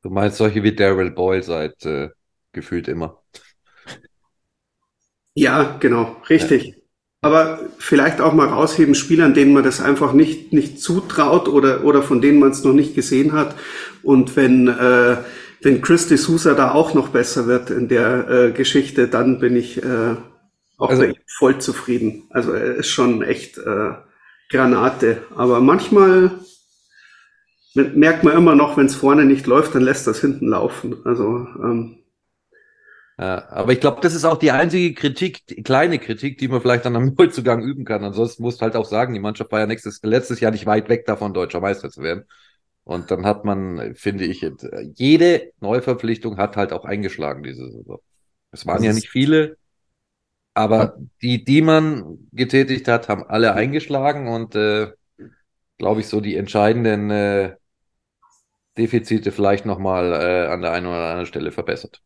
Du 0.02 0.12
meinst 0.12 0.36
solche 0.36 0.62
wie 0.62 0.72
Daryl 0.72 1.10
Boyle 1.10 1.42
seit 1.42 1.84
äh, 1.84 2.10
gefühlt 2.52 2.86
immer. 2.86 3.20
Ja, 5.34 5.76
genau, 5.80 6.16
richtig. 6.30 6.64
Ja. 6.64 6.74
Aber 7.22 7.58
vielleicht 7.78 8.20
auch 8.20 8.32
mal 8.32 8.46
rausheben 8.46 8.94
Spielern, 8.94 9.34
denen 9.34 9.52
man 9.52 9.64
das 9.64 9.80
einfach 9.80 10.12
nicht, 10.12 10.52
nicht 10.52 10.80
zutraut 10.80 11.48
oder, 11.48 11.82
oder 11.82 12.02
von 12.02 12.20
denen 12.20 12.38
man 12.38 12.52
es 12.52 12.62
noch 12.62 12.72
nicht 12.72 12.94
gesehen 12.94 13.32
hat. 13.32 13.56
Und 14.04 14.36
wenn 14.36 14.68
äh, 14.68 15.16
wenn 15.66 15.82
Chris 15.82 16.06
de 16.06 16.16
Sousa 16.16 16.54
da 16.54 16.70
auch 16.70 16.94
noch 16.94 17.08
besser 17.08 17.48
wird 17.48 17.70
in 17.70 17.88
der 17.88 18.28
äh, 18.28 18.52
Geschichte, 18.52 19.08
dann 19.08 19.40
bin 19.40 19.56
ich 19.56 19.82
äh, 19.82 20.14
auch 20.78 20.90
also, 20.90 21.12
voll 21.26 21.58
zufrieden. 21.58 22.22
Also 22.30 22.52
er 22.52 22.76
ist 22.76 22.86
schon 22.86 23.22
echt 23.22 23.58
äh, 23.58 23.94
Granate. 24.48 25.24
Aber 25.34 25.58
manchmal 25.58 26.30
merkt 27.74 28.22
man 28.22 28.36
immer 28.36 28.54
noch, 28.54 28.76
wenn 28.76 28.86
es 28.86 28.94
vorne 28.94 29.24
nicht 29.24 29.48
läuft, 29.48 29.74
dann 29.74 29.82
lässt 29.82 30.06
das 30.06 30.20
hinten 30.20 30.46
laufen. 30.46 30.98
Also 31.04 31.48
ähm, 31.60 31.96
ja, 33.18 33.48
aber 33.50 33.72
ich 33.72 33.80
glaube, 33.80 34.00
das 34.02 34.14
ist 34.14 34.24
auch 34.24 34.38
die 34.38 34.52
einzige 34.52 34.94
Kritik, 34.94 35.48
die 35.48 35.64
kleine 35.64 35.98
Kritik, 35.98 36.38
die 36.38 36.46
man 36.46 36.60
vielleicht 36.60 36.84
dann 36.84 36.94
am 36.94 37.12
Neuzugang 37.18 37.60
üben 37.64 37.84
kann. 37.84 38.04
Ansonsten 38.04 38.44
musst 38.44 38.60
du 38.60 38.62
halt 38.62 38.76
auch 38.76 38.84
sagen, 38.84 39.14
die 39.14 39.20
Mannschaft 39.20 39.50
war 39.50 39.58
ja 39.58 39.66
nächstes, 39.66 40.00
letztes 40.04 40.38
Jahr 40.38 40.52
nicht 40.52 40.66
weit 40.66 40.88
weg 40.88 41.06
davon, 41.06 41.34
deutscher 41.34 41.60
Meister 41.60 41.90
zu 41.90 42.02
werden. 42.02 42.24
Und 42.86 43.10
dann 43.10 43.26
hat 43.26 43.44
man, 43.44 43.96
finde 43.96 44.26
ich, 44.26 44.46
jede 44.94 45.50
Neuverpflichtung 45.58 46.36
hat 46.36 46.56
halt 46.56 46.72
auch 46.72 46.84
eingeschlagen 46.84 47.42
diese 47.42 47.68
Saison. 47.68 47.98
Es 48.52 48.64
waren 48.64 48.76
das 48.76 48.86
ja 48.86 48.92
nicht 48.92 49.10
viele, 49.10 49.56
aber 50.54 50.96
die, 51.20 51.42
die 51.44 51.62
man 51.62 52.28
getätigt 52.30 52.86
hat, 52.86 53.08
haben 53.08 53.24
alle 53.24 53.54
eingeschlagen 53.54 54.28
und 54.28 54.54
äh, 54.54 54.92
glaube 55.78 56.00
ich, 56.00 56.06
so 56.06 56.20
die 56.20 56.36
entscheidenden 56.36 57.10
äh, 57.10 57.56
Defizite 58.78 59.32
vielleicht 59.32 59.66
nochmal 59.66 60.12
äh, 60.12 60.46
an 60.46 60.62
der 60.62 60.70
einen 60.70 60.86
oder 60.86 61.06
anderen 61.06 61.26
Stelle 61.26 61.50
verbessert. 61.50 62.02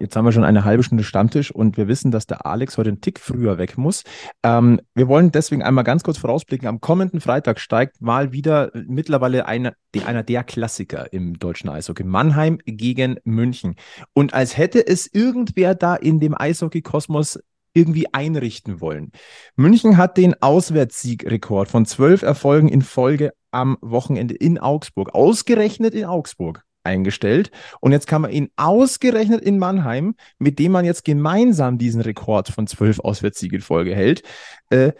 Jetzt 0.00 0.16
haben 0.16 0.24
wir 0.24 0.32
schon 0.32 0.44
eine 0.44 0.64
halbe 0.64 0.82
Stunde 0.82 1.04
Stammtisch 1.04 1.50
und 1.50 1.76
wir 1.76 1.86
wissen, 1.86 2.10
dass 2.10 2.26
der 2.26 2.46
Alex 2.46 2.78
heute 2.78 2.88
einen 2.88 3.02
Tick 3.02 3.20
früher 3.20 3.58
weg 3.58 3.76
muss. 3.76 4.02
Ähm, 4.42 4.80
wir 4.94 5.08
wollen 5.08 5.30
deswegen 5.30 5.62
einmal 5.62 5.84
ganz 5.84 6.02
kurz 6.02 6.16
vorausblicken. 6.16 6.66
Am 6.66 6.80
kommenden 6.80 7.20
Freitag 7.20 7.60
steigt 7.60 8.00
mal 8.00 8.32
wieder 8.32 8.70
mittlerweile 8.74 9.44
einer, 9.44 9.74
einer 10.06 10.22
der 10.22 10.42
Klassiker 10.42 11.12
im 11.12 11.38
deutschen 11.38 11.68
Eishockey. 11.68 12.04
Mannheim 12.04 12.58
gegen 12.64 13.18
München. 13.24 13.76
Und 14.14 14.32
als 14.32 14.56
hätte 14.56 14.86
es 14.86 15.06
irgendwer 15.06 15.74
da 15.74 15.96
in 15.96 16.18
dem 16.18 16.34
Eishockey-Kosmos 16.34 17.38
irgendwie 17.74 18.06
einrichten 18.12 18.80
wollen. 18.80 19.12
München 19.54 19.98
hat 19.98 20.16
den 20.16 20.34
Auswärtssiegrekord 20.42 21.68
von 21.68 21.84
zwölf 21.84 22.22
Erfolgen 22.22 22.68
in 22.68 22.80
Folge 22.80 23.32
am 23.50 23.76
Wochenende 23.82 24.34
in 24.34 24.58
Augsburg. 24.58 25.14
Ausgerechnet 25.14 25.94
in 25.94 26.06
Augsburg 26.06 26.64
eingestellt. 26.84 27.50
Und 27.80 27.92
jetzt 27.92 28.06
kann 28.06 28.22
man 28.22 28.30
ihn 28.30 28.50
ausgerechnet 28.56 29.42
in 29.42 29.58
Mannheim, 29.58 30.14
mit 30.38 30.58
dem 30.58 30.72
man 30.72 30.84
jetzt 30.84 31.04
gemeinsam 31.04 31.78
diesen 31.78 32.00
Rekord 32.00 32.48
von 32.48 32.66
zwölf 32.66 33.00
Auswärtssiegen 33.00 33.56
in 33.56 33.62
Folge 33.62 33.94
hält, 33.94 34.22
äh, 34.70 34.92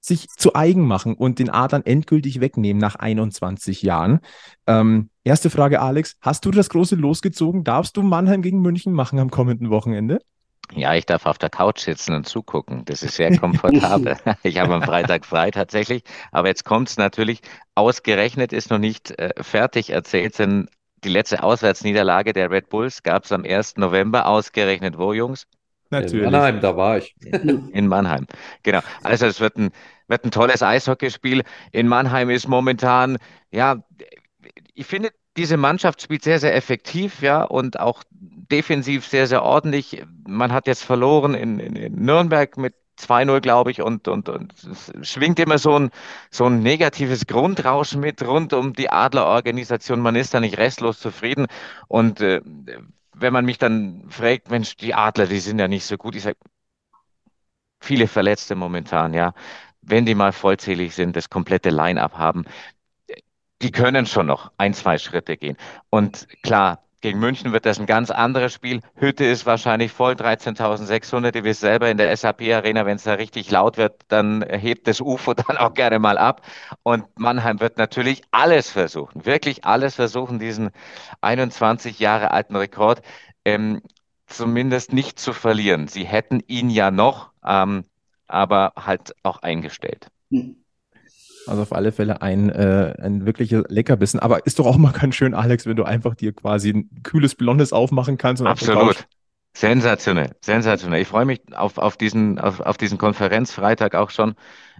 sich 0.00 0.28
zu 0.28 0.54
eigen 0.54 0.86
machen 0.86 1.14
und 1.14 1.38
den 1.38 1.50
Adlern 1.50 1.84
endgültig 1.84 2.40
wegnehmen 2.40 2.80
nach 2.80 2.96
21 2.96 3.82
Jahren. 3.82 4.20
Ähm, 4.66 5.10
erste 5.24 5.50
Frage, 5.50 5.80
Alex. 5.80 6.16
Hast 6.20 6.44
du 6.44 6.50
das 6.50 6.70
große 6.70 6.94
losgezogen? 6.94 7.64
Darfst 7.64 7.96
du 7.96 8.02
Mannheim 8.02 8.42
gegen 8.42 8.60
München 8.60 8.92
machen 8.92 9.18
am 9.18 9.30
kommenden 9.30 9.70
Wochenende? 9.70 10.20
Ja, 10.74 10.94
ich 10.94 11.06
darf 11.06 11.24
auf 11.24 11.38
der 11.38 11.48
Couch 11.48 11.80
sitzen 11.80 12.14
und 12.14 12.28
zugucken. 12.28 12.84
Das 12.84 13.02
ist 13.02 13.16
sehr 13.16 13.36
komfortabel. 13.38 14.16
ich 14.42 14.58
habe 14.58 14.74
am 14.74 14.82
Freitag 14.82 15.24
frei 15.24 15.50
tatsächlich. 15.50 16.02
Aber 16.30 16.48
jetzt 16.48 16.64
kommt 16.64 16.90
es 16.90 16.98
natürlich, 16.98 17.40
ausgerechnet 17.74 18.52
ist 18.52 18.70
noch 18.70 18.78
nicht 18.78 19.18
äh, 19.18 19.32
fertig 19.42 19.90
erzählt, 19.90 20.38
denn 20.38 20.68
die 21.04 21.08
letzte 21.08 21.42
Auswärtsniederlage 21.42 22.32
der 22.32 22.50
Red 22.50 22.68
Bulls 22.68 23.02
gab 23.02 23.24
es 23.24 23.32
am 23.32 23.44
1. 23.44 23.76
November, 23.76 24.26
ausgerechnet 24.26 24.98
wo, 24.98 25.12
Jungs? 25.12 25.46
Natürlich. 25.90 26.26
In 26.26 26.32
Mannheim, 26.32 26.60
da 26.60 26.76
war 26.76 26.98
ich. 26.98 27.14
In 27.72 27.86
Mannheim, 27.86 28.26
genau. 28.62 28.80
Also 29.02 29.26
es 29.26 29.40
wird 29.40 29.56
ein, 29.56 29.70
wird 30.06 30.24
ein 30.24 30.30
tolles 30.30 30.62
Eishockeyspiel. 30.62 31.42
In 31.72 31.88
Mannheim 31.88 32.30
ist 32.30 32.46
momentan, 32.46 33.18
ja, 33.50 33.82
ich 34.74 34.86
finde, 34.86 35.10
diese 35.36 35.56
Mannschaft 35.56 36.02
spielt 36.02 36.24
sehr, 36.24 36.40
sehr 36.40 36.54
effektiv, 36.54 37.22
ja, 37.22 37.42
und 37.42 37.80
auch 37.80 38.02
defensiv 38.10 39.06
sehr, 39.06 39.26
sehr 39.26 39.42
ordentlich. 39.42 40.04
Man 40.26 40.52
hat 40.52 40.66
jetzt 40.66 40.82
verloren 40.82 41.34
in, 41.34 41.58
in, 41.58 41.76
in 41.76 41.94
Nürnberg 41.94 42.56
mit 42.56 42.74
2-0, 42.98 43.40
glaube 43.40 43.70
ich, 43.70 43.82
und, 43.82 44.08
und, 44.08 44.28
und 44.28 44.54
es 44.64 44.92
schwingt 45.08 45.38
immer 45.38 45.58
so 45.58 45.78
ein, 45.78 45.90
so 46.30 46.46
ein 46.46 46.60
negatives 46.60 47.26
Grundrauschen 47.26 48.00
mit 48.00 48.22
rund 48.26 48.52
um 48.52 48.72
die 48.72 48.90
Adlerorganisation. 48.90 50.00
Man 50.00 50.16
ist 50.16 50.34
da 50.34 50.40
nicht 50.40 50.58
restlos 50.58 50.98
zufrieden. 51.00 51.46
Und 51.88 52.20
äh, 52.20 52.40
wenn 53.14 53.32
man 53.32 53.44
mich 53.44 53.58
dann 53.58 54.04
fragt, 54.08 54.50
Mensch, 54.50 54.76
die 54.76 54.94
Adler, 54.94 55.26
die 55.26 55.40
sind 55.40 55.58
ja 55.58 55.68
nicht 55.68 55.84
so 55.84 55.96
gut, 55.96 56.14
ich 56.14 56.22
sage, 56.22 56.36
viele 57.80 58.08
Verletzte 58.08 58.54
momentan, 58.54 59.14
ja. 59.14 59.32
Wenn 59.82 60.04
die 60.04 60.14
mal 60.14 60.32
vollzählig 60.32 60.94
sind, 60.94 61.16
das 61.16 61.30
komplette 61.30 61.70
Line-up 61.70 62.18
haben, 62.18 62.44
die 63.62 63.70
können 63.70 64.06
schon 64.06 64.26
noch 64.26 64.52
ein, 64.58 64.74
zwei 64.74 64.98
Schritte 64.98 65.36
gehen. 65.36 65.56
Und 65.90 66.26
klar, 66.42 66.82
gegen 67.00 67.20
München 67.20 67.52
wird 67.52 67.64
das 67.64 67.78
ein 67.78 67.86
ganz 67.86 68.10
anderes 68.10 68.52
Spiel. 68.52 68.80
Hütte 68.96 69.24
ist 69.24 69.46
wahrscheinlich 69.46 69.92
voll, 69.92 70.14
13.600. 70.14 71.36
Ihr 71.36 71.44
wisst 71.44 71.60
selber 71.60 71.88
in 71.90 71.96
der 71.96 72.16
SAP-Arena, 72.16 72.86
wenn 72.86 72.96
es 72.96 73.04
da 73.04 73.14
richtig 73.14 73.50
laut 73.50 73.76
wird, 73.76 74.02
dann 74.08 74.42
hebt 74.42 74.88
das 74.88 75.00
UFO 75.00 75.34
dann 75.48 75.56
auch 75.56 75.74
gerne 75.74 75.98
mal 75.98 76.18
ab. 76.18 76.42
Und 76.82 77.04
Mannheim 77.16 77.60
wird 77.60 77.78
natürlich 77.78 78.22
alles 78.32 78.70
versuchen, 78.70 79.24
wirklich 79.24 79.64
alles 79.64 79.94
versuchen, 79.94 80.38
diesen 80.38 80.70
21 81.20 82.00
Jahre 82.00 82.32
alten 82.32 82.56
Rekord 82.56 83.02
ähm, 83.44 83.80
zumindest 84.26 84.92
nicht 84.92 85.18
zu 85.18 85.32
verlieren. 85.32 85.88
Sie 85.88 86.04
hätten 86.04 86.40
ihn 86.46 86.68
ja 86.68 86.90
noch, 86.90 87.30
ähm, 87.44 87.84
aber 88.26 88.72
halt 88.76 89.14
auch 89.22 89.42
eingestellt. 89.42 90.08
Hm. 90.30 90.56
Also 91.48 91.62
auf 91.62 91.72
alle 91.72 91.92
Fälle 91.92 92.22
ein, 92.22 92.50
äh, 92.50 92.94
ein 93.00 93.26
wirklicher 93.26 93.64
Leckerbissen. 93.68 94.20
Aber 94.20 94.46
ist 94.46 94.58
doch 94.58 94.66
auch 94.66 94.76
mal 94.76 94.92
ganz 94.92 95.14
schön, 95.14 95.34
Alex, 95.34 95.66
wenn 95.66 95.76
du 95.76 95.84
einfach 95.84 96.14
dir 96.14 96.32
quasi 96.32 96.70
ein 96.70 97.02
kühles 97.02 97.34
Blondes 97.34 97.72
aufmachen 97.72 98.18
kannst. 98.18 98.42
Absolut. 98.42 99.06
Sensationell, 99.54 100.36
sensationell. 100.40 101.02
Ich 101.02 101.08
freue 101.08 101.24
mich 101.24 101.40
auf, 101.52 101.78
auf, 101.78 101.96
diesen, 101.96 102.38
auf, 102.38 102.60
auf 102.60 102.76
diesen 102.76 102.96
Konferenzfreitag 102.96 103.96
auch 103.96 104.10
schon, 104.10 104.36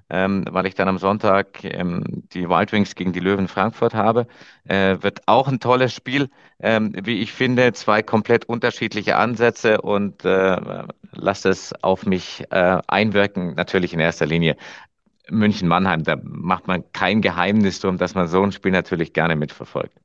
ähm, 0.08 0.44
weil 0.50 0.66
ich 0.66 0.76
dann 0.76 0.86
am 0.86 0.98
Sonntag 0.98 1.64
ähm, 1.64 2.04
die 2.32 2.48
Wild 2.48 2.70
Wings 2.70 2.94
gegen 2.94 3.12
die 3.12 3.18
Löwen 3.18 3.48
Frankfurt 3.48 3.94
habe. 3.94 4.28
Äh, 4.64 4.98
wird 5.00 5.22
auch 5.26 5.48
ein 5.48 5.58
tolles 5.58 5.92
Spiel, 5.92 6.30
ähm, 6.60 6.92
wie 7.02 7.20
ich 7.20 7.32
finde. 7.32 7.72
Zwei 7.72 8.04
komplett 8.04 8.44
unterschiedliche 8.44 9.16
Ansätze 9.16 9.80
und 9.80 10.24
äh, 10.24 10.84
lasst 11.12 11.44
es 11.44 11.72
auf 11.82 12.06
mich 12.06 12.44
äh, 12.50 12.78
einwirken. 12.86 13.54
Natürlich 13.56 13.92
in 13.94 14.00
erster 14.00 14.26
Linie 14.26 14.56
München-Mannheim, 15.30 16.02
da 16.04 16.16
macht 16.22 16.66
man 16.66 16.84
kein 16.92 17.20
Geheimnis 17.20 17.80
drum, 17.80 17.98
dass 17.98 18.14
man 18.14 18.28
so 18.28 18.42
ein 18.42 18.52
Spiel 18.52 18.72
natürlich 18.72 19.12
gerne 19.12 19.36
mitverfolgt. 19.36 19.98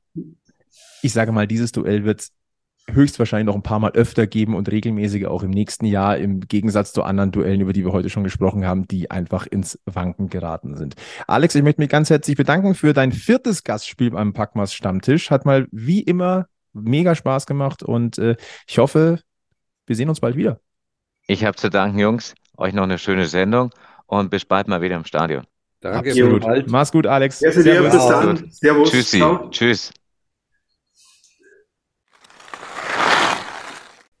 Ich 1.02 1.12
sage 1.12 1.32
mal, 1.32 1.46
dieses 1.46 1.72
Duell 1.72 2.04
wird 2.04 2.28
höchstwahrscheinlich 2.90 3.46
noch 3.46 3.54
ein 3.54 3.62
paar 3.62 3.78
Mal 3.78 3.92
öfter 3.92 4.26
geben 4.26 4.54
und 4.54 4.70
regelmäßiger 4.70 5.30
auch 5.30 5.42
im 5.42 5.50
nächsten 5.50 5.86
Jahr, 5.86 6.18
im 6.18 6.40
Gegensatz 6.40 6.92
zu 6.92 7.02
anderen 7.02 7.30
Duellen, 7.32 7.60
über 7.60 7.72
die 7.72 7.84
wir 7.84 7.92
heute 7.92 8.10
schon 8.10 8.24
gesprochen 8.24 8.66
haben, 8.66 8.86
die 8.86 9.10
einfach 9.10 9.46
ins 9.46 9.78
Wanken 9.86 10.28
geraten 10.28 10.76
sind. 10.76 10.94
Alex, 11.26 11.54
ich 11.54 11.62
möchte 11.62 11.80
mich 11.80 11.88
ganz 11.88 12.10
herzlich 12.10 12.36
bedanken 12.36 12.74
für 12.74 12.92
dein 12.92 13.12
viertes 13.12 13.64
Gastspiel 13.64 14.10
beim 14.10 14.32
Packmas 14.32 14.74
Stammtisch. 14.74 15.30
Hat 15.30 15.46
mal 15.46 15.66
wie 15.70 16.00
immer 16.00 16.46
mega 16.72 17.14
Spaß 17.14 17.46
gemacht 17.46 17.82
und 17.82 18.18
äh, 18.18 18.36
ich 18.66 18.78
hoffe, 18.78 19.20
wir 19.86 19.96
sehen 19.96 20.08
uns 20.08 20.20
bald 20.20 20.36
wieder. 20.36 20.60
Ich 21.26 21.44
habe 21.44 21.56
zu 21.56 21.70
danken, 21.70 21.98
Jungs. 21.98 22.34
Euch 22.56 22.74
noch 22.74 22.82
eine 22.82 22.98
schöne 22.98 23.26
Sendung 23.26 23.70
und 24.06 24.30
bis 24.30 24.44
bald 24.44 24.68
mal 24.68 24.80
wieder 24.80 24.96
im 24.96 25.04
Stadion. 25.04 25.44
Danke, 25.80 26.10
Absolut. 26.10 26.42
Bald. 26.42 26.68
Mach's 26.68 26.92
gut, 26.92 27.06
Alex. 27.06 27.40
Ja, 27.40 27.50
dir, 27.50 27.82
bis 27.82 27.92
dann. 27.92 28.50
Servus. 28.50 28.90
Tschüssi. 28.90 29.18
Ciao. 29.18 29.48
Tschüss. 29.50 29.92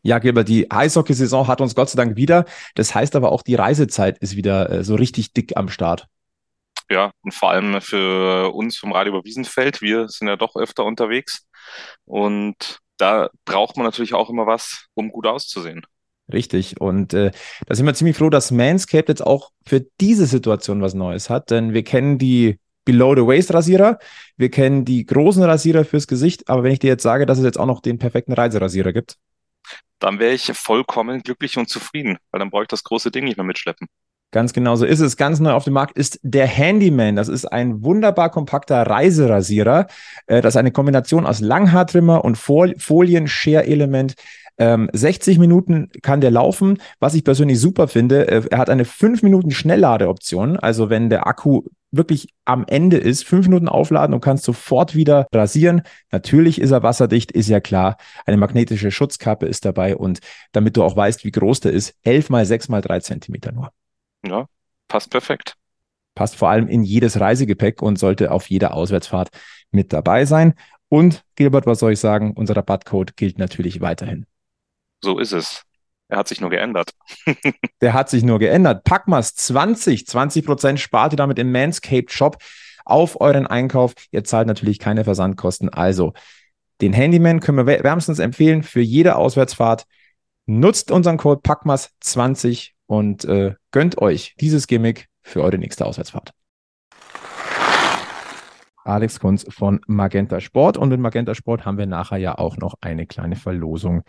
Ja, 0.02 0.18
Gilbert, 0.18 0.48
die 0.48 0.70
Eishockeysaison 0.70 1.48
hat 1.48 1.62
uns 1.62 1.74
Gott 1.74 1.88
sei 1.88 1.96
Dank 1.96 2.16
wieder. 2.16 2.44
Das 2.74 2.94
heißt 2.94 3.16
aber 3.16 3.32
auch, 3.32 3.40
die 3.40 3.54
Reisezeit 3.54 4.18
ist 4.18 4.36
wieder 4.36 4.68
äh, 4.68 4.84
so 4.84 4.96
richtig 4.96 5.32
dick 5.32 5.56
am 5.56 5.70
Start. 5.70 6.06
Ja, 6.90 7.10
und 7.22 7.32
vor 7.32 7.50
allem 7.50 7.80
für 7.80 8.52
uns 8.54 8.76
vom 8.76 8.92
Radio 8.92 9.14
über 9.14 9.24
Wiesenfeld. 9.24 9.80
Wir 9.80 10.08
sind 10.10 10.28
ja 10.28 10.36
doch 10.36 10.56
öfter 10.56 10.84
unterwegs. 10.84 11.46
Und 12.04 12.80
da 12.98 13.30
braucht 13.46 13.78
man 13.78 13.86
natürlich 13.86 14.12
auch 14.12 14.28
immer 14.28 14.46
was, 14.46 14.86
um 14.92 15.10
gut 15.10 15.26
auszusehen. 15.26 15.86
Richtig. 16.32 16.80
Und 16.80 17.12
äh, 17.12 17.30
da 17.66 17.74
sind 17.74 17.86
wir 17.86 17.94
ziemlich 17.94 18.16
froh, 18.16 18.30
dass 18.30 18.50
Manscaped 18.50 19.08
jetzt 19.08 19.26
auch 19.26 19.50
für 19.66 19.84
diese 20.00 20.26
Situation 20.26 20.80
was 20.80 20.94
Neues 20.94 21.28
hat, 21.28 21.50
denn 21.50 21.74
wir 21.74 21.84
kennen 21.84 22.18
die 22.18 22.58
Below 22.86 23.14
the 23.14 23.22
Waist 23.22 23.52
Rasierer, 23.52 23.98
wir 24.36 24.50
kennen 24.50 24.84
die 24.84 25.06
großen 25.06 25.42
Rasierer 25.42 25.84
fürs 25.84 26.06
Gesicht, 26.06 26.48
aber 26.48 26.62
wenn 26.62 26.72
ich 26.72 26.78
dir 26.78 26.88
jetzt 26.88 27.02
sage, 27.02 27.24
dass 27.26 27.38
es 27.38 27.44
jetzt 27.44 27.58
auch 27.58 27.66
noch 27.66 27.80
den 27.80 27.98
perfekten 27.98 28.32
Reiserasierer 28.32 28.92
gibt, 28.92 29.16
dann 29.98 30.18
wäre 30.18 30.34
ich 30.34 30.52
vollkommen 30.52 31.22
glücklich 31.22 31.56
und 31.56 31.68
zufrieden, 31.68 32.18
weil 32.30 32.40
dann 32.40 32.50
brauche 32.50 32.62
ich 32.62 32.68
das 32.68 32.84
große 32.84 33.10
Ding 33.10 33.24
nicht 33.24 33.36
mehr 33.36 33.46
mitschleppen. 33.46 33.88
Ganz 34.32 34.52
genau 34.52 34.74
so 34.74 34.84
ist 34.84 34.98
es. 34.98 35.16
Ganz 35.16 35.38
neu 35.38 35.52
auf 35.52 35.62
dem 35.62 35.74
Markt 35.74 35.96
ist 35.96 36.18
der 36.24 36.48
Handyman. 36.48 37.14
Das 37.14 37.28
ist 37.28 37.46
ein 37.46 37.84
wunderbar 37.84 38.30
kompakter 38.30 38.82
Reiserasierer. 38.82 39.86
Äh, 40.26 40.40
das 40.40 40.54
ist 40.54 40.58
eine 40.58 40.72
Kombination 40.72 41.24
aus 41.24 41.38
Langhaartrimmer 41.38 42.24
und 42.24 42.36
Folien-Share-Element. 42.36 44.14
60 44.56 45.34
ähm, 45.36 45.40
Minuten 45.40 45.90
kann 46.02 46.20
der 46.20 46.30
laufen. 46.30 46.78
Was 47.00 47.14
ich 47.14 47.24
persönlich 47.24 47.58
super 47.58 47.88
finde, 47.88 48.28
äh, 48.28 48.42
er 48.50 48.58
hat 48.58 48.70
eine 48.70 48.84
5 48.84 49.22
Minuten 49.22 49.50
Schnellladeoption. 49.50 50.56
Also 50.56 50.90
wenn 50.90 51.10
der 51.10 51.26
Akku 51.26 51.62
wirklich 51.90 52.28
am 52.44 52.64
Ende 52.66 52.96
ist, 52.96 53.24
5 53.24 53.48
Minuten 53.48 53.68
aufladen 53.68 54.14
und 54.14 54.20
kannst 54.20 54.44
sofort 54.44 54.94
wieder 54.94 55.26
rasieren. 55.32 55.82
Natürlich 56.10 56.60
ist 56.60 56.70
er 56.70 56.82
wasserdicht, 56.82 57.32
ist 57.32 57.48
ja 57.48 57.60
klar. 57.60 57.96
Eine 58.26 58.36
magnetische 58.36 58.90
Schutzkappe 58.90 59.46
ist 59.46 59.64
dabei 59.64 59.96
und 59.96 60.20
damit 60.52 60.76
du 60.76 60.82
auch 60.82 60.96
weißt, 60.96 61.24
wie 61.24 61.32
groß 61.32 61.60
der 61.60 61.72
ist, 61.72 61.94
11 62.02 62.30
mal 62.30 62.46
6 62.46 62.68
mal 62.68 62.80
3 62.80 63.00
Zentimeter 63.00 63.52
nur. 63.52 63.70
Ja, 64.26 64.46
passt 64.88 65.10
perfekt. 65.10 65.54
Passt 66.14 66.36
vor 66.36 66.48
allem 66.48 66.68
in 66.68 66.84
jedes 66.84 67.18
Reisegepäck 67.18 67.82
und 67.82 67.98
sollte 67.98 68.30
auf 68.30 68.48
jeder 68.48 68.74
Auswärtsfahrt 68.74 69.30
mit 69.72 69.92
dabei 69.92 70.26
sein. 70.26 70.54
Und 70.88 71.24
Gilbert, 71.34 71.66
was 71.66 71.80
soll 71.80 71.92
ich 71.92 72.00
sagen? 72.00 72.34
Unser 72.36 72.56
Rabattcode 72.56 73.16
gilt 73.16 73.38
natürlich 73.38 73.80
weiterhin. 73.80 74.26
So 75.02 75.18
ist 75.18 75.32
es. 75.32 75.64
Er 76.08 76.18
hat 76.18 76.28
sich 76.28 76.40
nur 76.40 76.50
geändert. 76.50 76.92
Der 77.80 77.92
hat 77.94 78.10
sich 78.10 78.22
nur 78.22 78.38
geändert. 78.38 78.84
Packmas 78.84 79.34
20, 79.34 80.06
20 80.06 80.44
Prozent 80.44 80.80
spart 80.80 81.12
ihr 81.12 81.16
damit 81.16 81.38
im 81.38 81.50
Manscaped 81.50 82.12
Shop 82.12 82.36
auf 82.84 83.20
euren 83.20 83.46
Einkauf. 83.46 83.94
Ihr 84.10 84.24
zahlt 84.24 84.46
natürlich 84.46 84.78
keine 84.78 85.04
Versandkosten. 85.04 85.70
Also 85.70 86.12
den 86.80 86.92
Handyman 86.92 87.40
können 87.40 87.66
wir 87.66 87.66
wärmstens 87.66 88.18
empfehlen 88.18 88.62
für 88.62 88.80
jede 88.80 89.16
Auswärtsfahrt. 89.16 89.84
Nutzt 90.46 90.90
unseren 90.90 91.16
Code 91.16 91.40
Packmas 91.42 91.90
20 92.00 92.74
und 92.86 93.24
äh, 93.24 93.54
gönnt 93.70 93.98
euch 93.98 94.34
dieses 94.38 94.66
Gimmick 94.66 95.08
für 95.22 95.42
eure 95.42 95.58
nächste 95.58 95.86
Auswärtsfahrt. 95.86 96.32
Alex 98.84 99.18
Kunz 99.18 99.46
von 99.48 99.80
Magenta 99.86 100.40
Sport. 100.40 100.76
Und 100.76 100.90
mit 100.90 101.00
Magenta 101.00 101.34
Sport 101.34 101.64
haben 101.64 101.78
wir 101.78 101.86
nachher 101.86 102.18
ja 102.18 102.36
auch 102.36 102.58
noch 102.58 102.74
eine 102.82 103.06
kleine 103.06 103.36
Verlosung 103.36 104.02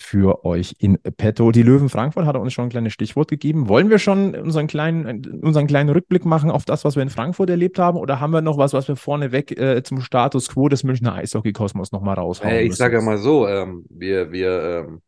für 0.00 0.44
euch 0.44 0.76
in 0.78 0.96
petto. 0.98 1.50
Die 1.50 1.64
Löwen 1.64 1.88
Frankfurt 1.88 2.24
hat 2.24 2.36
uns 2.36 2.52
schon 2.52 2.66
ein 2.66 2.70
kleines 2.70 2.92
Stichwort 2.92 3.28
gegeben. 3.28 3.68
Wollen 3.68 3.90
wir 3.90 3.98
schon 3.98 4.34
unseren 4.36 4.68
kleinen, 4.68 5.40
unseren 5.42 5.66
kleinen 5.66 5.90
Rückblick 5.90 6.24
machen 6.24 6.52
auf 6.52 6.64
das, 6.64 6.84
was 6.84 6.94
wir 6.94 7.02
in 7.02 7.10
Frankfurt 7.10 7.50
erlebt 7.50 7.80
haben? 7.80 7.98
Oder 7.98 8.20
haben 8.20 8.32
wir 8.32 8.40
noch 8.40 8.58
was, 8.58 8.72
was 8.72 8.86
wir 8.86 8.94
vorneweg 8.94 9.58
äh, 9.58 9.82
zum 9.82 10.00
Status 10.00 10.50
quo 10.50 10.68
des 10.68 10.84
Münchner 10.84 11.14
Eishockey-Kosmos 11.16 11.90
nochmal 11.90 12.14
raushauen 12.14 12.48
äh, 12.48 12.62
Ich 12.62 12.76
sage 12.76 12.96
ja 12.96 13.02
mal 13.02 13.18
so, 13.18 13.48
ähm, 13.48 13.84
wir, 13.90 14.30
wir 14.30 14.86
ähm, 14.86 15.02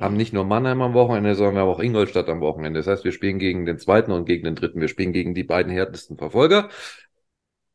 haben 0.00 0.16
nicht 0.16 0.32
nur 0.32 0.44
Mannheim 0.44 0.80
am 0.80 0.94
Wochenende, 0.94 1.34
sondern 1.34 1.56
wir 1.56 1.60
haben 1.60 1.68
auch 1.68 1.80
Ingolstadt 1.80 2.30
am 2.30 2.40
Wochenende. 2.40 2.80
Das 2.80 2.86
heißt, 2.86 3.04
wir 3.04 3.12
spielen 3.12 3.38
gegen 3.38 3.66
den 3.66 3.78
zweiten 3.78 4.10
und 4.10 4.24
gegen 4.24 4.44
den 4.44 4.54
dritten. 4.54 4.80
Wir 4.80 4.88
spielen 4.88 5.12
gegen 5.12 5.34
die 5.34 5.44
beiden 5.44 5.70
härtesten 5.70 6.16
Verfolger. 6.16 6.70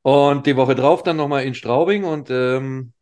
Und 0.01 0.47
die 0.47 0.55
Woche 0.55 0.74
drauf 0.74 1.03
dann 1.03 1.18
nochmal 1.18 1.43
in 1.43 1.53
Straubing 1.53 2.03
und 2.03 2.30
ähm, 2.32 2.93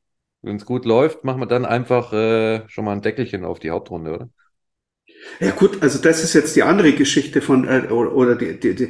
wenn 0.44 0.58
es 0.58 0.66
gut 0.66 0.86
läuft, 0.86 1.24
machen 1.24 1.42
wir 1.42 1.48
dann 1.48 1.66
einfach 1.66 2.14
äh, 2.14 2.68
schon 2.70 2.86
mal 2.86 2.92
ein 2.94 3.02
Deckelchen 3.02 3.46
auf 3.46 3.60
die 3.60 3.72
Hauptrunde, 3.72 4.14
oder? 4.14 4.30
Ja 5.40 5.52
gut, 5.52 5.82
also 5.82 6.00
das 6.00 6.24
ist 6.24 6.34
jetzt 6.34 6.56
die 6.56 6.64
andere 6.64 6.94
Geschichte 6.94 7.42
von, 7.42 7.68
äh, 7.68 7.88
oder, 7.90 8.14
oder 8.14 8.36
die, 8.36 8.60
die, 8.60 8.76
die 8.76 8.90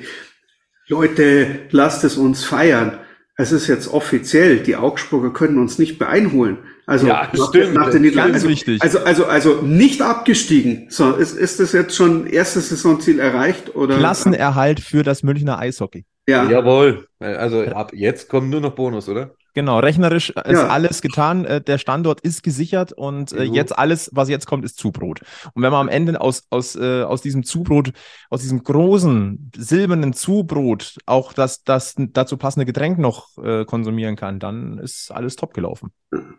Leute, 0.87 1.61
lasst 1.71 2.03
es 2.03 2.17
uns 2.17 2.43
feiern. 2.43 2.99
Es 3.35 3.51
ist 3.51 3.67
jetzt 3.67 3.87
offiziell, 3.87 4.59
die 4.59 4.75
Augsburger 4.75 5.31
können 5.33 5.57
uns 5.57 5.79
nicht 5.79 5.99
mehr 5.99 6.09
einholen. 6.09 6.57
Also 6.85 7.07
ja, 7.07 7.29
nach, 7.33 7.47
stimmt, 7.49 7.73
nach 7.73 7.89
den 7.89 8.01
Niederlagen. 8.03 8.33
Ganz 8.33 8.43
Also, 8.43 8.49
wichtig. 8.49 8.81
also, 8.81 8.99
also, 8.99 9.25
also 9.25 9.61
nicht 9.61 10.01
abgestiegen. 10.01 10.87
So, 10.89 11.13
ist, 11.13 11.35
ist 11.37 11.59
das 11.59 11.71
jetzt 11.71 11.95
schon 11.95 12.27
erstes 12.27 12.69
Saisonziel 12.69 13.19
erreicht? 13.19 13.75
Oder? 13.75 13.97
Klassenerhalt 13.97 14.81
für 14.81 15.01
das 15.03 15.23
Münchner 15.23 15.57
Eishockey. 15.59 16.05
Ja. 16.27 16.49
Jawohl. 16.49 17.07
Also 17.19 17.61
ab 17.63 17.91
jetzt 17.93 18.29
kommt 18.29 18.49
nur 18.49 18.61
noch 18.61 18.75
Bonus, 18.75 19.09
oder? 19.09 19.33
Genau, 19.55 19.79
rechnerisch 19.79 20.31
ist 20.31 20.51
Ja. 20.51 20.67
alles 20.67 21.01
getan. 21.01 21.45
Äh, 21.45 21.61
Der 21.61 21.77
Standort 21.77 22.21
ist 22.21 22.41
gesichert 22.41 22.91
und 22.91 23.31
äh, 23.33 23.45
Mhm. 23.47 23.53
jetzt 23.53 23.77
alles, 23.77 24.09
was 24.13 24.27
jetzt 24.29 24.47
kommt, 24.47 24.65
ist 24.65 24.77
Zubrot. 24.77 25.21
Und 25.53 25.61
wenn 25.61 25.71
man 25.71 25.81
am 25.81 25.89
Ende 25.89 26.19
aus, 26.19 26.47
aus, 26.49 26.75
äh, 26.75 27.03
aus 27.03 27.21
diesem 27.21 27.43
Zubrot, 27.43 27.91
aus 28.31 28.41
diesem 28.41 28.63
großen 28.63 29.51
silbernen 29.55 30.13
Zubrot 30.13 30.95
auch 31.05 31.33
das, 31.33 31.63
das 31.63 31.93
dazu 31.97 32.37
passende 32.37 32.65
Getränk 32.65 32.97
noch 32.97 33.37
äh, 33.37 33.63
konsumieren 33.65 34.15
kann, 34.15 34.39
dann 34.39 34.79
ist 34.79 35.11
alles 35.11 35.35
top 35.35 35.53
gelaufen. 35.53 35.91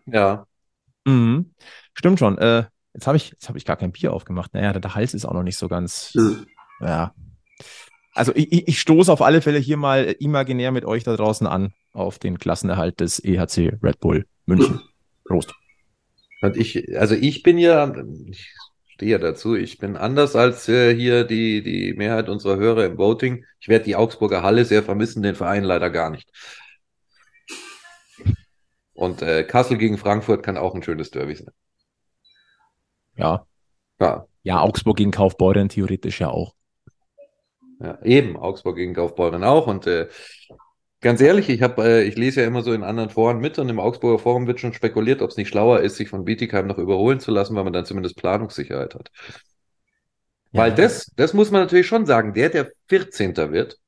Ja. 0.06 0.46
Mhm. 1.04 1.54
Stimmt 1.94 2.18
schon. 2.18 2.36
Äh, 2.38 2.64
jetzt 2.94 3.06
habe 3.06 3.16
ich, 3.16 3.30
jetzt 3.30 3.48
habe 3.48 3.58
ich 3.58 3.64
gar 3.64 3.76
kein 3.76 3.92
Bier 3.92 4.12
aufgemacht. 4.12 4.54
Naja, 4.54 4.72
der 4.72 4.94
Hals 4.94 5.14
ist 5.14 5.24
auch 5.24 5.34
noch 5.34 5.42
nicht 5.44 5.56
so 5.58 5.68
ganz. 5.68 6.12
Mhm. 6.14 6.46
Ja. 6.80 7.12
Also 8.14 8.32
ich, 8.34 8.68
ich 8.68 8.80
stoße 8.80 9.12
auf 9.12 9.20
alle 9.20 9.42
Fälle 9.42 9.58
hier 9.58 9.76
mal 9.76 10.16
imaginär 10.20 10.70
mit 10.70 10.84
euch 10.84 11.02
da 11.02 11.16
draußen 11.16 11.46
an 11.46 11.74
auf 11.92 12.18
den 12.18 12.38
Klassenerhalt 12.38 13.00
des 13.00 13.22
EHC 13.22 13.78
Red 13.82 14.00
Bull 14.00 14.26
München. 14.46 14.80
Prost. 15.24 15.52
Und 16.40 16.56
ich, 16.56 16.96
also 16.98 17.14
ich 17.14 17.42
bin 17.42 17.58
ja, 17.58 17.92
ich 18.30 18.52
stehe 18.86 19.12
ja 19.12 19.18
dazu, 19.18 19.56
ich 19.56 19.78
bin 19.78 19.96
anders 19.96 20.36
als 20.36 20.68
äh, 20.68 20.94
hier 20.94 21.24
die, 21.24 21.62
die 21.62 21.94
Mehrheit 21.94 22.28
unserer 22.28 22.56
Hörer 22.56 22.84
im 22.84 22.98
Voting. 22.98 23.44
Ich 23.60 23.68
werde 23.68 23.84
die 23.84 23.96
Augsburger 23.96 24.42
Halle 24.42 24.64
sehr 24.64 24.82
vermissen, 24.82 25.22
den 25.22 25.34
Verein 25.34 25.64
leider 25.64 25.90
gar 25.90 26.10
nicht. 26.10 26.30
Und 28.92 29.22
äh, 29.22 29.42
Kassel 29.42 29.76
gegen 29.76 29.98
Frankfurt 29.98 30.44
kann 30.44 30.56
auch 30.56 30.74
ein 30.74 30.82
schönes 30.82 31.10
Derby 31.10 31.34
sein. 31.34 31.50
Ja. 33.16 33.46
Ja, 34.00 34.26
Ja, 34.42 34.60
Augsburg 34.60 34.96
gegen 34.96 35.10
Kaufbeuren 35.10 35.68
theoretisch 35.68 36.20
ja 36.20 36.28
auch. 36.28 36.54
Ja 37.84 37.98
eben, 38.02 38.36
Augsburg 38.36 38.76
gegen 38.76 38.94
Kaufbeuren 38.94 39.44
auch. 39.44 39.66
Und 39.66 39.86
äh, 39.86 40.08
ganz 41.00 41.20
ehrlich, 41.20 41.48
ich 41.48 41.62
habe, 41.62 41.84
äh, 41.84 42.02
ich 42.04 42.16
lese 42.16 42.40
ja 42.40 42.46
immer 42.46 42.62
so 42.62 42.72
in 42.72 42.82
anderen 42.82 43.10
Foren 43.10 43.38
mit 43.38 43.58
und 43.58 43.68
im 43.68 43.78
Augsburger 43.80 44.18
Forum 44.18 44.46
wird 44.46 44.60
schon 44.60 44.72
spekuliert, 44.72 45.22
ob 45.22 45.30
es 45.30 45.36
nicht 45.36 45.48
schlauer 45.48 45.80
ist, 45.80 45.96
sich 45.96 46.08
von 46.08 46.24
Bietigheim 46.24 46.66
noch 46.66 46.78
überholen 46.78 47.20
zu 47.20 47.30
lassen, 47.30 47.54
weil 47.56 47.64
man 47.64 47.72
dann 47.72 47.84
zumindest 47.84 48.16
Planungssicherheit 48.16 48.94
hat. 48.94 49.10
Weil 50.52 50.70
Ja. 50.70 50.76
das, 50.76 51.12
das 51.16 51.34
muss 51.34 51.50
man 51.50 51.62
natürlich 51.62 51.86
schon 51.86 52.06
sagen, 52.06 52.32
der, 52.32 52.48
der 52.48 52.70
14. 52.88 53.36
wird, 53.52 53.78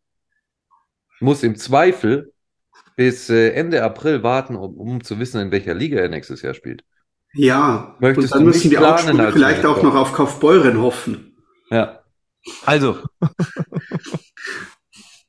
muss 1.21 1.43
im 1.43 1.57
Zweifel 1.57 2.33
bis 2.97 3.31
äh, 3.31 3.51
Ende 3.51 3.83
April 3.83 4.23
warten, 4.23 4.57
um, 4.57 4.75
um 4.77 5.05
zu 5.05 5.19
wissen, 5.19 5.41
in 5.41 5.51
welcher 5.53 5.75
Liga 5.75 6.01
er 6.01 6.09
nächstes 6.09 6.43
Jahr 6.43 6.55
spielt. 6.55 6.85
Ja. 7.35 7.95
Möchtest 8.01 8.33
und 8.33 8.39
dann 8.39 8.45
du 8.45 8.47
müssen 8.49 8.71
die 8.71 8.79
als 8.79 9.05
vielleicht 9.05 9.65
auch 9.65 9.83
noch 9.83 9.95
auf 9.95 10.13
Kaufbeuren 10.13 10.81
hoffen. 10.81 11.37
Ja. 11.71 11.96
Also, 12.65 12.99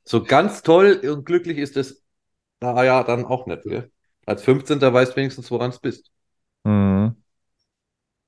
So 0.04 0.24
ganz 0.24 0.62
toll 0.62 1.00
und 1.04 1.26
glücklich 1.26 1.58
ist 1.58 1.76
es 1.76 2.02
da 2.60 2.82
ja 2.82 3.04
dann 3.04 3.26
auch 3.26 3.46
nicht, 3.46 3.62
gell? 3.64 3.90
Als 4.24 4.42
15. 4.42 4.80
weißt 4.80 5.12
du 5.12 5.16
wenigstens, 5.16 5.50
woran 5.50 5.70
es 5.70 5.78
bist. 5.78 6.10
mhm. 6.64 7.14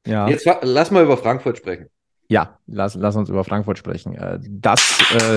ja. 0.06 0.28
Jetzt 0.28 0.46
lass 0.62 0.90
mal 0.90 1.02
über 1.04 1.16
Frankfurt 1.16 1.56
sprechen. 1.56 1.88
Ja, 2.28 2.58
lass, 2.66 2.94
lass 2.96 3.16
uns 3.16 3.28
über 3.28 3.44
Frankfurt 3.44 3.78
sprechen. 3.78 4.14
Äh, 4.14 4.38
Das, 4.42 5.00
äh, 5.14 5.36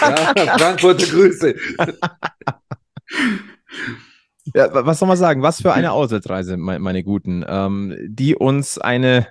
Ja, 0.00 0.34
Frankfurter 0.58 1.06
Grüße. 1.06 1.54
Ja, 4.54 4.68
was 4.86 4.98
soll 4.98 5.08
man 5.08 5.16
sagen? 5.16 5.42
Was 5.42 5.60
für 5.62 5.72
eine 5.72 5.92
Auswärtsreise, 5.92 6.56
meine, 6.56 6.78
meine 6.78 7.02
Guten, 7.02 7.44
ähm, 7.48 7.96
die 8.06 8.36
uns 8.36 8.78
eine 8.78 9.26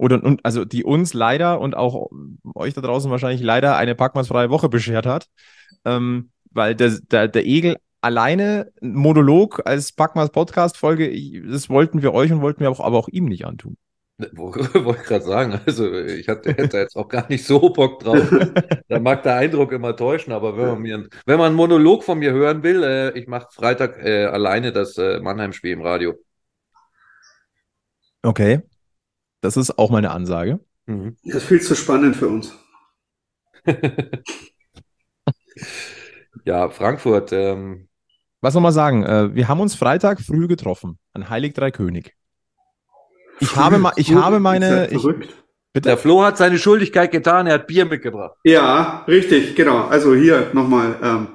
oder 0.00 0.22
und, 0.24 0.44
also 0.44 0.64
die 0.64 0.82
uns 0.82 1.12
leider 1.12 1.60
und 1.60 1.76
auch 1.76 2.10
euch 2.54 2.72
da 2.72 2.80
draußen 2.80 3.10
wahrscheinlich 3.10 3.42
leider 3.42 3.76
eine 3.76 3.94
packmannsfreie 3.94 4.50
Woche 4.50 4.68
beschert 4.68 5.04
hat, 5.04 5.26
ähm, 5.84 6.30
weil 6.50 6.74
der, 6.74 6.98
der, 7.10 7.28
der 7.28 7.44
Egel 7.44 7.76
alleine 8.00 8.72
Monolog 8.80 9.60
als 9.66 9.92
Packmanns 9.92 10.30
Podcast 10.30 10.78
Folge, 10.78 11.12
das 11.46 11.68
wollten 11.68 12.00
wir 12.00 12.14
euch 12.14 12.32
und 12.32 12.40
wollten 12.40 12.60
wir 12.60 12.70
auch, 12.70 12.80
aber 12.80 12.96
auch 12.96 13.08
ihm 13.08 13.26
nicht 13.26 13.44
antun. 13.44 13.76
Wollte 14.32 15.00
ich 15.00 15.06
gerade 15.08 15.24
sagen, 15.24 15.60
also 15.64 15.90
ich 15.94 16.28
hatte, 16.28 16.52
hätte 16.52 16.76
jetzt 16.76 16.94
auch 16.94 17.08
gar 17.08 17.26
nicht 17.30 17.46
so 17.46 17.70
Bock 17.70 18.00
drauf. 18.00 18.28
da 18.88 18.98
mag 18.98 19.22
der 19.22 19.36
Eindruck 19.36 19.72
immer 19.72 19.96
täuschen, 19.96 20.34
aber 20.34 20.58
wenn 20.58 20.66
man, 20.66 20.82
mir, 20.82 21.08
wenn 21.24 21.38
man 21.38 21.46
einen 21.48 21.56
Monolog 21.56 22.04
von 22.04 22.18
mir 22.18 22.32
hören 22.32 22.62
will, 22.62 22.82
äh, 22.82 23.18
ich 23.18 23.28
mache 23.28 23.48
Freitag 23.50 23.96
äh, 24.04 24.26
alleine 24.26 24.72
das 24.72 24.98
äh, 24.98 25.20
Mannheim-Spiel 25.20 25.72
im 25.72 25.80
Radio. 25.80 26.14
Okay, 28.22 28.60
das 29.40 29.56
ist 29.56 29.78
auch 29.78 29.90
meine 29.90 30.10
Ansage. 30.10 30.60
Mhm. 30.86 31.16
Das 31.24 31.36
ist 31.36 31.48
viel 31.48 31.60
zu 31.60 31.74
spannend 31.74 32.16
für 32.16 32.28
uns. 32.28 32.54
ja, 36.44 36.68
Frankfurt. 36.68 37.32
Ähm, 37.32 37.88
Was 38.40 38.54
soll 38.54 38.62
man 38.62 38.72
sagen? 38.72 39.04
Äh, 39.04 39.34
wir 39.34 39.48
haben 39.48 39.60
uns 39.60 39.74
Freitag 39.74 40.20
früh 40.20 40.48
getroffen 40.48 40.98
an 41.12 41.28
Heilig 41.28 41.54
Drei 41.54 41.70
König. 41.70 42.16
Ich 43.40 43.56
habe, 43.56 43.78
ma, 43.78 43.92
ich 43.96 44.12
habe 44.14 44.38
meine. 44.38 44.88
Ich, 44.88 45.02
bitte? 45.72 45.88
Der 45.88 45.96
Flo 45.96 46.22
hat 46.22 46.36
seine 46.36 46.58
Schuldigkeit 46.58 47.10
getan, 47.10 47.46
er 47.46 47.54
hat 47.54 47.66
Bier 47.66 47.86
mitgebracht. 47.86 48.36
Ja, 48.44 49.04
richtig, 49.08 49.56
genau. 49.56 49.86
Also 49.86 50.14
hier 50.14 50.50
nochmal. 50.52 50.96
Ähm, 51.02 51.28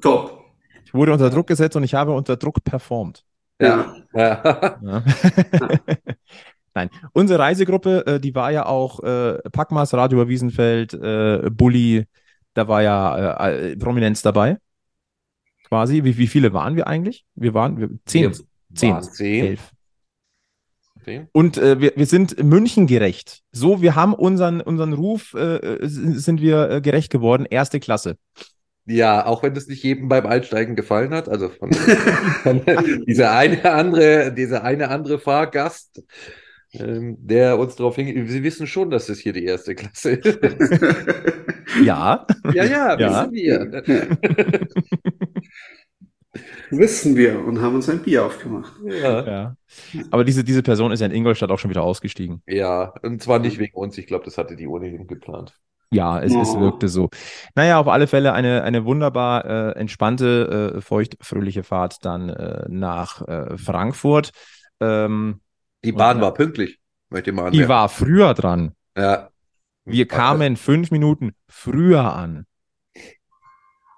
top. 0.00 0.44
Ich 0.84 0.94
wurde 0.94 1.12
unter 1.12 1.30
Druck 1.30 1.48
gesetzt 1.48 1.74
und 1.76 1.82
ich 1.82 1.94
habe 1.94 2.12
unter 2.12 2.36
Druck 2.36 2.62
performt. 2.62 3.24
Ja. 3.60 3.96
ja. 4.12 4.78
ja. 4.82 5.02
Nein, 6.74 6.90
unsere 7.12 7.38
Reisegruppe, 7.38 8.06
äh, 8.06 8.20
die 8.20 8.34
war 8.34 8.50
ja 8.50 8.66
auch 8.66 9.00
äh, 9.02 9.38
Packmas, 9.50 9.94
Radio 9.94 10.20
über 10.20 10.28
Wiesenfeld, 10.28 10.94
äh, 10.94 11.50
Bulli, 11.50 12.06
da 12.54 12.68
war 12.68 12.82
ja 12.82 13.46
äh, 13.46 13.72
äh, 13.72 13.76
Prominenz 13.76 14.22
dabei. 14.22 14.58
Quasi. 15.64 16.04
Wie, 16.04 16.16
wie 16.18 16.26
viele 16.26 16.52
waren 16.52 16.76
wir 16.76 16.86
eigentlich? 16.86 17.24
Wir 17.34 17.54
waren 17.54 17.78
wir, 17.78 17.90
zehn. 18.06 18.32
Wir 18.32 18.44
zehn, 18.74 19.02
zehn. 19.02 19.44
Elf. 19.46 19.70
Und 21.32 21.58
äh, 21.58 21.80
wir, 21.80 21.92
wir 21.96 22.06
sind 22.06 22.42
München 22.42 22.86
gerecht. 22.86 23.42
So, 23.52 23.82
wir 23.82 23.94
haben 23.94 24.14
unseren, 24.14 24.62
unseren 24.62 24.94
Ruf, 24.94 25.34
äh, 25.34 25.78
sind 25.82 26.40
wir 26.40 26.70
äh, 26.70 26.80
gerecht 26.80 27.12
geworden. 27.12 27.46
Erste 27.48 27.78
Klasse. 27.78 28.16
Ja, 28.86 29.26
auch 29.26 29.42
wenn 29.42 29.54
das 29.54 29.66
nicht 29.66 29.82
jedem 29.82 30.08
beim 30.08 30.26
Einsteigen 30.26 30.76
gefallen 30.76 31.12
hat. 31.12 31.28
Also 31.28 31.50
von, 31.50 31.72
von 31.72 32.62
dieser 33.06 33.32
eine 33.32 33.70
andere, 33.70 34.32
dieser 34.32 34.64
eine 34.64 34.88
andere 34.88 35.18
Fahrgast, 35.18 36.02
ähm, 36.80 37.16
der 37.20 37.58
uns 37.58 37.76
darauf 37.76 37.96
hingeht. 37.96 38.28
Sie 38.28 38.42
wissen 38.42 38.66
schon, 38.66 38.90
dass 38.90 39.06
das 39.06 39.18
hier 39.18 39.32
die 39.32 39.44
erste 39.44 39.74
Klasse 39.74 40.12
ist. 40.12 40.38
ja. 41.84 42.26
Ja, 42.52 42.64
ja, 42.64 42.98
ja. 42.98 43.30
wissen 43.30 43.32
wir. 43.32 44.68
Wissen 46.70 47.16
wir 47.16 47.44
und 47.44 47.60
haben 47.62 47.76
uns 47.76 47.88
ein 47.88 48.02
Bier 48.02 48.24
aufgemacht. 48.24 48.72
Ja. 48.84 49.26
ja. 49.26 49.56
Aber 50.10 50.24
diese, 50.24 50.42
diese 50.42 50.62
Person 50.62 50.92
ist 50.92 51.00
ja 51.00 51.06
in 51.06 51.12
Ingolstadt 51.12 51.50
auch 51.50 51.58
schon 51.58 51.70
wieder 51.70 51.82
ausgestiegen. 51.82 52.42
Ja, 52.46 52.94
und 53.02 53.22
zwar 53.22 53.38
nicht 53.38 53.58
wegen 53.58 53.76
uns. 53.76 53.96
Ich 53.98 54.06
glaube, 54.06 54.24
das 54.24 54.38
hatte 54.38 54.56
die 54.56 54.66
ohnehin 54.66 55.06
geplant. 55.06 55.54
Ja, 55.90 56.20
es, 56.20 56.34
oh. 56.34 56.40
es 56.40 56.58
wirkte 56.58 56.88
so. 56.88 57.08
Naja, 57.54 57.78
auf 57.78 57.86
alle 57.86 58.08
Fälle 58.08 58.32
eine, 58.32 58.64
eine 58.64 58.84
wunderbar 58.84 59.44
äh, 59.44 59.78
entspannte, 59.78 60.74
äh, 60.76 60.80
feucht-fröhliche 60.80 61.62
Fahrt 61.62 62.04
dann 62.04 62.28
äh, 62.28 62.64
nach 62.68 63.26
äh, 63.28 63.56
Frankfurt. 63.56 64.30
Ähm, 64.80 65.40
die 65.84 65.92
Bahn 65.92 66.16
und, 66.16 66.22
war 66.22 66.34
pünktlich, 66.34 66.80
möchte 67.10 67.30
ich 67.30 67.36
mal 67.36 67.42
anmerken. 67.42 67.62
Die 67.62 67.68
war 67.68 67.88
früher 67.88 68.34
dran. 68.34 68.72
Ja. 68.96 69.28
Wir 69.84 70.08
kamen 70.08 70.56
fünf 70.56 70.90
Minuten 70.90 71.32
früher 71.46 72.14
an. 72.14 72.46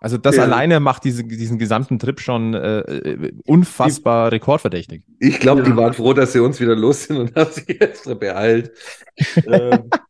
Also 0.00 0.18
das 0.18 0.36
ja. 0.36 0.42
alleine 0.42 0.78
macht 0.78 1.04
diese, 1.04 1.24
diesen 1.24 1.58
gesamten 1.58 1.98
Trip 1.98 2.20
schon 2.20 2.54
äh, 2.54 2.80
äh 2.80 3.32
unfassbar 3.46 4.30
die, 4.30 4.36
rekordverdächtig. 4.36 5.04
Ich 5.18 5.40
glaube, 5.40 5.62
ja. 5.62 5.68
die 5.68 5.76
waren 5.76 5.94
froh, 5.94 6.12
dass 6.12 6.32
sie 6.32 6.40
uns 6.40 6.60
wieder 6.60 6.76
los 6.76 7.04
sind 7.04 7.16
und 7.16 7.34
haben 7.36 7.50
sich 7.50 7.80
extra 7.80 8.14
beeilt. 8.14 8.72
ähm. 9.46 9.90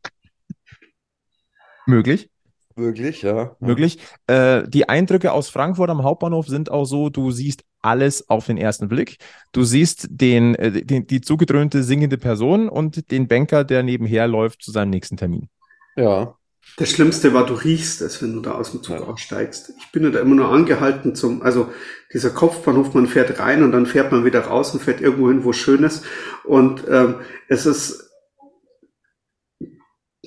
Möglich. 1.86 2.28
Möglich, 2.74 3.22
ja. 3.22 3.56
Möglich. 3.60 3.98
Äh, 4.26 4.64
die 4.68 4.88
Eindrücke 4.88 5.32
aus 5.32 5.48
Frankfurt 5.48 5.88
am 5.88 6.02
Hauptbahnhof 6.02 6.46
sind 6.46 6.70
auch 6.70 6.84
so, 6.84 7.08
du 7.08 7.30
siehst 7.30 7.64
alles 7.86 8.28
auf 8.28 8.46
den 8.46 8.58
ersten 8.58 8.88
Blick. 8.88 9.18
Du 9.52 9.62
siehst 9.62 10.08
den, 10.10 10.54
äh, 10.56 10.84
den, 10.84 11.06
die 11.06 11.20
zugedröhnte 11.20 11.82
singende 11.82 12.18
Person 12.18 12.68
und 12.68 13.10
den 13.10 13.28
Banker, 13.28 13.64
der 13.64 13.82
nebenher 13.82 14.26
läuft 14.26 14.62
zu 14.62 14.72
seinem 14.72 14.90
nächsten 14.90 15.16
Termin. 15.16 15.48
Ja. 15.96 16.34
Das 16.78 16.90
Schlimmste 16.90 17.32
war, 17.32 17.46
du 17.46 17.54
riechst 17.54 18.02
es, 18.02 18.20
wenn 18.20 18.34
du 18.34 18.40
da 18.40 18.52
aus 18.52 18.72
dem 18.72 18.82
Zug 18.82 18.96
ja. 18.96 19.04
aussteigst. 19.04 19.72
Ich 19.78 19.92
bin 19.92 20.10
da 20.12 20.18
immer 20.18 20.34
nur 20.34 20.50
angehalten 20.50 21.14
zum, 21.14 21.42
also 21.42 21.72
dieser 22.12 22.30
Kopfbahnhof, 22.30 22.92
man 22.92 23.06
fährt 23.06 23.38
rein 23.38 23.62
und 23.62 23.72
dann 23.72 23.86
fährt 23.86 24.10
man 24.10 24.24
wieder 24.24 24.40
raus 24.40 24.74
und 24.74 24.82
fährt 24.82 25.00
irgendwo 25.00 25.28
hin, 25.28 25.44
wo 25.44 25.52
schön 25.52 25.84
ist. 25.84 26.04
Und 26.44 26.82
ähm, 26.90 27.16
es 27.48 27.66
ist, 27.66 28.10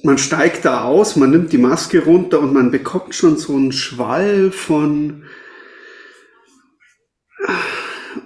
man 0.01 0.18
steigt 0.18 0.66
da 0.66 0.86
aus, 0.86 1.18
man 1.18 1.30
nimmt 1.30 1.51
die 1.51 1.57
Maske 1.57 2.03
runter 2.03 2.39
und 2.39 2.53
man 2.53 2.72
bekommt 2.72 3.14
schon 3.16 3.38
so 3.38 3.55
einen 3.55 3.74
Schwall 3.74 4.51
von 4.51 5.26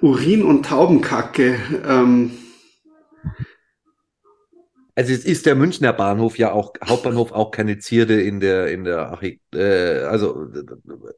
Urin 0.02 0.44
und 0.44 0.66
Taubenkacke. 0.66 1.58
Ähm, 1.88 2.32
also 4.96 5.12
es 5.12 5.26
ist 5.26 5.46
der 5.46 5.56
Münchner 5.56 5.94
Bahnhof 5.94 6.38
ja 6.38 6.52
auch, 6.52 6.74
Hauptbahnhof 6.86 7.32
auch 7.32 7.52
keine 7.52 7.80
Zierde 7.80 8.22
in 8.22 8.40
der, 8.40 8.68
in 8.68 8.84
der, 8.84 9.20
äh, 9.54 10.04
also 10.04 10.48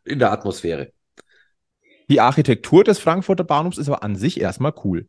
in 0.05 0.19
der 0.19 0.31
Atmosphäre. 0.31 0.91
Die 2.09 2.21
Architektur 2.21 2.83
des 2.83 2.99
Frankfurter 2.99 3.43
Bahnhofs 3.43 3.77
ist 3.77 3.89
aber 3.89 4.03
an 4.03 4.15
sich 4.15 4.39
erstmal 4.39 4.73
cool. 4.83 5.07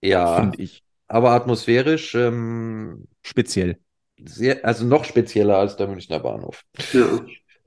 Ja. 0.00 0.40
Finde 0.40 0.62
ich. 0.62 0.82
Aber 1.06 1.30
atmosphärisch 1.30 2.14
ähm, 2.14 3.06
speziell. 3.22 3.78
Sehr, 4.24 4.64
also 4.64 4.84
noch 4.84 5.04
spezieller 5.04 5.58
als 5.58 5.76
der 5.76 5.86
Münchner 5.86 6.18
Bahnhof. 6.18 6.64
Ja. 6.92 7.20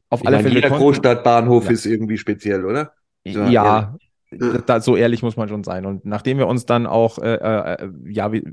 Auf 0.10 0.22
ich 0.22 0.28
alle 0.28 0.38
meine, 0.38 0.50
Fälle. 0.50 0.56
Jeder 0.56 0.78
Großstadtbahnhof 0.78 1.66
ja. 1.66 1.72
ist 1.72 1.86
irgendwie 1.86 2.18
speziell, 2.18 2.66
oder? 2.66 2.94
Ja, 3.24 3.50
ja, 3.50 3.96
da, 4.32 4.82
so 4.82 4.96
ehrlich 4.96 5.24
muss 5.24 5.38
man 5.38 5.50
schon 5.50 5.64
sein. 5.64 5.86
Und 5.86 6.06
nachdem 6.06 6.38
wir 6.38 6.48
uns 6.48 6.66
dann 6.66 6.88
auch 6.88 7.18
äh, 7.20 7.36
äh, 7.36 7.90
ja, 8.06 8.32
wie, 8.32 8.44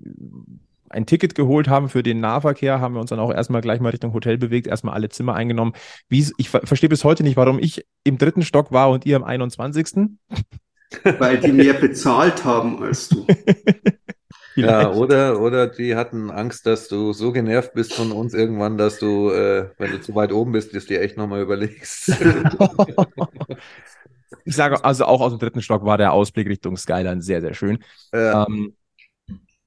ein 0.90 1.06
Ticket 1.06 1.34
geholt 1.34 1.68
haben 1.68 1.88
für 1.88 2.02
den 2.02 2.20
Nahverkehr, 2.20 2.80
haben 2.80 2.94
wir 2.94 3.00
uns 3.00 3.10
dann 3.10 3.20
auch 3.20 3.32
erstmal 3.32 3.60
gleich 3.60 3.80
mal 3.80 3.90
Richtung 3.90 4.12
Hotel 4.12 4.38
bewegt, 4.38 4.66
erstmal 4.66 4.94
alle 4.94 5.08
Zimmer 5.08 5.34
eingenommen. 5.34 5.72
Wie, 6.08 6.26
ich 6.36 6.48
verstehe 6.50 6.88
bis 6.88 7.04
heute 7.04 7.22
nicht, 7.22 7.36
warum 7.36 7.58
ich 7.58 7.86
im 8.04 8.18
dritten 8.18 8.42
Stock 8.42 8.72
war 8.72 8.90
und 8.90 9.06
ihr 9.06 9.16
im 9.16 9.24
21. 9.24 10.08
Weil 11.18 11.38
die 11.38 11.52
mehr 11.52 11.74
bezahlt 11.74 12.44
haben 12.44 12.82
als 12.82 13.10
du. 13.10 13.26
ja, 14.56 14.90
oder, 14.90 15.38
oder 15.40 15.66
die 15.66 15.94
hatten 15.94 16.30
Angst, 16.30 16.64
dass 16.64 16.88
du 16.88 17.12
so 17.12 17.30
genervt 17.32 17.74
bist 17.74 17.92
von 17.92 18.10
uns 18.10 18.32
irgendwann, 18.32 18.78
dass 18.78 18.98
du, 18.98 19.30
äh, 19.30 19.68
wenn 19.76 19.92
du 19.92 20.00
zu 20.00 20.14
weit 20.14 20.32
oben 20.32 20.52
bist, 20.52 20.74
das 20.74 20.86
dir 20.86 21.02
echt 21.02 21.18
nochmal 21.18 21.42
überlegst. 21.42 22.10
ich 24.44 24.56
sage 24.56 24.84
also 24.84 25.04
auch 25.04 25.20
aus 25.20 25.32
dem 25.32 25.38
dritten 25.38 25.62
Stock 25.62 25.84
war 25.84 25.98
der 25.98 26.12
Ausblick 26.12 26.48
Richtung 26.48 26.76
Skyline 26.76 27.22
sehr, 27.22 27.40
sehr 27.40 27.54
schön. 27.54 27.78
Ja. 28.12 28.46
Ähm, 28.46 28.74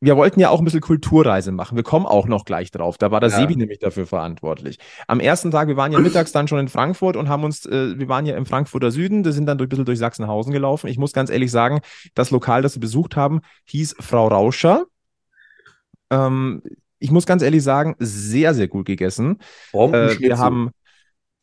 wir 0.03 0.17
wollten 0.17 0.39
ja 0.39 0.49
auch 0.49 0.57
ein 0.57 0.65
bisschen 0.65 0.81
Kulturreise 0.81 1.51
machen. 1.51 1.75
Wir 1.75 1.83
kommen 1.83 2.07
auch 2.07 2.27
noch 2.27 2.43
gleich 2.43 2.71
drauf. 2.71 2.97
Da 2.97 3.11
war 3.11 3.19
der 3.19 3.29
ja. 3.29 3.37
Sebi 3.37 3.55
nämlich 3.55 3.77
dafür 3.77 4.07
verantwortlich. 4.07 4.79
Am 5.07 5.19
ersten 5.19 5.51
Tag, 5.51 5.67
wir 5.67 5.77
waren 5.77 5.91
ja 5.91 5.99
mittags 5.99 6.31
dann 6.31 6.47
schon 6.47 6.57
in 6.57 6.67
Frankfurt 6.69 7.15
und 7.15 7.29
haben 7.29 7.43
uns, 7.43 7.67
äh, 7.67 7.99
wir 7.99 8.09
waren 8.09 8.25
ja 8.25 8.35
im 8.35 8.47
Frankfurter 8.47 8.89
Süden, 8.89 9.23
wir 9.23 9.31
sind 9.31 9.45
dann 9.45 9.59
durch, 9.59 9.67
ein 9.67 9.69
bisschen 9.69 9.85
durch 9.85 9.99
Sachsenhausen 9.99 10.51
gelaufen. 10.51 10.87
Ich 10.87 10.97
muss 10.97 11.13
ganz 11.13 11.29
ehrlich 11.29 11.51
sagen, 11.51 11.81
das 12.15 12.31
Lokal, 12.31 12.63
das 12.63 12.75
wir 12.75 12.81
besucht 12.81 13.15
haben, 13.15 13.41
hieß 13.65 13.95
Frau 13.99 14.27
Rauscher. 14.27 14.85
Ähm, 16.09 16.63
ich 16.97 17.11
muss 17.11 17.27
ganz 17.27 17.43
ehrlich 17.43 17.61
sagen, 17.61 17.95
sehr, 17.99 18.55
sehr 18.55 18.67
gut 18.67 18.87
gegessen. 18.87 19.37
Äh, 19.71 20.19
wir 20.19 20.39
haben 20.39 20.71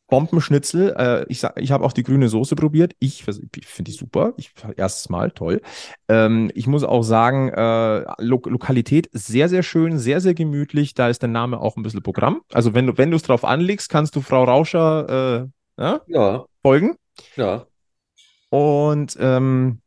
Bombenschnitzel. 0.09 0.95
Äh, 0.97 1.25
ich 1.29 1.45
ich 1.57 1.71
habe 1.71 1.85
auch 1.85 1.93
die 1.93 2.03
grüne 2.03 2.29
Soße 2.29 2.57
probiert. 2.57 2.95
Ich, 2.99 3.27
ich 3.29 3.67
finde 3.67 3.91
die 3.91 3.97
super. 3.97 4.33
Ich, 4.37 4.53
erstes 4.77 5.09
Mal, 5.09 5.31
toll. 5.31 5.61
Ähm, 6.09 6.51
ich 6.55 6.67
muss 6.67 6.85
auch 6.85 7.03
sagen, 7.03 7.51
äh, 7.51 8.05
Lo 8.19 8.41
Lokalität 8.45 9.09
sehr, 9.13 9.49
sehr 9.49 9.63
schön, 9.63 9.99
sehr, 9.99 10.21
sehr 10.21 10.35
gemütlich. 10.35 10.95
Da 10.95 11.09
ist 11.09 11.23
der 11.23 11.29
Name 11.29 11.61
auch 11.61 11.77
ein 11.77 11.83
bisschen 11.83 12.03
Programm. 12.03 12.43
Also 12.53 12.75
wenn 12.75 12.87
du 12.87 12.99
wenn 12.99 13.13
es 13.13 13.23
drauf 13.23 13.45
anlegst, 13.45 13.89
kannst 13.91 14.17
du 14.17 14.21
Frau 14.21 14.45
Rauscher 14.45 15.49
äh, 15.79 15.83
ja, 15.83 16.01
ja. 16.09 16.45
folgen. 16.63 16.97
Ja. 17.37 17.67
Und 18.51 19.17
ähm, 19.21 19.81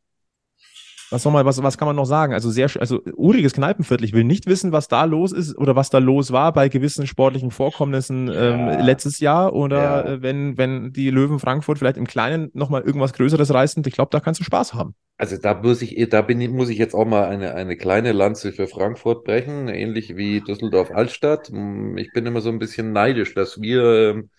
was 1.12 1.24
man, 1.26 1.44
was, 1.46 1.62
was 1.62 1.78
kann 1.78 1.86
man 1.86 1.96
noch 1.96 2.06
sagen? 2.06 2.32
Also 2.32 2.50
sehr, 2.50 2.70
also 2.80 3.02
uriges 3.14 3.52
Kneipenviertel. 3.52 4.04
Ich 4.04 4.12
will 4.14 4.24
nicht 4.24 4.46
wissen, 4.46 4.72
was 4.72 4.88
da 4.88 5.04
los 5.04 5.32
ist 5.32 5.56
oder 5.58 5.76
was 5.76 5.90
da 5.90 5.98
los 5.98 6.32
war 6.32 6.52
bei 6.52 6.68
gewissen 6.68 7.06
sportlichen 7.06 7.50
Vorkommnissen 7.52 8.28
ähm, 8.34 8.68
letztes 8.80 9.20
Jahr 9.20 9.52
oder 9.54 10.06
Ja. 10.06 10.12
äh, 10.14 10.22
wenn, 10.22 10.58
wenn 10.58 10.92
die 10.92 11.10
Löwen 11.10 11.38
Frankfurt 11.38 11.78
vielleicht 11.78 11.98
im 11.98 12.06
Kleinen 12.06 12.50
nochmal 12.54 12.82
irgendwas 12.82 13.12
Größeres 13.12 13.52
reißen. 13.52 13.82
Ich 13.86 13.94
glaube, 13.94 14.10
da 14.10 14.20
kannst 14.20 14.40
du 14.40 14.44
Spaß 14.44 14.74
haben. 14.74 14.94
Also 15.18 15.36
da 15.36 15.54
muss 15.54 15.82
ich, 15.82 16.08
da 16.08 16.22
bin 16.22 16.40
ich, 16.40 16.50
muss 16.50 16.68
ich 16.68 16.78
jetzt 16.78 16.94
auch 16.94 17.04
mal 17.04 17.26
eine, 17.26 17.54
eine 17.54 17.76
kleine 17.76 18.12
Lanze 18.12 18.52
für 18.52 18.66
Frankfurt 18.66 19.24
brechen, 19.24 19.68
ähnlich 19.68 20.16
wie 20.16 20.40
Düsseldorf-Altstadt. 20.40 21.48
Hm, 21.48 21.96
Ich 21.98 22.12
bin 22.12 22.26
immer 22.26 22.40
so 22.40 22.48
ein 22.48 22.58
bisschen 22.58 22.92
neidisch, 22.92 23.34
dass 23.34 23.60
wir 23.60 23.82
ähm, 24.10 24.30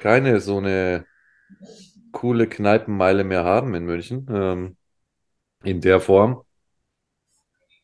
keine 0.00 0.40
so 0.40 0.58
eine 0.58 1.06
coole 2.12 2.46
Kneipenmeile 2.46 3.24
mehr 3.24 3.44
haben 3.44 3.74
in 3.74 3.84
München, 3.84 4.26
ähm, 4.30 4.76
in 5.64 5.80
der 5.80 6.00
Form. 6.00 6.42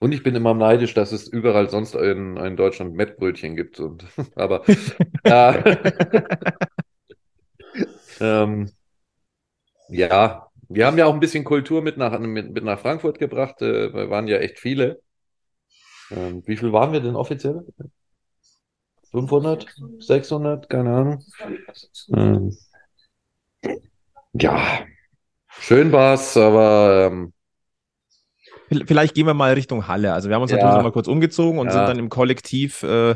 Und 0.01 0.13
ich 0.13 0.23
bin 0.23 0.37
immer 0.37 0.55
neidisch, 0.55 0.95
dass 0.95 1.11
es 1.11 1.27
überall 1.27 1.69
sonst 1.71 1.95
in, 1.95 2.37
in 2.37 2.57
Deutschland 2.57 2.95
Mettbrötchen 2.95 3.57
gibt. 3.57 3.81
Und, 3.81 4.05
aber 4.37 4.63
äh, 5.25 5.77
ähm, 8.21 8.71
ja, 9.89 10.49
wir 10.69 10.87
haben 10.87 10.99
ja 10.99 11.07
auch 11.07 11.15
ein 11.15 11.21
bisschen 11.21 11.45
Kultur 11.45 11.83
mit 11.83 11.97
nach, 11.97 12.19
mit, 12.19 12.53
mit 12.53 12.63
nach 12.65 12.79
Frankfurt 12.79 13.19
gebracht. 13.19 13.61
Äh, 13.63 13.93
wir 13.93 14.11
waren 14.11 14.29
ja 14.29 14.39
echt 14.39 14.59
viele. 14.59 15.01
Ähm, 16.11 16.43
wie 16.47 16.57
viel 16.57 16.73
waren 16.73 16.93
wir 16.93 17.01
denn 17.01 17.17
offiziell? 17.17 17.67
500? 19.11 19.67
600? 19.99 20.69
Keine 20.69 20.91
Ahnung. 20.95 21.25
Ähm, 22.15 22.57
ja, 24.35 24.87
schön 25.49 25.91
war's, 25.93 26.37
aber 26.37 27.11
ähm, 27.11 27.33
Vielleicht 28.87 29.15
gehen 29.15 29.27
wir 29.27 29.35
mal 29.35 29.53
Richtung 29.55 29.89
Halle. 29.89 30.13
Also 30.13 30.29
wir 30.29 30.35
haben 30.37 30.43
uns 30.43 30.51
Ja. 30.51 30.57
natürlich 30.59 30.77
noch 30.77 30.83
mal 30.85 30.93
kurz 30.93 31.09
umgezogen 31.09 31.59
und 31.59 31.67
Ja. 31.67 31.73
sind 31.73 31.83
dann 31.89 31.99
im 31.99 32.09
Kollektiv, 32.09 32.83
äh, 32.83 33.15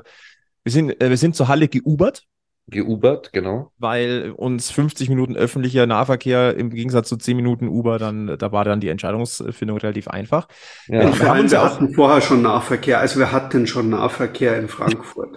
wir 0.64 0.72
sind, 0.72 1.00
äh, 1.02 1.10
wir 1.10 1.16
sind 1.16 1.34
zur 1.36 1.48
Halle 1.48 1.68
geubert, 1.68 2.24
geubert, 2.68 3.32
genau. 3.32 3.72
weil 3.78 4.32
uns 4.36 4.70
50 4.70 5.08
Minuten 5.08 5.36
öffentlicher 5.36 5.86
Nahverkehr 5.86 6.56
im 6.56 6.70
Gegensatz 6.70 7.08
zu 7.08 7.16
10 7.16 7.36
Minuten 7.36 7.66
Uber 7.68 7.98
dann, 7.98 8.36
da 8.38 8.52
war 8.52 8.64
dann 8.64 8.80
die 8.80 8.88
Entscheidungsfindung 8.88 9.78
relativ 9.78 10.06
einfach. 10.08 10.46
Ja. 10.86 11.00
Wir 11.00 11.12
Vor 11.12 11.28
haben 11.28 11.42
wir 11.42 11.50
ja 11.50 11.60
auch- 11.66 11.74
hatten 11.74 11.92
vorher 11.92 12.20
schon 12.20 12.42
Nahverkehr. 12.42 13.00
Also 13.00 13.18
wir 13.18 13.32
hatten 13.32 13.66
schon 13.66 13.90
Nahverkehr 13.90 14.56
in 14.58 14.68
Frankfurt. 14.68 15.36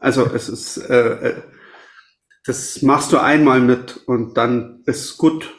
Also 0.00 0.26
es 0.34 0.48
ist, 0.48 0.78
äh, 0.78 1.28
äh, 1.30 1.34
das 2.46 2.82
machst 2.82 3.12
du 3.12 3.18
einmal 3.18 3.60
mit 3.60 4.00
und 4.06 4.36
dann 4.36 4.82
ist 4.86 5.16
gut. 5.18 5.50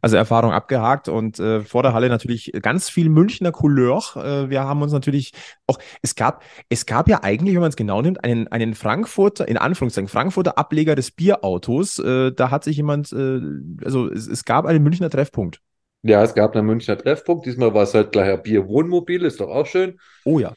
Also 0.00 0.16
Erfahrung 0.16 0.52
abgehakt 0.52 1.08
und 1.08 1.38
äh, 1.38 1.60
vor 1.60 1.82
der 1.82 1.92
Halle 1.92 2.08
natürlich 2.08 2.52
ganz 2.62 2.88
viel 2.88 3.08
Münchner 3.08 3.52
Couleur. 3.52 4.02
Äh, 4.16 4.50
wir 4.50 4.64
haben 4.64 4.82
uns 4.82 4.92
natürlich 4.92 5.32
auch, 5.66 5.78
es 6.02 6.14
gab, 6.14 6.42
es 6.68 6.86
gab 6.86 7.08
ja 7.08 7.22
eigentlich, 7.22 7.54
wenn 7.54 7.60
man 7.60 7.70
es 7.70 7.76
genau 7.76 8.02
nimmt, 8.02 8.22
einen, 8.24 8.48
einen 8.48 8.74
Frankfurter, 8.74 9.48
in 9.48 9.56
Anführungszeichen, 9.56 10.08
Frankfurter 10.08 10.58
Ableger 10.58 10.94
des 10.94 11.10
Bierautos. 11.10 11.98
Äh, 11.98 12.32
da 12.32 12.50
hat 12.50 12.64
sich 12.64 12.76
jemand, 12.76 13.12
äh, 13.12 13.40
also 13.84 14.08
es, 14.10 14.26
es 14.26 14.44
gab 14.44 14.66
einen 14.66 14.82
Münchner 14.82 15.10
Treffpunkt. 15.10 15.60
Ja, 16.02 16.22
es 16.22 16.34
gab 16.34 16.54
einen 16.54 16.66
Münchner 16.66 16.96
Treffpunkt. 16.96 17.46
Diesmal 17.46 17.74
war 17.74 17.82
es 17.82 17.94
halt 17.94 18.12
gleich 18.12 18.32
ein 18.32 18.42
Bier-Wohnmobil, 18.42 19.24
ist 19.24 19.40
doch 19.40 19.48
auch 19.48 19.66
schön. 19.66 19.98
Oh 20.24 20.38
ja. 20.38 20.52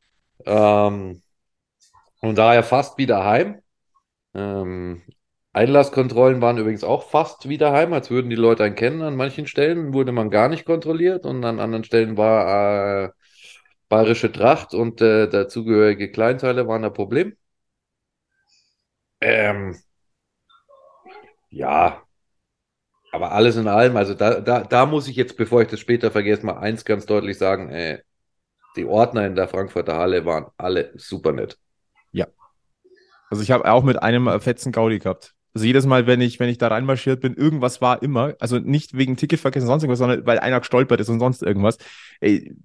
Ähm, 0.46 1.22
und 2.22 2.38
daher 2.38 2.64
fast 2.64 2.98
wieder 2.98 3.24
heim. 3.26 3.60
Ähm, 4.34 5.02
Einlasskontrollen 5.54 6.41
waren 6.41 6.58
übrigens 6.58 6.84
auch 6.84 7.10
fast 7.10 7.49
wieder 7.49 7.74
heim, 7.74 7.91
als 7.93 8.10
würden 8.10 8.30
die 8.30 8.36
Leute 8.36 8.64
einen 8.64 8.76
kennen. 8.76 9.02
An 9.02 9.16
manchen 9.16 9.47
Stellen 9.47 9.93
wurde 9.93 10.12
man 10.12 10.30
gar 10.30 10.47
nicht 10.47 10.66
kontrolliert 10.66 11.26
und 11.26 11.43
an 11.43 11.60
anderen 11.60 11.84
Stellen 11.84 12.16
war 12.18 13.06
äh, 13.06 13.10
bayerische 13.89 14.32
Tracht 14.32 14.74
und 14.74 15.02
äh, 15.02 15.28
dazugehörige 15.28 16.12
Kleinteile 16.12 16.68
waren 16.68 16.86
ein 16.86 16.93
Problem. 16.93 17.36
Ähm, 19.20 19.78
ja, 21.49 22.02
aber 23.12 23.34
alles 23.34 23.58
in 23.58 23.68
allem, 23.68 23.97
also 23.97 24.14
da, 24.14 24.39
da, 24.39 24.62
da 24.64 24.86
muss 24.86 25.08
ich 25.08 25.18
jetzt, 25.18 25.36
bevor 25.36 25.62
ich 25.62 25.68
das 25.68 25.82
später 25.82 26.12
vergesse, 26.12 26.45
mal 26.45 26.58
eins 26.58 26.86
ganz 26.86 27.06
deutlich 27.06 27.38
sagen, 27.38 27.70
äh, 27.70 28.02
die 28.78 28.86
Ordner 28.86 29.28
in 29.28 29.36
der 29.36 29.49
Frankfurter 29.49 29.97
Halle 29.97 30.26
waren 30.26 30.47
alle 30.58 30.93
super 30.95 31.34
nett. 31.34 31.60
Also 33.30 33.43
ich 33.43 33.52
habe 33.52 33.70
auch 33.72 33.84
mit 33.84 34.02
einem 34.02 34.28
äh, 34.28 34.39
fetzen 34.39 34.72
Gaudi 34.72 34.99
gehabt. 34.99 35.34
Also 35.54 35.66
jedes 35.68 35.86
Mal, 35.86 36.08
wenn 36.08 36.22
ich, 36.22 36.39
wenn 36.39 36.49
ich 36.49 36.58
da 36.58 36.68
reinmarschiert 36.70 37.20
bin, 37.22 37.34
irgendwas 37.36 37.82
war 37.82 38.02
immer, 38.02 38.36
also 38.39 38.60
nicht 38.60 38.95
wegen 38.97 39.18
Ticketverkehr 39.18 39.62
und 39.62 39.68
sonst 39.68 39.84
irgendwas, 39.84 39.99
sondern 39.99 40.26
weil 40.26 40.39
einer 40.39 40.60
gestolpert 40.60 40.99
ist 41.02 41.10
und 41.10 41.20
sonst 41.20 41.43
irgendwas. 41.43 41.78
Ey, 42.22 42.56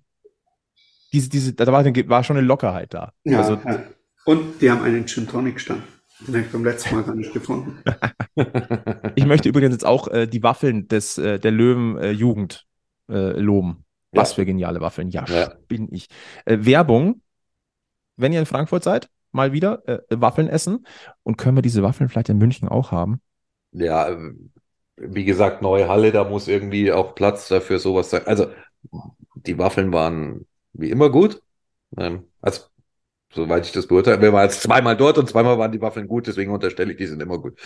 diese, 1.12 1.28
diese, 1.30 1.52
da 1.54 1.66
war, 1.66 1.84
war 1.84 2.24
schon 2.24 2.36
eine 2.36 2.46
Lockerheit 2.46 2.94
da. 2.94 3.12
Ja, 3.24 3.38
Also 3.38 3.54
ja. 3.54 3.82
Und 4.24 4.60
die 4.60 4.70
haben 4.70 4.82
einen 4.82 5.06
Gin 5.06 5.28
Tonic 5.28 5.60
stand. 5.60 5.82
Den 6.20 6.34
habe 6.34 6.46
ich 6.46 6.52
beim 6.52 6.64
letzten 6.64 6.94
Mal 6.94 7.04
gar 7.04 7.14
nicht 7.14 7.32
gefunden. 7.32 7.78
ich 9.14 9.26
möchte 9.26 9.48
übrigens 9.48 9.72
jetzt 9.74 9.86
auch 9.86 10.08
äh, 10.08 10.26
die 10.26 10.42
Waffeln 10.42 10.88
des, 10.88 11.18
äh, 11.18 11.38
der 11.38 11.50
Löwen 11.52 11.98
äh, 11.98 12.10
Jugend 12.10 12.64
loben. 13.08 13.84
Was 14.10 14.30
Ja. 14.30 14.34
für 14.36 14.46
geniale 14.46 14.80
Waffeln. 14.80 15.10
Ja, 15.10 15.24
Ja. 15.28 15.52
bin 15.68 15.86
ich. 15.92 16.08
Äh, 16.44 16.58
Werbung, 16.62 17.20
wenn 18.16 18.32
ihr 18.32 18.40
in 18.40 18.46
Frankfurt 18.46 18.82
seid, 18.82 19.08
mal 19.36 19.52
wieder 19.52 19.86
äh, 19.86 20.00
Waffeln 20.10 20.48
essen. 20.48 20.86
Und 21.22 21.36
können 21.36 21.56
wir 21.56 21.62
diese 21.62 21.82
Waffeln 21.82 22.08
vielleicht 22.08 22.28
in 22.28 22.38
München 22.38 22.68
auch 22.68 22.90
haben? 22.90 23.20
Ja, 23.72 24.08
ähm, 24.08 24.50
wie 24.96 25.24
gesagt, 25.24 25.62
neue 25.62 25.88
Halle, 25.88 26.10
da 26.12 26.24
muss 26.24 26.48
irgendwie 26.48 26.90
auch 26.90 27.14
Platz 27.14 27.48
dafür 27.48 27.78
sowas 27.78 28.10
sein. 28.10 28.26
Also, 28.26 28.48
die 29.34 29.58
Waffeln 29.58 29.92
waren 29.92 30.46
wie 30.72 30.90
immer 30.90 31.10
gut. 31.10 31.42
Ähm, 31.96 32.24
also, 32.40 32.62
soweit 33.32 33.66
ich 33.66 33.72
das 33.72 33.86
beurteile. 33.86 34.20
Wir 34.20 34.32
waren 34.32 34.44
jetzt 34.44 34.62
zweimal 34.62 34.96
dort 34.96 35.18
und 35.18 35.28
zweimal 35.28 35.58
waren 35.58 35.72
die 35.72 35.80
Waffeln 35.80 36.08
gut, 36.08 36.26
deswegen 36.26 36.52
unterstelle 36.52 36.92
ich, 36.92 36.98
die 36.98 37.06
sind 37.06 37.22
immer 37.22 37.38
gut. 37.38 37.58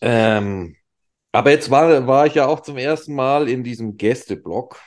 Ähm, 0.00 0.76
aber 1.32 1.50
jetzt 1.50 1.70
war, 1.70 2.06
war 2.06 2.26
ich 2.26 2.34
ja 2.34 2.46
auch 2.46 2.60
zum 2.60 2.78
ersten 2.78 3.14
Mal 3.14 3.48
in 3.48 3.62
diesem 3.62 3.96
Gästeblock. 3.96 4.80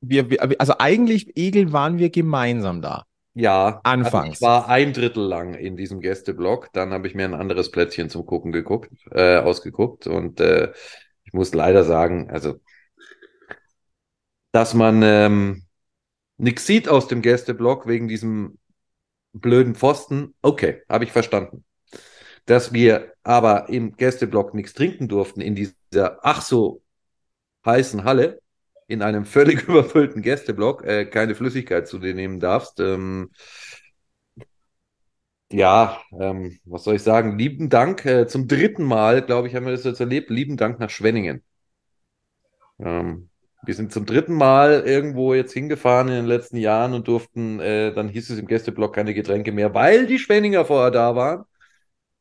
Wir, 0.00 0.30
wir, 0.30 0.60
also 0.60 0.74
eigentlich, 0.78 1.36
Egel, 1.36 1.72
waren 1.72 1.98
wir 1.98 2.10
gemeinsam 2.10 2.82
da. 2.82 3.04
Ja, 3.34 3.80
also 3.84 4.08
Anfangs. 4.08 4.36
ich 4.36 4.42
war 4.42 4.68
ein 4.68 4.92
Drittel 4.92 5.22
lang 5.24 5.54
in 5.54 5.76
diesem 5.76 6.00
Gästeblock. 6.00 6.72
Dann 6.72 6.92
habe 6.92 7.06
ich 7.06 7.14
mir 7.14 7.24
ein 7.24 7.34
anderes 7.34 7.70
Plätzchen 7.70 8.10
zum 8.10 8.26
Gucken 8.26 8.52
geguckt, 8.52 8.90
äh, 9.10 9.38
ausgeguckt. 9.38 10.06
Und 10.06 10.40
äh, 10.40 10.72
ich 11.24 11.32
muss 11.32 11.54
leider 11.54 11.84
sagen, 11.84 12.30
also, 12.30 12.60
dass 14.52 14.74
man 14.74 15.02
ähm, 15.02 15.64
nichts 16.36 16.66
sieht 16.66 16.88
aus 16.88 17.06
dem 17.06 17.22
Gästeblock 17.22 17.86
wegen 17.86 18.08
diesem 18.08 18.58
blöden 19.32 19.74
Pfosten, 19.74 20.34
okay, 20.42 20.82
habe 20.88 21.04
ich 21.04 21.12
verstanden. 21.12 21.64
Dass 22.46 22.72
wir 22.72 23.12
aber 23.22 23.68
im 23.68 23.96
Gästeblock 23.96 24.54
nichts 24.54 24.72
trinken 24.72 25.06
durften 25.06 25.40
in 25.40 25.54
dieser 25.54 26.18
ach 26.22 26.40
so 26.40 26.82
heißen 27.64 28.04
Halle, 28.04 28.40
in 28.88 29.02
einem 29.02 29.24
völlig 29.24 29.62
überfüllten 29.68 30.22
Gästeblock 30.22 30.84
äh, 30.84 31.04
keine 31.06 31.34
Flüssigkeit 31.36 31.86
zu 31.86 31.98
dir 32.00 32.14
nehmen 32.14 32.40
darfst. 32.40 32.80
Ähm, 32.80 33.30
ja, 35.50 36.00
ähm, 36.18 36.58
was 36.64 36.84
soll 36.84 36.96
ich 36.96 37.02
sagen? 37.02 37.38
Lieben 37.38 37.70
Dank. 37.70 38.04
Äh, 38.04 38.26
zum 38.26 38.48
dritten 38.48 38.84
Mal, 38.84 39.22
glaube 39.22 39.48
ich, 39.48 39.54
haben 39.54 39.64
wir 39.64 39.72
das 39.72 39.84
jetzt 39.84 40.00
erlebt. 40.00 40.30
Lieben 40.30 40.56
Dank 40.56 40.78
nach 40.78 40.90
Schwenningen. 40.90 41.42
Ähm, 42.78 43.30
wir 43.64 43.74
sind 43.74 43.92
zum 43.92 44.06
dritten 44.06 44.34
Mal 44.34 44.82
irgendwo 44.86 45.34
jetzt 45.34 45.52
hingefahren 45.52 46.08
in 46.08 46.14
den 46.14 46.26
letzten 46.26 46.56
Jahren 46.58 46.94
und 46.94 47.08
durften, 47.08 47.60
äh, 47.60 47.92
dann 47.92 48.08
hieß 48.08 48.30
es 48.30 48.38
im 48.38 48.46
Gästeblock 48.46 48.94
keine 48.94 49.14
Getränke 49.14 49.52
mehr, 49.52 49.74
weil 49.74 50.06
die 50.06 50.18
Schwenninger 50.18 50.64
vorher 50.64 50.90
da 50.90 51.16
waren. 51.16 51.44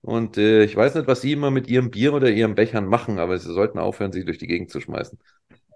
Und 0.01 0.37
äh, 0.37 0.63
ich 0.63 0.75
weiß 0.75 0.95
nicht, 0.95 1.07
was 1.07 1.21
sie 1.21 1.33
immer 1.33 1.51
mit 1.51 1.67
ihrem 1.69 1.91
Bier 1.91 2.13
oder 2.13 2.29
ihren 2.29 2.55
Bechern 2.55 2.85
machen, 2.87 3.19
aber 3.19 3.37
sie 3.39 3.53
sollten 3.53 3.79
aufhören, 3.79 4.13
sie 4.13 4.25
durch 4.25 4.37
die 4.39 4.47
Gegend 4.47 4.71
zu 4.71 4.81
schmeißen. 4.81 5.19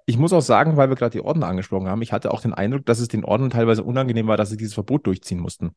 Ich 0.06 0.18
muss 0.18 0.34
auch 0.34 0.42
sagen, 0.42 0.78
weil 0.78 0.90
wir 0.90 0.96
gerade 0.96 1.12
die 1.18 1.22
Ordner 1.24 1.48
angesprochen 1.48 1.88
haben, 1.88 2.02
ich 2.02 2.12
hatte 2.12 2.32
auch 2.32 2.42
den 2.42 2.54
Eindruck, 2.54 2.86
dass 2.86 3.00
es 3.00 3.08
den 3.08 3.24
Ordnern 3.26 3.50
teilweise 3.50 3.84
unangenehm 3.84 4.28
war, 4.28 4.38
dass 4.38 4.50
sie 4.50 4.58
dieses 4.58 4.74
Verbot 4.74 5.06
durchziehen 5.08 5.40
mussten. 5.40 5.72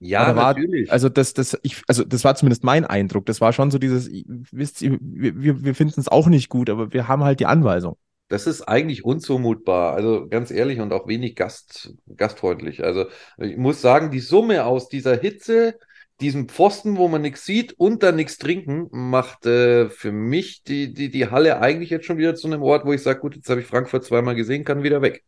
Ja, 0.00 0.34
war- 0.36 0.54
natürlich. 0.54 0.90
Also 0.92 1.08
das, 1.08 1.32
das, 1.34 1.58
ich, 1.62 1.82
also 1.88 2.04
das 2.04 2.24
war 2.24 2.34
zumindest 2.34 2.64
mein 2.64 2.84
Eindruck. 2.84 3.26
Das 3.26 3.40
war 3.40 3.52
schon 3.52 3.70
so 3.70 3.78
dieses, 3.78 4.10
wisst 4.50 4.82
ihr, 4.82 4.98
wir, 5.00 5.40
wir, 5.40 5.64
wir 5.64 5.74
finden 5.74 6.00
es 6.00 6.08
auch 6.08 6.26
nicht 6.26 6.48
gut, 6.48 6.68
aber 6.68 6.92
wir 6.92 7.08
haben 7.08 7.24
halt 7.24 7.40
die 7.40 7.46
Anweisung. 7.46 7.96
Das 8.28 8.46
ist 8.46 8.62
eigentlich 8.62 9.04
unzumutbar, 9.04 9.94
also 9.94 10.26
ganz 10.28 10.50
ehrlich 10.50 10.80
und 10.80 10.92
auch 10.92 11.06
wenig 11.06 11.36
gast, 11.36 11.94
gastfreundlich. 12.16 12.82
Also 12.82 13.06
ich 13.38 13.56
muss 13.56 13.80
sagen, 13.82 14.10
die 14.10 14.20
Summe 14.20 14.64
aus 14.64 14.88
dieser 14.88 15.16
Hitze, 15.18 15.78
diesem 16.20 16.48
Pfosten, 16.48 16.96
wo 16.96 17.08
man 17.08 17.22
nichts 17.22 17.44
sieht 17.44 17.72
und 17.72 18.02
dann 18.02 18.16
nichts 18.16 18.38
trinken, 18.38 18.88
macht 18.90 19.46
äh, 19.46 19.88
für 19.88 20.12
mich 20.12 20.62
die, 20.62 20.94
die, 20.94 21.10
die 21.10 21.30
Halle 21.30 21.60
eigentlich 21.60 21.90
jetzt 21.90 22.06
schon 22.06 22.18
wieder 22.18 22.34
zu 22.34 22.46
einem 22.46 22.62
Ort, 22.62 22.86
wo 22.86 22.92
ich 22.92 23.02
sage, 23.02 23.20
gut, 23.20 23.34
jetzt 23.34 23.48
habe 23.48 23.60
ich 23.60 23.66
Frankfurt 23.66 24.04
zweimal 24.04 24.34
gesehen, 24.34 24.64
kann 24.64 24.82
wieder 24.82 25.02
weg. 25.02 25.24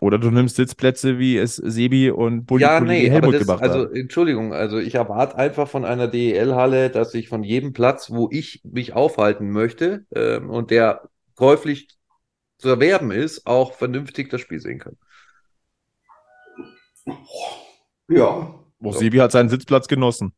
Oder 0.00 0.18
du 0.18 0.30
nimmst 0.30 0.56
Sitzplätze, 0.56 1.18
wie 1.18 1.38
es 1.38 1.56
Sebi 1.56 2.10
und 2.10 2.44
Bulli, 2.44 2.62
Ja, 2.62 2.80
nee, 2.80 3.06
aber 3.06 3.14
Helmut 3.14 3.34
das, 3.34 3.40
gemacht 3.42 3.62
also 3.62 3.78
haben. 3.80 3.94
Entschuldigung, 3.94 4.52
also 4.52 4.78
ich 4.78 4.94
erwarte 4.94 5.36
einfach 5.36 5.68
von 5.68 5.84
einer 5.84 6.06
DEL-Halle, 6.06 6.90
dass 6.90 7.14
ich 7.14 7.28
von 7.28 7.42
jedem 7.42 7.72
Platz, 7.72 8.10
wo 8.10 8.28
ich 8.30 8.60
mich 8.64 8.92
aufhalten 8.92 9.50
möchte 9.50 10.04
ähm, 10.14 10.50
und 10.50 10.70
der 10.70 11.08
käuflich 11.34 11.88
zu 12.58 12.68
erwerben 12.68 13.10
ist, 13.10 13.46
auch 13.46 13.72
vernünftig 13.72 14.30
das 14.30 14.40
Spiel 14.40 14.60
sehen 14.60 14.78
kann. 14.78 14.96
Ja. 18.08 18.65
Wo 18.78 18.92
Sebi 18.92 19.18
hat 19.18 19.32
seinen 19.32 19.48
Sitzplatz 19.48 19.88
genossen. 19.88 20.32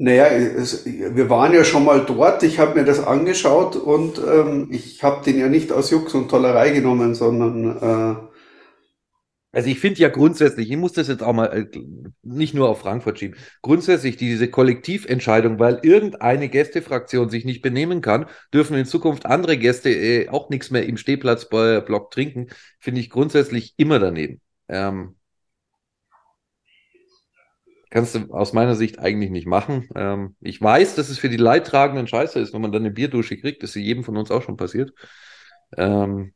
Naja, 0.00 0.26
es, 0.28 0.86
wir 0.86 1.28
waren 1.28 1.52
ja 1.52 1.64
schon 1.64 1.84
mal 1.84 2.04
dort. 2.06 2.42
Ich 2.44 2.58
habe 2.60 2.78
mir 2.78 2.84
das 2.86 3.00
angeschaut 3.04 3.74
und 3.76 4.18
ähm, 4.18 4.68
ich 4.70 5.02
habe 5.02 5.24
den 5.24 5.38
ja 5.38 5.48
nicht 5.48 5.72
aus 5.72 5.90
Jux 5.90 6.14
und 6.14 6.30
Tollerei 6.30 6.70
genommen, 6.70 7.14
sondern 7.16 7.76
äh, 7.78 8.16
Also 9.50 9.70
ich 9.70 9.80
finde 9.80 10.00
ja 10.00 10.08
grundsätzlich, 10.08 10.70
ich 10.70 10.76
muss 10.76 10.92
das 10.92 11.08
jetzt 11.08 11.22
auch 11.22 11.32
mal 11.32 11.46
äh, 11.46 11.78
nicht 12.22 12.54
nur 12.54 12.68
auf 12.68 12.80
Frankfurt 12.80 13.18
schieben, 13.18 13.36
grundsätzlich 13.62 14.16
diese 14.16 14.48
Kollektiventscheidung, 14.50 15.58
weil 15.58 15.80
irgendeine 15.82 16.48
Gästefraktion 16.48 17.30
sich 17.30 17.44
nicht 17.44 17.62
benehmen 17.62 18.00
kann, 18.02 18.26
dürfen 18.52 18.76
in 18.76 18.84
Zukunft 18.84 19.26
andere 19.26 19.56
Gäste 19.56 19.90
äh, 19.90 20.28
auch 20.28 20.50
nichts 20.50 20.70
mehr 20.70 20.86
im 20.86 20.98
Stehplatzblock 20.98 22.10
trinken, 22.10 22.48
finde 22.78 23.00
ich 23.00 23.10
grundsätzlich 23.10 23.74
immer 23.78 23.98
daneben. 23.98 24.40
Ähm, 24.68 25.17
kannst 27.90 28.14
du 28.14 28.32
aus 28.32 28.52
meiner 28.52 28.74
Sicht 28.76 28.98
eigentlich 28.98 29.30
nicht 29.30 29.46
machen. 29.46 29.88
Ähm, 29.96 30.36
ich 30.40 30.60
weiß, 30.60 30.94
dass 30.96 31.08
es 31.08 31.18
für 31.18 31.28
die 31.28 31.36
Leidtragenden 31.36 32.06
scheiße 32.06 32.38
ist, 32.40 32.52
wenn 32.54 32.60
man 32.62 32.72
dann 32.72 32.82
eine 32.82 32.90
Bierdusche 32.92 33.36
kriegt, 33.38 33.62
das 33.62 33.70
ist 33.70 33.82
jedem 33.82 34.04
von 34.04 34.16
uns 34.16 34.30
auch 34.30 34.42
schon 34.42 34.56
passiert. 34.56 34.92
Ähm, 35.76 36.32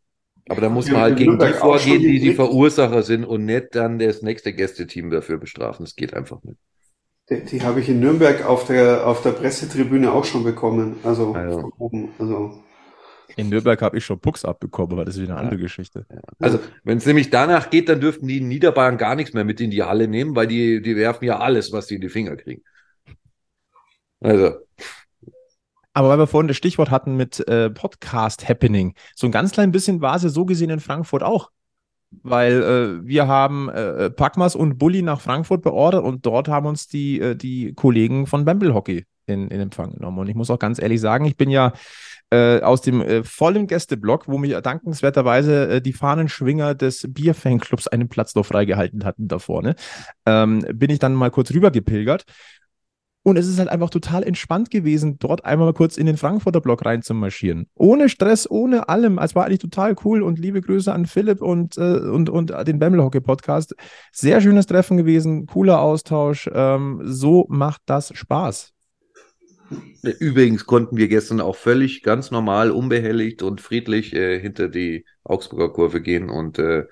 aber 0.49 0.61
da 0.63 0.69
muss 0.71 0.91
Ja, 0.91 0.93
man 0.93 1.03
halt 1.03 1.17
gegen 1.17 1.39
die 1.39 1.53
vorgehen, 1.53 2.21
die 2.21 2.21
die. 2.21 2.33
Verursacher 2.33 3.03
sind 3.03 3.25
und 3.25 3.45
nicht 3.47 3.75
dann 3.75 3.99
das 3.99 4.23
nächste 4.23 4.53
Gästeteam 4.55 5.11
dafür 5.11 5.39
bestrafen. 5.39 5.85
Das 5.85 5.97
geht 5.97 6.15
einfach 6.15 6.43
nicht. 6.45 6.59
die, 7.31 7.45
die 7.45 7.63
habe 7.63 7.81
ich 7.81 7.89
in 7.89 8.01
Nürnberg 8.01 8.45
auf 8.47 8.67
der, 8.67 9.07
auf 9.07 9.23
der 9.23 9.33
Pressetribüne 9.33 10.13
auch 10.13 10.25
schon 10.25 10.45
bekommen. 10.45 10.99
Also 11.03 11.47
von 11.51 11.73
oben. 11.79 12.15
Also 12.19 12.62
In 13.37 13.49
Nürnberg 13.49 13.80
habe 13.83 13.99
ich 13.99 14.05
schon 14.05 14.20
Pucks 14.20 14.45
abbekommen, 14.45 14.93
aber 14.93 15.05
das 15.05 15.16
ist 15.16 15.22
wieder 15.22 15.35
eine 15.35 15.43
andere 15.43 15.61
Geschichte. 15.61 16.07
Also, 16.39 16.61
wenn 16.85 16.99
es 16.99 17.07
nämlich 17.07 17.30
danach 17.30 17.70
geht, 17.70 17.89
dann 17.89 18.01
dürften 18.01 18.26
die 18.26 18.39
in 18.39 18.49
Niederbayern 18.49 18.99
gar 18.99 19.14
nichts 19.14 19.33
mehr 19.33 19.45
mit 19.45 19.61
in 19.61 19.70
die 19.70 19.83
Halle 19.83 20.09
nehmen, 20.09 20.35
weil 20.37 20.47
die, 20.47 20.83
die 20.83 20.97
werfen 20.97 21.24
ja 21.24 21.39
alles, 21.39 21.72
was 21.72 21.87
sie 21.87 21.97
in 21.97 22.01
die 22.01 22.09
Finger 22.09 22.37
kriegen. 22.37 22.62
Also, 24.20 24.55
Aber 25.93 26.09
weil 26.09 26.18
wir 26.18 26.26
vorhin 26.26 26.49
das 26.49 26.57
Stichwort 26.57 26.91
hatten 26.91 27.16
mit 27.16 27.47
äh, 27.49 27.70
Podcast 27.70 28.49
Happening, 28.49 28.95
so 29.14 29.26
ein 29.26 29.33
ganz 29.33 29.53
klein 29.53 29.72
bisschen 29.72 30.01
war 30.01 30.16
es 30.16 30.22
ja 30.22 30.28
so 30.28 30.45
gesehen 30.45 30.70
in 30.70 30.80
Frankfurt 30.80 31.22
auch. 31.22 31.51
Weil 32.22 32.62
äh, 32.62 33.07
wir 33.07 33.26
haben 33.26 33.70
äh, 33.70 34.11
Packmas 34.11 34.55
und 34.55 34.76
Bulli 34.76 35.01
nach 35.01 35.22
Frankfurt 35.22 35.62
beordert 35.62 36.05
und 36.05 36.26
dort 36.26 36.47
haben 36.49 36.66
uns 36.66 36.87
die, 36.87 37.18
äh, 37.18 37.35
die 37.35 37.72
Kollegen 37.72 38.26
von 38.26 38.45
Bamble 38.45 38.74
Hockey 38.74 39.07
in, 39.26 39.49
in 39.49 39.61
Empfang 39.61 39.95
genommen. 39.95 40.18
Und 40.18 40.28
ich 40.28 40.35
muss 40.35 40.51
auch 40.51 40.59
ganz 40.59 40.80
ehrlich 40.80 41.01
sagen, 41.01 41.24
ich 41.24 41.39
bin 41.39 41.49
ja 41.49 41.72
äh, 42.33 42.62
aus 42.62 42.80
dem 42.80 43.03
äh, 43.03 43.22
vollen 43.24 43.66
Gästeblock, 43.66 44.26
wo 44.26 44.39
mich 44.39 44.55
dankenswerterweise 44.55 45.68
äh, 45.68 45.83
die 45.83 45.93
Fahnenschwinger 45.93 46.74
des 46.74 47.07
Bierfanclubs 47.09 47.89
einen 47.89 48.09
Platz 48.09 48.35
noch 48.35 48.47
freigehalten 48.47 49.05
hatten 49.05 49.28
da 49.28 49.39
vorne, 49.39 49.74
ähm, 50.24 50.64
bin 50.72 50.91
ich 50.91 50.99
dann 50.99 51.12
mal 51.12 51.30
kurz 51.30 51.53
rüber 51.53 51.70
gepilgert. 51.70 52.24
Und 53.24 53.37
es 53.37 53.47
ist 53.47 53.59
halt 53.59 53.68
einfach 53.68 53.91
total 53.91 54.24
entspannt 54.24 54.70
gewesen, 54.70 55.18
dort 55.20 55.45
einmal 55.45 55.68
mal 55.68 55.74
kurz 55.74 55.97
in 55.97 56.07
den 56.07 56.16
Frankfurter 56.16 56.61
Block 56.61 56.85
reinzumarschieren. 56.85 57.68
Ohne 57.76 58.09
Stress, 58.09 58.51
ohne 58.51 58.89
allem. 58.89 59.18
Es 59.18 59.37
war 59.37 59.45
eigentlich 59.45 59.61
total 59.61 59.95
cool 60.05 60.22
und 60.22 60.41
liebe 60.41 60.61
Grüße 60.61 60.93
an 60.93 61.07
Philipp 61.07 61.41
und, 61.41 61.76
äh, 61.76 61.99
und, 61.99 62.30
und 62.30 62.53
den 62.66 62.78
Bamble 62.78 63.05
Hockey 63.05 63.20
Podcast. 63.20 63.76
Sehr 64.11 64.41
schönes 64.41 64.66
Treffen 64.66 64.97
gewesen, 64.97 65.47
cooler 65.47 65.80
Austausch. 65.80 66.51
Ähm, 66.53 67.03
so 67.05 67.47
macht 67.49 67.83
das 67.87 68.16
Spaß. 68.16 68.72
Übrigens 70.03 70.66
konnten 70.66 70.97
wir 70.97 71.09
gestern 71.09 71.41
auch 71.41 71.57
völlig 71.57 72.03
ganz 72.03 72.31
normal, 72.31 72.70
unbehelligt 72.70 73.43
und 73.43 73.61
friedlich 73.61 74.14
äh, 74.14 74.41
hinter 74.41 74.68
die 74.68 75.05
Augsburger 75.25 75.73
Kurve 75.73 76.01
gehen 76.03 76.31
und 76.31 76.59
äh, 76.59 76.85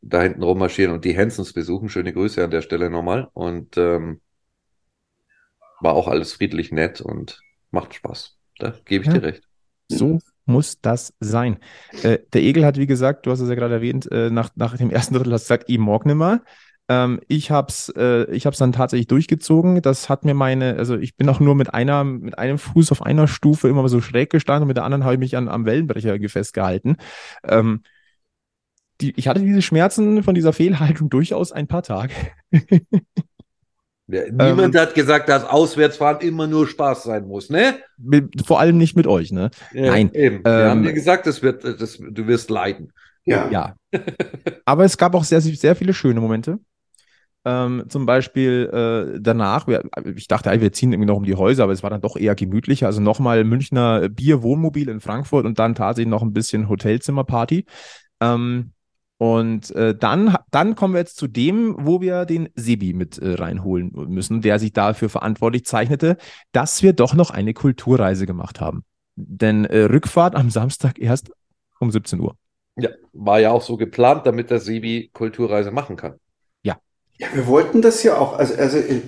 da 0.00 0.22
hinten 0.22 0.42
rummarschieren 0.42 0.92
und 0.92 1.04
die 1.04 1.16
Hensons 1.16 1.52
besuchen. 1.52 1.88
Schöne 1.88 2.12
Grüße 2.12 2.42
an 2.42 2.50
der 2.50 2.62
Stelle 2.62 2.90
nochmal. 2.90 3.28
Und 3.32 3.76
ähm, 3.78 4.20
war 5.80 5.94
auch 5.94 6.08
alles 6.08 6.32
friedlich 6.34 6.72
nett 6.72 7.00
und 7.00 7.40
macht 7.70 7.94
Spaß. 7.94 8.36
Da 8.58 8.74
gebe 8.84 9.04
ich 9.04 9.08
Ja. 9.08 9.14
dir 9.14 9.22
recht. 9.22 9.42
So 9.88 10.20
muss 10.46 10.80
das 10.80 11.12
sein. 11.20 11.58
Äh, 12.02 12.18
der 12.32 12.42
Egel 12.42 12.64
hat, 12.64 12.78
wie 12.78 12.86
gesagt, 12.86 13.26
du 13.26 13.30
hast 13.30 13.40
es 13.40 13.48
ja 13.48 13.54
gerade 13.54 13.74
erwähnt, 13.74 14.10
äh, 14.10 14.30
nach, 14.30 14.50
nach 14.56 14.76
dem 14.76 14.90
ersten 14.90 15.14
Drittel 15.14 15.32
hast 15.32 15.48
du 15.48 15.54
gesagt, 15.54 15.70
ich 15.70 15.78
mag 15.78 16.06
nimmer. 16.06 16.42
Ähm, 16.92 17.20
ich 17.28 17.50
habe 17.50 17.68
es 17.68 17.92
äh, 17.96 18.30
ich 18.30 18.44
hab's 18.44 18.58
dann 18.58 18.72
tatsächlich 18.72 19.06
durchgezogen. 19.06 19.80
Das 19.80 20.08
hat 20.08 20.24
mir 20.24 20.34
meine, 20.34 20.76
also 20.76 20.96
ich 20.98 21.16
bin 21.16 21.28
auch 21.28 21.40
nur 21.40 21.54
mit 21.54 21.72
einer, 21.72 22.04
mit 22.04 22.38
einem 22.38 22.58
Fuß 22.58 22.92
auf 22.92 23.02
einer 23.02 23.28
Stufe 23.28 23.68
immer 23.68 23.88
so 23.88 24.00
schräg 24.00 24.30
gestanden 24.30 24.62
und 24.62 24.68
mit 24.68 24.76
der 24.76 24.84
anderen 24.84 25.04
habe 25.04 25.14
ich 25.14 25.20
mich 25.20 25.36
an, 25.36 25.48
am 25.48 25.64
Wellenbrecher 25.64 26.16
festgehalten. 26.28 26.96
Ähm, 27.48 27.82
die, 29.00 29.14
ich 29.16 29.26
hatte 29.26 29.40
diese 29.40 29.62
Schmerzen 29.62 30.22
von 30.22 30.34
dieser 30.34 30.52
Fehlhaltung 30.52 31.08
durchaus 31.08 31.50
ein 31.50 31.66
paar 31.66 31.82
Tage. 31.82 32.12
Ja, 34.08 34.24
niemand 34.26 34.74
Ähm, 34.74 34.80
hat 34.80 34.94
gesagt, 34.94 35.28
dass 35.28 35.44
Auswärtsfahren 35.44 36.20
immer 36.20 36.46
nur 36.46 36.66
Spaß 36.66 37.04
sein 37.04 37.26
muss, 37.26 37.48
ne? 37.48 37.76
Mit, 37.96 38.46
vor 38.46 38.60
allem 38.60 38.76
nicht 38.76 38.96
mit 38.96 39.06
euch, 39.06 39.32
ne? 39.32 39.50
Nein, 39.72 40.10
Eben. 40.12 40.44
Wir 40.44 40.52
ähm, 40.52 40.68
haben 40.68 40.82
dir 40.82 40.92
gesagt, 40.92 41.26
das 41.26 41.42
wird, 41.42 41.64
das, 41.64 41.98
du 41.98 42.26
wirst 42.26 42.50
leiden. 42.50 42.92
ja. 43.24 43.48
Ja. 43.50 43.76
Aber 44.64 44.84
es 44.84 44.98
gab 44.98 45.14
auch 45.14 45.24
sehr, 45.24 45.40
sehr 45.40 45.76
viele 45.76 45.94
schöne 45.94 46.20
Momente. 46.20 46.58
Ähm, 47.44 47.84
zum 47.88 48.06
Beispiel 48.06 48.70
äh, 49.14 49.18
danach, 49.20 49.66
wir, 49.66 49.82
ich 50.14 50.28
dachte, 50.28 50.50
ey, 50.50 50.60
wir 50.60 50.72
ziehen 50.72 50.92
irgendwie 50.92 51.08
noch 51.08 51.16
um 51.16 51.24
die 51.24 51.34
Häuser, 51.34 51.64
aber 51.64 51.72
es 51.72 51.82
war 51.82 51.90
dann 51.90 52.00
doch 52.00 52.16
eher 52.16 52.34
gemütlicher. 52.34 52.86
Also 52.86 53.00
nochmal 53.00 53.44
Münchner 53.44 54.08
Bier-Wohnmobil 54.08 54.88
in 54.88 55.00
Frankfurt 55.00 55.44
und 55.44 55.58
dann 55.58 55.74
tatsächlich 55.74 56.10
noch 56.10 56.22
ein 56.22 56.32
bisschen 56.32 56.68
Hotelzimmerparty. 56.68 57.66
Ähm, 58.20 58.72
und 59.18 59.70
äh, 59.76 59.96
dann, 59.96 60.36
dann 60.50 60.74
kommen 60.74 60.94
wir 60.94 60.98
jetzt 60.98 61.16
zu 61.16 61.28
dem, 61.28 61.76
wo 61.78 62.00
wir 62.00 62.24
den 62.24 62.48
Sebi 62.54 62.92
mit 62.92 63.18
äh, 63.18 63.34
reinholen 63.34 63.92
müssen, 64.08 64.40
der 64.40 64.58
sich 64.58 64.72
dafür 64.72 65.08
verantwortlich 65.08 65.64
zeichnete, 65.64 66.16
dass 66.50 66.82
wir 66.82 66.92
doch 66.92 67.14
noch 67.14 67.30
eine 67.30 67.54
Kulturreise 67.54 68.26
gemacht 68.26 68.60
haben. 68.60 68.84
Denn 69.14 69.64
äh, 69.64 69.82
Rückfahrt 69.82 70.34
am 70.34 70.50
Samstag 70.50 70.98
erst 70.98 71.30
um 71.78 71.90
17 71.90 72.18
Uhr. 72.18 72.36
Ja, 72.76 72.90
war 73.12 73.38
ja 73.38 73.50
auch 73.50 73.62
so 73.62 73.76
geplant, 73.76 74.26
damit 74.26 74.50
der 74.50 74.58
Sebi 74.58 75.10
Kulturreise 75.12 75.70
machen 75.70 75.96
kann. 75.96 76.14
Ja, 77.18 77.28
wir 77.34 77.46
wollten 77.46 77.82
das 77.82 78.02
ja 78.02 78.16
auch. 78.16 78.38
Also, 78.38 78.54
also 78.54 78.78
äh, 78.78 79.00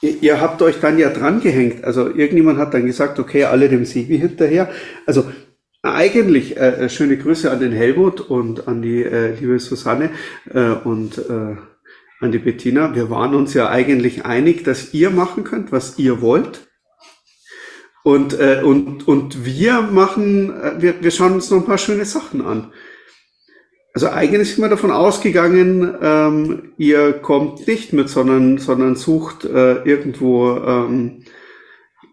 ihr, 0.00 0.40
habt 0.40 0.62
euch 0.62 0.80
dann 0.80 0.98
ja 0.98 1.10
dran 1.10 1.40
gehängt. 1.40 1.84
Also 1.84 2.08
irgendjemand 2.08 2.58
hat 2.58 2.74
dann 2.74 2.86
gesagt, 2.86 3.18
okay, 3.18 3.44
alle 3.44 3.68
dem 3.68 3.84
Sebi 3.84 4.18
hinterher. 4.18 4.70
Also 5.06 5.24
eigentlich 5.82 6.56
äh, 6.56 6.88
schöne 6.88 7.18
Grüße 7.18 7.50
an 7.50 7.60
den 7.60 7.72
Helmut 7.72 8.20
und 8.20 8.68
an 8.68 8.80
die 8.80 9.02
äh, 9.02 9.34
liebe 9.38 9.58
Susanne 9.58 10.10
äh, 10.52 10.70
und 10.70 11.18
äh, 11.18 11.56
an 12.20 12.32
die 12.32 12.38
Bettina. 12.38 12.94
Wir 12.94 13.10
waren 13.10 13.34
uns 13.34 13.52
ja 13.54 13.68
eigentlich 13.68 14.24
einig, 14.24 14.64
dass 14.64 14.94
ihr 14.94 15.10
machen 15.10 15.44
könnt, 15.44 15.72
was 15.72 15.98
ihr 15.98 16.20
wollt. 16.22 16.66
Und, 18.02 18.38
äh, 18.38 18.60
und, 18.62 19.08
und 19.08 19.44
wir 19.46 19.80
machen, 19.82 20.50
äh, 20.60 20.72
wir, 20.78 21.02
wir 21.02 21.10
schauen 21.10 21.32
uns 21.32 21.50
noch 21.50 21.58
ein 21.58 21.66
paar 21.66 21.78
schöne 21.78 22.04
Sachen 22.04 22.44
an. 22.44 22.72
Also 23.94 24.08
eigentlich 24.08 24.52
sind 24.52 24.64
wir 24.64 24.68
davon 24.68 24.90
ausgegangen, 24.90 25.94
ähm, 26.02 26.72
ihr 26.78 27.12
kommt 27.12 27.66
nicht 27.68 27.92
mit, 27.92 28.08
sondern, 28.08 28.58
sondern 28.58 28.96
sucht 28.96 29.44
äh, 29.44 29.84
irgendwo, 29.84 30.56
ähm, 30.56 31.22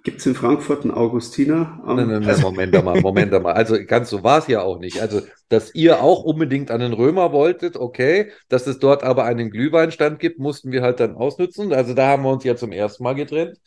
gibt's 0.03 0.27
in 0.27 0.35
Frankfurt 0.35 0.83
einen 0.83 0.93
Augustiner? 0.93 1.81
Ähm, 1.87 1.95
Nein, 1.95 2.07
nein, 2.07 2.21
nein, 2.21 2.41
Moment 2.41 2.75
einmal, 2.75 3.01
Moment 3.01 3.33
einmal. 3.33 3.53
Also 3.53 3.77
ganz 3.83 4.11
so 4.11 4.23
war 4.23 4.37
es 4.37 4.47
ja 4.47 4.61
auch 4.61 4.77
nicht. 4.77 5.01
Also, 5.01 5.21
dass 5.49 5.73
ihr 5.73 6.03
auch 6.03 6.23
unbedingt 6.23 6.69
an 6.69 6.81
den 6.81 6.93
Römer 6.93 7.31
wolltet, 7.31 7.77
okay. 7.77 8.31
Dass 8.47 8.67
es 8.67 8.77
dort 8.77 9.03
aber 9.03 9.25
einen 9.25 9.49
Glühweinstand 9.49 10.19
gibt, 10.19 10.37
mussten 10.37 10.71
wir 10.71 10.83
halt 10.83 10.99
dann 10.99 11.15
ausnutzen. 11.15 11.73
Also 11.73 11.95
da 11.95 12.09
haben 12.09 12.21
wir 12.21 12.29
uns 12.31 12.43
ja 12.43 12.55
zum 12.55 12.71
ersten 12.71 13.03
Mal 13.03 13.13
getrennt. 13.13 13.57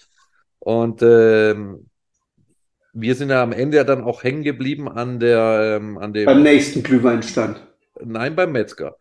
Und 0.61 1.03
ähm, 1.03 1.91
wir 2.93 3.17
sind 3.17 3.31
ja 3.31 3.43
am 3.43 3.51
Ende 3.51 3.79
ja 3.79 3.85
dann 3.85 4.05
auch 4.05 4.23
hängen 4.23 4.45
geblieben 4.45 4.89
an 4.89 5.19
der, 5.19 5.79
ähm, 5.81 5.99
an 5.99 6.13
dem, 6.13 6.27
beim 6.27 6.45
nächsten 6.45 6.85
Glühweinstand. 6.85 7.74
Nein, 8.03 8.35
beim 8.37 8.53
Metzger. 8.53 8.97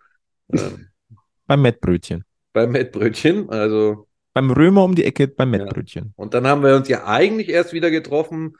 Ähm, 0.51 0.87
Beim 1.47 1.61
Mettbrötchen. 1.61 2.23
beim 2.53 2.71
Mettbrötchen. 2.71 3.49
Also, 3.49 4.07
Beim 4.33 4.49
Römer 4.51 4.83
um 4.85 4.95
die 4.95 5.03
Ecke 5.03 5.27
beim 5.27 5.51
Mettbrötchen. 5.51 6.13
und 6.15 6.33
dann 6.33 6.47
haben 6.47 6.63
wir 6.63 6.75
uns 6.75 6.87
ja 6.87 7.05
eigentlich 7.05 7.49
erst 7.49 7.73
wieder 7.73 7.91
getroffen, 7.91 8.55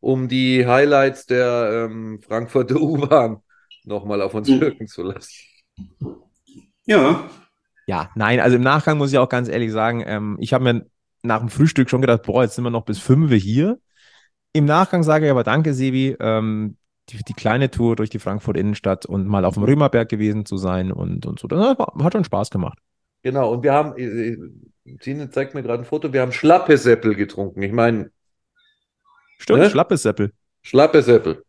um 0.00 0.28
die 0.28 0.66
Highlights 0.66 1.24
der 1.26 1.88
ähm, 1.90 2.20
Frankfurter 2.20 2.76
U-Bahn 2.80 3.38
nochmal 3.84 4.20
auf 4.20 4.34
uns 4.34 4.48
wirken 4.48 4.86
zu 4.86 5.02
lassen. 5.02 5.32
Ja, 6.84 7.28
Ja, 7.86 8.10
nein, 8.14 8.38
also 8.40 8.56
im 8.56 8.62
Nachgang 8.62 8.98
muss 8.98 9.12
ich 9.12 9.18
auch 9.18 9.28
ganz 9.28 9.48
ehrlich 9.48 9.72
sagen, 9.72 10.04
ähm, 10.06 10.36
ich 10.40 10.52
habe 10.52 10.64
mir 10.64 10.86
nach 11.22 11.40
dem 11.40 11.48
Frühstück 11.48 11.88
schon 11.88 12.02
gedacht, 12.02 12.22
boah, 12.22 12.42
jetzt 12.42 12.54
sind 12.54 12.64
wir 12.64 12.70
noch 12.70 12.84
bis 12.84 12.98
fünf 12.98 13.32
hier. 13.32 13.78
Im 14.52 14.64
Nachgang 14.66 15.02
sage 15.02 15.24
ich 15.26 15.30
aber 15.30 15.42
danke, 15.42 15.72
Sebi, 15.74 16.16
ähm, 16.20 16.76
die, 17.10 17.18
die 17.22 17.34
kleine 17.34 17.70
Tour 17.70 17.96
durch 17.96 18.10
die 18.10 18.18
Frankfurt 18.18 18.56
Innenstadt 18.56 19.06
und 19.06 19.26
mal 19.26 19.44
auf 19.44 19.54
dem 19.54 19.62
Römerberg 19.64 20.08
gewesen 20.08 20.44
zu 20.44 20.56
sein 20.56 20.92
und, 20.92 21.26
und 21.26 21.38
so. 21.38 21.48
Das 21.48 21.76
hat 21.78 22.12
schon 22.12 22.24
Spaß 22.24 22.50
gemacht. 22.50 22.78
Genau, 23.22 23.52
und 23.52 23.62
wir 23.62 23.72
haben, 23.72 23.96
äh, 23.96 24.04
äh, 24.04 24.38
Tine 25.00 25.30
zeigt 25.30 25.54
mir 25.54 25.62
gerade 25.62 25.82
ein 25.82 25.86
Foto, 25.86 26.12
wir 26.12 26.20
haben 26.20 26.32
schlappe 26.32 26.76
Seppel 26.78 27.14
getrunken. 27.14 27.62
Ich 27.62 27.72
meine, 27.72 28.10
Stimmt, 29.38 29.60
Ne? 29.60 29.70
schlappes 29.70 30.02
Seppel. 30.02 30.32
schlappe 30.62 31.02
Seppel. 31.02 31.42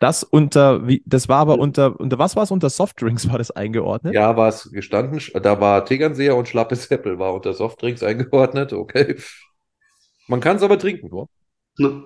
Das 0.00 0.22
unter, 0.24 0.86
wie, 0.88 1.02
das 1.04 1.28
war 1.28 1.40
aber 1.40 1.58
unter, 1.58 2.00
unter 2.00 2.18
was 2.18 2.34
war 2.34 2.42
es? 2.44 2.50
Unter 2.50 2.70
Softdrinks 2.70 3.28
war 3.28 3.36
das 3.36 3.50
eingeordnet? 3.50 4.14
Ja, 4.14 4.34
war 4.34 4.48
es 4.48 4.70
gestanden. 4.72 5.20
Da 5.42 5.60
war 5.60 5.84
Tegernseher 5.84 6.36
und 6.36 6.48
Schlappes 6.48 6.84
Seppel 6.84 7.18
war 7.18 7.34
unter 7.34 7.52
Softdrinks 7.52 8.02
eingeordnet. 8.02 8.72
Okay. 8.72 9.16
Man 10.26 10.40
kann 10.40 10.56
es 10.56 10.62
aber 10.62 10.78
trinken. 10.78 11.10
Ne? 11.76 12.02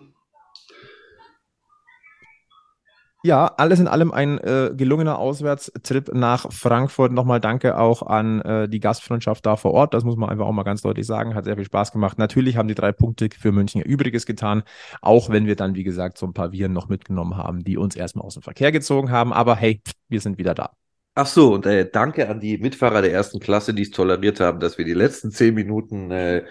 Ja, 3.26 3.46
alles 3.56 3.80
in 3.80 3.88
allem 3.88 4.12
ein 4.12 4.36
äh, 4.36 4.74
gelungener 4.76 5.18
Auswärtstrip 5.18 6.12
nach 6.12 6.52
Frankfurt. 6.52 7.10
Nochmal 7.10 7.40
danke 7.40 7.78
auch 7.78 8.02
an 8.02 8.42
äh, 8.42 8.68
die 8.68 8.80
Gastfreundschaft 8.80 9.46
da 9.46 9.56
vor 9.56 9.72
Ort. 9.72 9.94
Das 9.94 10.04
muss 10.04 10.16
man 10.16 10.28
einfach 10.28 10.44
auch 10.44 10.52
mal 10.52 10.62
ganz 10.62 10.82
deutlich 10.82 11.06
sagen. 11.06 11.34
Hat 11.34 11.46
sehr 11.46 11.56
viel 11.56 11.64
Spaß 11.64 11.90
gemacht. 11.92 12.18
Natürlich 12.18 12.58
haben 12.58 12.68
die 12.68 12.74
drei 12.74 12.92
Punkte 12.92 13.30
für 13.30 13.50
München 13.50 13.80
Übriges 13.80 14.26
getan, 14.26 14.62
auch 15.00 15.30
wenn 15.30 15.46
wir 15.46 15.56
dann, 15.56 15.74
wie 15.74 15.84
gesagt, 15.84 16.18
so 16.18 16.26
ein 16.26 16.34
paar 16.34 16.52
Viren 16.52 16.74
noch 16.74 16.90
mitgenommen 16.90 17.38
haben, 17.38 17.64
die 17.64 17.78
uns 17.78 17.96
erstmal 17.96 18.26
aus 18.26 18.34
dem 18.34 18.42
Verkehr 18.42 18.72
gezogen 18.72 19.10
haben. 19.10 19.32
Aber 19.32 19.56
hey, 19.56 19.80
wir 20.10 20.20
sind 20.20 20.36
wieder 20.36 20.52
da. 20.52 20.72
Ach 21.14 21.26
so, 21.26 21.54
und 21.54 21.64
äh, 21.64 21.88
danke 21.90 22.28
an 22.28 22.40
die 22.40 22.58
Mitfahrer 22.58 23.00
der 23.00 23.12
ersten 23.12 23.40
Klasse, 23.40 23.72
die 23.72 23.84
es 23.84 23.90
toleriert 23.90 24.38
haben, 24.38 24.60
dass 24.60 24.76
wir 24.76 24.84
die 24.84 24.92
letzten 24.92 25.30
zehn 25.30 25.54
Minuten 25.54 26.10
äh, 26.10 26.44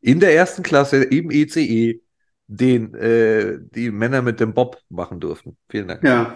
in 0.00 0.18
der 0.18 0.34
ersten 0.34 0.64
Klasse 0.64 1.04
im 1.04 1.30
ECE 1.30 2.00
den 2.50 2.94
äh, 2.94 3.58
die 3.60 3.92
Männer 3.92 4.22
mit 4.22 4.40
dem 4.40 4.54
Bob 4.54 4.78
machen 4.88 5.20
durften. 5.20 5.56
Vielen 5.68 5.86
Dank. 5.86 6.02
Ja. 6.02 6.34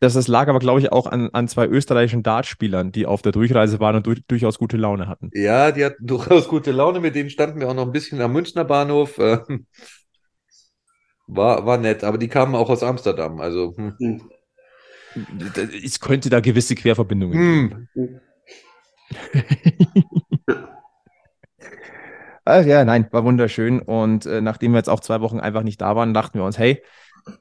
Das, 0.00 0.14
das 0.14 0.26
lag 0.26 0.48
aber, 0.48 0.58
glaube 0.58 0.80
ich, 0.80 0.90
auch 0.90 1.06
an, 1.06 1.30
an 1.32 1.46
zwei 1.46 1.66
österreichischen 1.66 2.24
Dartspielern, 2.24 2.90
die 2.90 3.06
auf 3.06 3.22
der 3.22 3.30
Durchreise 3.30 3.78
waren 3.78 3.96
und 3.96 4.06
du, 4.06 4.14
durchaus 4.26 4.58
gute 4.58 4.76
Laune 4.76 5.06
hatten. 5.06 5.30
Ja, 5.32 5.70
die 5.70 5.84
hatten 5.84 6.04
durchaus 6.06 6.48
gute 6.48 6.72
Laune. 6.72 6.98
Mit 6.98 7.14
denen 7.14 7.30
standen 7.30 7.60
wir 7.60 7.68
auch 7.68 7.74
noch 7.74 7.86
ein 7.86 7.92
bisschen 7.92 8.20
am 8.20 8.32
Münchner 8.32 8.64
Bahnhof. 8.64 9.18
Ähm, 9.18 9.66
war, 11.28 11.64
war 11.64 11.78
nett, 11.78 12.02
aber 12.02 12.18
die 12.18 12.28
kamen 12.28 12.56
auch 12.56 12.68
aus 12.68 12.82
Amsterdam. 12.82 13.40
Also, 13.40 13.72
hm. 13.76 13.94
Hm. 14.00 14.20
Es 15.84 16.00
könnte 16.00 16.28
da 16.28 16.40
gewisse 16.40 16.74
Querverbindungen 16.74 17.88
geben. 17.94 18.20
Ach 22.46 22.64
ja, 22.64 22.84
nein, 22.84 23.08
war 23.10 23.24
wunderschön. 23.24 23.80
Und 23.80 24.24
äh, 24.24 24.40
nachdem 24.40 24.72
wir 24.72 24.78
jetzt 24.78 24.88
auch 24.88 25.00
zwei 25.00 25.20
Wochen 25.20 25.40
einfach 25.40 25.62
nicht 25.64 25.80
da 25.80 25.96
waren, 25.96 26.14
dachten 26.14 26.38
wir 26.38 26.44
uns, 26.44 26.58
hey, 26.58 26.82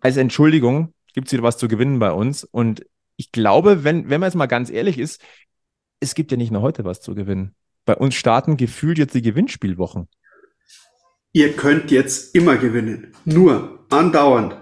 als 0.01 0.17
Entschuldigung 0.17 0.93
gibt 1.13 1.27
es 1.27 1.33
wieder 1.33 1.43
was 1.43 1.57
zu 1.57 1.67
gewinnen 1.67 1.99
bei 1.99 2.11
uns. 2.11 2.43
Und 2.43 2.85
ich 3.15 3.31
glaube, 3.31 3.83
wenn, 3.83 4.09
wenn 4.09 4.19
man 4.19 4.27
jetzt 4.27 4.35
mal 4.35 4.47
ganz 4.47 4.69
ehrlich 4.71 4.97
ist, 4.97 5.21
es 5.99 6.15
gibt 6.15 6.31
ja 6.31 6.37
nicht 6.37 6.51
nur 6.51 6.61
heute 6.63 6.83
was 6.85 7.01
zu 7.01 7.13
gewinnen. 7.15 7.53
Bei 7.85 7.95
uns 7.95 8.15
starten 8.15 8.57
gefühlt 8.57 8.97
jetzt 8.97 9.13
die 9.13 9.21
Gewinnspielwochen. 9.21 10.07
Ihr 11.33 11.53
könnt 11.55 11.91
jetzt 11.91 12.33
immer 12.35 12.57
gewinnen. 12.57 13.13
Nur 13.25 13.85
andauernd. 13.91 14.55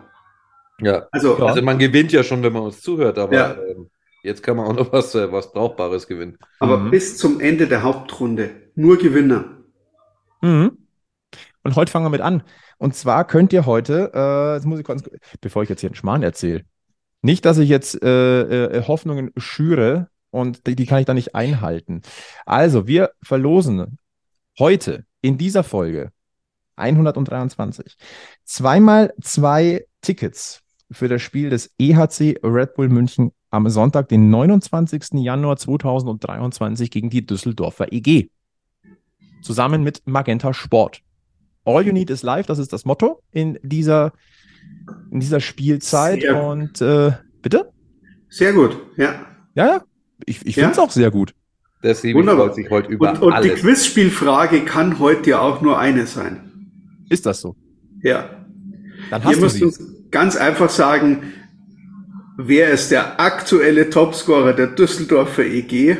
Ja. 0.82 1.08
Also, 1.12 1.38
Ja. 1.39 1.46
Also 1.46 1.62
man 1.62 1.80
gewinnt 1.80 2.12
ja 2.12 2.24
schon, 2.24 2.44
wenn 2.44 2.52
man 2.52 2.64
uns 2.64 2.82
zuhört, 2.82 3.18
aber 3.18 3.34
Ja. 3.34 3.54
ähm, 3.54 3.89
jetzt 4.24 4.44
kann 4.44 4.58
man 4.58 4.66
auch 4.68 4.76
noch 4.76 4.91
was, 4.91 5.16
äh, 5.16 5.32
was 5.32 5.54
Brauchbares 5.54 6.06
gewinnen. 6.08 6.38
aber 6.60 6.78
Mhm. 6.78 6.91
bis 6.91 7.18
zum 7.18 7.39
Ende 7.39 7.68
der 7.68 7.84
Hauptrunde 7.84 8.50
nur 8.76 8.98
Gewinner. 8.98 9.46
Mhm. 10.44 10.78
Und 11.64 11.76
heute 11.76 11.91
fangen 11.91 12.06
wir 12.06 12.10
mit 12.10 12.22
an. 12.22 12.44
Und 12.78 12.96
zwar 12.96 13.26
könnt 13.26 13.54
ihr 13.54 13.66
heute, 13.66 14.12
äh, 14.14 14.56
jetzt 14.56 14.66
muss 14.66 14.80
ich 14.80 14.86
kurz, 14.86 15.04
bevor 15.39 15.64
ich 15.64 15.70
jetzt 15.70 15.80
hier 15.80 15.89
einen 15.89 15.96
Schmarrn 15.96 16.22
erzähle, 16.22 16.66
nicht, 17.22 17.46
dass 17.46 17.58
ich 17.58 17.70
jetzt 17.70 18.04
äh, 18.04 18.66
äh, 18.66 18.84
Hoffnungen 18.86 19.32
schüre 19.38 20.10
und 20.30 20.68
die, 20.68 20.76
die 20.76 20.86
kann 20.86 21.00
ich 21.00 21.06
dann 21.06 21.16
nicht 21.16 21.36
einhalten. 21.36 22.02
Also, 22.46 22.86
wir 22.86 23.12
verlosen 23.24 23.98
heute 24.60 25.06
in 25.22 25.38
dieser 25.38 25.64
Folge 25.64 26.12
123 26.76 27.96
zweimal 28.44 29.14
zwei 29.22 29.86
Tickets 30.02 30.60
für 30.91 31.08
das 31.08 31.22
Spiel 31.22 31.50
des 31.50 31.74
EHC 31.80 32.39
Red 32.44 32.74
Bull 32.76 32.89
München 32.89 33.32
am 33.52 33.70
Sonntag, 33.70 34.10
den 34.10 34.30
29. 34.30 35.24
Januar 35.24 35.56
2023 35.56 36.91
gegen 36.91 37.10
die 37.10 37.26
Düsseldorfer 37.26 37.94
EG 37.94 38.30
zusammen 39.44 39.84
mit 39.84 40.02
Magenta 40.06 40.54
Sport. 40.54 41.02
All 41.66 41.86
you 41.86 41.94
need 41.94 42.10
is 42.10 42.24
live, 42.24 42.46
das 42.46 42.60
ist 42.60 42.74
das 42.74 42.86
Motto 42.86 43.22
in 43.32 43.58
dieser, 43.62 44.12
in 45.12 45.20
dieser 45.20 45.39
Spielzeit. 45.39 46.22
Sehr- 46.22 46.44
Und 46.44 46.82
äh, 46.82 47.12
bitte? 47.41 47.72
Sehr 48.30 48.54
gut, 48.54 48.78
ja. 48.98 49.14
Ja, 49.56 49.68
ja. 49.68 49.84
Ich, 50.26 50.46
ich 50.46 50.56
Ja? 50.56 50.64
finde 50.64 50.72
es 50.74 50.80
auch 50.80 50.91
sehr 50.91 51.12
gut. 51.12 51.34
Der 51.84 51.96
Sebi 51.96 52.16
Wunderbar. 52.20 52.48
freut 52.48 52.56
sich 52.56 52.70
heute 52.70 52.89
über 52.91 53.12
Und, 53.12 53.22
und 53.22 53.32
die 53.44 53.50
alles. 53.50 53.62
Quizspielfrage 53.62 54.62
kann 54.66 55.00
heute 55.00 55.32
ja 55.32 55.39
auch 55.39 55.62
nur 55.62 55.78
eine 55.78 56.08
sein. 56.08 56.50
Ist 57.10 57.26
das 57.26 57.41
so? 57.41 57.56
Ja. 58.02 58.30
Dann 59.10 59.22
Ihr 59.22 59.28
hast 59.28 59.36
du 59.38 59.41
müsst 59.41 59.56
sie. 59.58 59.64
uns 59.66 59.82
ganz 60.10 60.36
einfach 60.38 60.70
sagen, 60.70 61.24
wer 62.38 62.72
ist 62.72 62.89
der 62.91 63.20
aktuelle 63.20 63.89
Topscorer 63.89 64.54
der 64.54 64.68
Düsseldorfer 64.68 65.44
EG? 65.46 65.98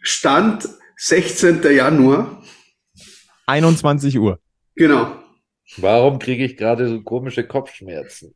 Stand 0.00 0.68
16. 0.96 1.62
Januar. 1.62 2.42
21 3.46 4.18
Uhr. 4.18 4.40
Genau. 4.74 5.16
Warum 5.76 6.18
kriege 6.18 6.44
ich 6.44 6.56
gerade 6.56 6.88
so 6.88 7.02
komische 7.02 7.46
Kopfschmerzen? 7.46 8.32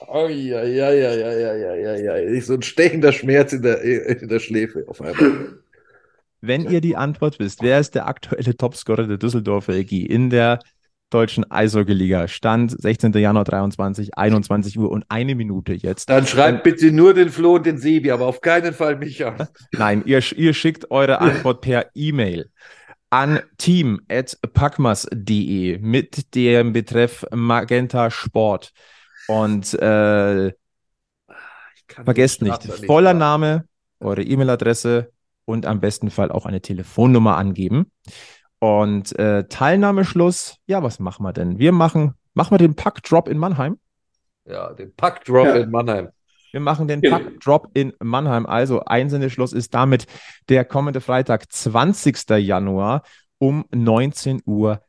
Oh, 0.00 0.28
ja, 0.28 0.62
ja, 0.62 0.92
ja, 0.92 1.14
ja, 1.14 1.32
ja, 1.32 1.54
ja, 1.54 1.96
ja, 1.96 2.16
ja. 2.16 2.40
So 2.40 2.54
ein 2.54 2.62
stechender 2.62 3.12
Schmerz 3.12 3.52
in 3.52 3.62
der, 3.62 3.82
in 3.82 4.28
der 4.28 4.38
Schläfe 4.38 4.84
auf 4.86 5.00
einmal. 5.00 5.58
Wenn 6.40 6.70
ihr 6.70 6.80
die 6.80 6.96
Antwort 6.96 7.38
wisst, 7.38 7.62
wer 7.62 7.80
ist 7.80 7.94
der 7.94 8.06
aktuelle 8.06 8.56
Topscorer 8.56 9.06
der 9.06 9.18
Düsseldorfer 9.18 9.74
EG 9.74 10.06
in 10.06 10.30
der 10.30 10.60
deutschen 11.10 11.50
Eishockey-Liga? 11.50 12.28
Stand 12.28 12.80
16. 12.80 13.12
Januar 13.12 13.44
23, 13.44 14.16
21 14.16 14.78
Uhr 14.78 14.90
und 14.90 15.04
eine 15.08 15.34
Minute 15.34 15.72
jetzt. 15.72 16.10
Dann 16.10 16.26
schreibt 16.26 16.64
bitte 16.64 16.92
nur 16.92 17.14
den 17.14 17.30
Flo 17.30 17.54
und 17.56 17.66
den 17.66 17.78
Sebi, 17.78 18.10
aber 18.10 18.26
auf 18.26 18.40
keinen 18.40 18.74
Fall 18.74 18.96
mich 18.96 19.24
an. 19.24 19.48
Nein, 19.72 20.02
ihr, 20.06 20.20
ihr 20.36 20.54
schickt 20.54 20.90
eure 20.90 21.20
Antwort 21.20 21.60
per 21.62 21.86
E-Mail 21.94 22.50
an 23.10 23.40
team.packmas.de 23.56 25.78
mit 25.78 26.34
dem 26.34 26.72
Betreff 26.72 27.24
Magenta 27.32 28.10
Sport. 28.10 28.72
Und 29.28 29.72
äh, 29.74 30.52
vergesst 31.86 32.42
nicht, 32.42 32.62
Starter 32.62 32.86
voller. 32.86 33.14
Name, 33.14 33.64
eure 34.00 34.22
E-Mail-Adresse 34.22 35.12
und 35.44 35.66
am 35.66 35.80
besten 35.80 36.10
Fall 36.10 36.30
auch 36.30 36.46
eine 36.46 36.60
Telefonnummer 36.60 37.36
angeben. 37.36 37.90
Und 38.60 39.16
äh, 39.18 39.44
Teilnahmeschluss, 39.48 40.56
ja, 40.66 40.82
was 40.82 40.98
machen 40.98 41.24
wir 41.24 41.32
denn? 41.32 41.58
Wir 41.58 41.72
machen, 41.72 42.14
machen 42.34 42.52
wir 42.52 42.58
den 42.58 42.74
Pack-Drop 42.74 43.28
in 43.28 43.38
Mannheim. 43.38 43.78
Ja, 44.44 44.72
den 44.72 44.94
Packdrop 44.94 45.46
Ja. 45.46 45.54
in 45.56 45.70
Mannheim. 45.70 46.08
Wir 46.52 46.60
machen 46.60 46.88
den 46.88 47.02
Ja. 47.02 47.10
Pack-Drop 47.18 47.70
in 47.74 47.92
Mannheim. 48.02 48.46
Also 48.46 48.82
Einsendeschluss 48.84 49.52
ist 49.52 49.74
damit 49.74 50.06
der 50.48 50.64
kommende 50.64 51.00
Freitag, 51.00 51.52
20. 51.52 52.30
Januar 52.38 53.02
um 53.38 53.64
19.30 53.72 54.42
Uhr. 54.46 54.80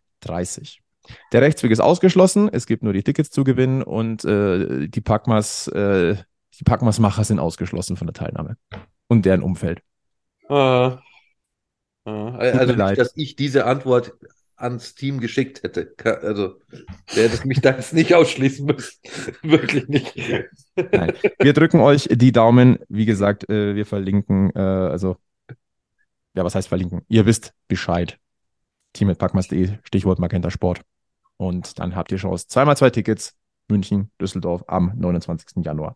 Der 1.31 1.41
Rechtsweg 1.41 1.71
ist 1.71 1.79
ausgeschlossen. 1.79 2.49
Es 2.51 2.65
gibt 2.65 2.83
nur 2.83 2.93
die 2.93 3.03
Tickets 3.03 3.29
zu 3.31 3.43
gewinnen 3.43 3.83
und 3.83 4.23
äh, 4.25 4.87
die 4.87 5.01
Packmas, 5.01 5.67
äh, 5.67 6.15
die 6.59 6.63
Packmas-Macher 6.63 7.23
sind 7.23 7.39
ausgeschlossen 7.39 7.97
von 7.97 8.07
der 8.07 8.13
Teilnahme 8.13 8.57
und 9.07 9.25
deren 9.25 9.41
Umfeld. 9.43 9.81
Ah. 10.47 10.99
Also 12.37 12.73
nicht, 12.73 12.97
dass 12.97 13.13
ich 13.15 13.35
diese 13.35 13.65
Antwort 13.65 14.13
ans 14.59 14.93
Team 14.95 15.19
geschickt 15.19 15.63
hätte. 15.63 15.93
Also, 16.21 16.55
der 17.15 17.29
hätte 17.29 17.47
mich 17.47 17.61
da 17.61 17.71
jetzt 17.71 17.93
nicht 17.93 18.13
ausschließen 18.13 18.65
müssen. 18.65 18.99
Wirklich 19.41 19.87
nicht. 19.87 20.15
Nein. 20.75 21.13
Wir 21.39 21.53
drücken 21.53 21.79
euch 21.79 22.09
die 22.11 22.31
Daumen. 22.31 22.79
Wie 22.89 23.05
gesagt, 23.05 23.49
äh, 23.49 23.75
wir 23.75 23.85
verlinken, 23.85 24.51
äh, 24.55 24.59
also, 24.59 25.17
ja, 26.35 26.43
was 26.43 26.55
heißt 26.55 26.67
verlinken? 26.67 27.01
Ihr 27.07 27.25
wisst 27.25 27.53
Bescheid. 27.67 28.19
Team.packmas.de, 28.93 29.77
Stichwort 29.83 30.19
Magenta 30.19 30.49
Sport. 30.51 30.81
Und 31.37 31.79
dann 31.79 31.95
habt 31.95 32.11
ihr 32.11 32.17
Chance. 32.17 32.47
Zweimal 32.47 32.75
zwei 32.75 32.89
Tickets, 32.89 33.35
München, 33.69 34.11
Düsseldorf 34.19 34.63
am 34.67 34.91
29. 34.95 35.63
Januar. 35.63 35.95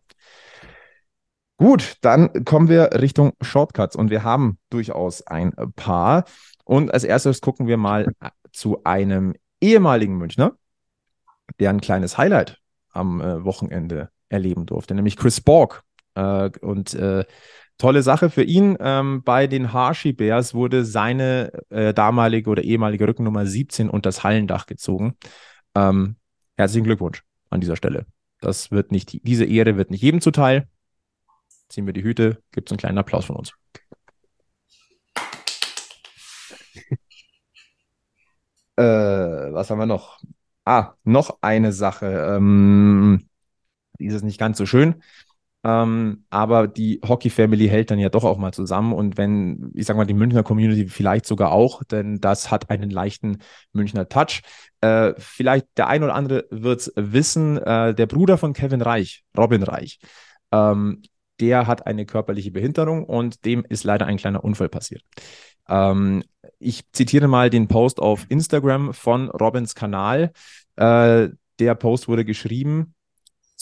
Gut, 1.64 1.96
dann 2.02 2.44
kommen 2.44 2.68
wir 2.68 2.90
Richtung 3.00 3.32
Shortcuts 3.40 3.96
und 3.96 4.10
wir 4.10 4.26
haben 4.26 4.58
durchaus 4.70 5.26
ein 5.26 5.54
paar. 5.78 6.26
Und 6.66 6.94
als 6.94 7.06
erstes 7.06 7.40
gucken 7.40 7.68
wir 7.68 7.78
mal 7.78 8.12
zu 8.52 8.84
einem 8.84 9.34
ehemaligen 9.62 10.18
Münchner, 10.18 10.58
der 11.62 11.70
ein 11.70 11.80
kleines 11.80 12.18
Highlight 12.18 12.60
am 12.90 13.22
äh, 13.22 13.46
Wochenende 13.46 14.10
erleben 14.28 14.66
durfte, 14.66 14.94
nämlich 14.94 15.16
Chris 15.16 15.40
Borg. 15.40 15.84
Äh, 16.16 16.50
und 16.60 16.96
äh, 16.96 17.24
tolle 17.78 18.04
Sache 18.04 18.30
für 18.30 18.44
ihn. 18.44 18.76
Ähm, 18.82 19.24
bei 19.24 19.48
den 19.48 19.72
Hershey 19.72 20.12
Bears 20.12 20.54
wurde 20.54 20.84
seine 20.84 21.54
äh, 21.70 21.94
damalige 21.94 22.50
oder 22.50 22.62
ehemalige 22.66 23.08
Rückennummer 23.08 23.46
17 23.46 23.90
unter 23.90 24.10
das 24.10 24.26
Hallendach 24.26 24.66
gezogen. 24.66 25.16
Ähm, 25.76 26.18
herzlichen 26.58 26.84
Glückwunsch 26.84 27.24
an 27.50 27.62
dieser 27.62 27.78
Stelle. 27.78 28.06
Das 28.42 28.70
wird 28.70 28.92
nicht, 28.92 29.26
diese 29.26 29.46
Ehre 29.46 29.78
wird 29.78 29.92
nicht 29.92 30.02
jedem 30.02 30.20
zuteil. 30.20 30.68
Ziehen 31.70 31.86
wir 31.86 31.94
die 31.94 32.04
Hüte, 32.04 32.42
gibt 32.52 32.70
es 32.70 32.72
einen 32.72 32.80
kleinen 32.80 32.98
Applaus 32.98 33.26
von 33.26 33.36
uns. 33.36 33.54
äh, 38.76 38.84
was 38.84 39.70
haben 39.70 39.80
wir 39.80 39.86
noch? 39.86 40.22
Ah, 40.66 40.94
noch 41.04 41.38
eine 41.42 41.74
Sache. 41.74 42.08
Ähm, 42.36 43.28
die 44.00 44.06
ist 44.06 44.16
es 44.16 44.24
nicht 44.24 44.40
ganz 44.40 44.58
so 44.58 44.66
schön. 44.66 45.02
Ähm, 45.66 46.26
aber 46.30 46.68
die 46.68 47.00
Hockey 47.08 47.30
Family 47.30 47.70
hält 47.70 47.90
dann 47.90 48.00
ja 48.00 48.10
doch 48.10 48.26
auch 48.26 48.38
mal 48.38 48.54
zusammen. 48.54 48.94
Und 48.94 49.18
wenn, 49.18 49.72
ich 49.74 49.86
sag 49.86 49.96
mal, 49.96 50.06
die 50.06 50.14
Münchner 50.14 50.44
Community 50.44 50.88
vielleicht 50.88 51.26
sogar 51.26 51.52
auch, 51.54 51.84
denn 51.86 52.20
das 52.20 52.52
hat 52.52 52.70
einen 52.70 52.90
leichten 52.90 53.38
Münchner 53.72 54.10
Touch. 54.10 54.42
Äh, 54.82 55.14
vielleicht 55.18 55.68
der 55.78 55.88
ein 55.88 56.04
oder 56.04 56.16
andere 56.16 56.46
wird 56.50 56.82
es 56.82 56.94
wissen, 56.96 57.58
äh, 57.58 57.96
der 57.96 58.08
Bruder 58.08 58.38
von 58.38 58.54
Kevin 58.54 58.82
Reich, 58.82 59.24
Robin 59.38 59.64
Reich, 59.64 60.00
ähm, 60.52 61.02
der 61.40 61.68
hat 61.68 61.88
eine 61.88 62.06
körperliche 62.06 62.52
Behinderung 62.52 63.06
und 63.06 63.46
dem 63.46 63.66
ist 63.68 63.84
leider 63.84 64.06
ein 64.06 64.18
kleiner 64.18 64.44
Unfall 64.44 64.70
passiert. 64.70 65.04
Ähm, 65.68 66.24
ich 66.60 66.92
zitiere 66.92 67.28
mal 67.28 67.50
den 67.50 67.68
Post 67.68 68.00
auf 68.00 68.26
Instagram 68.30 68.94
von 68.94 69.30
Robins 69.30 69.76
Kanal. 69.76 70.32
Äh, 70.76 71.30
der 71.60 71.76
Post 71.76 72.08
wurde 72.08 72.26
geschrieben 72.26 72.94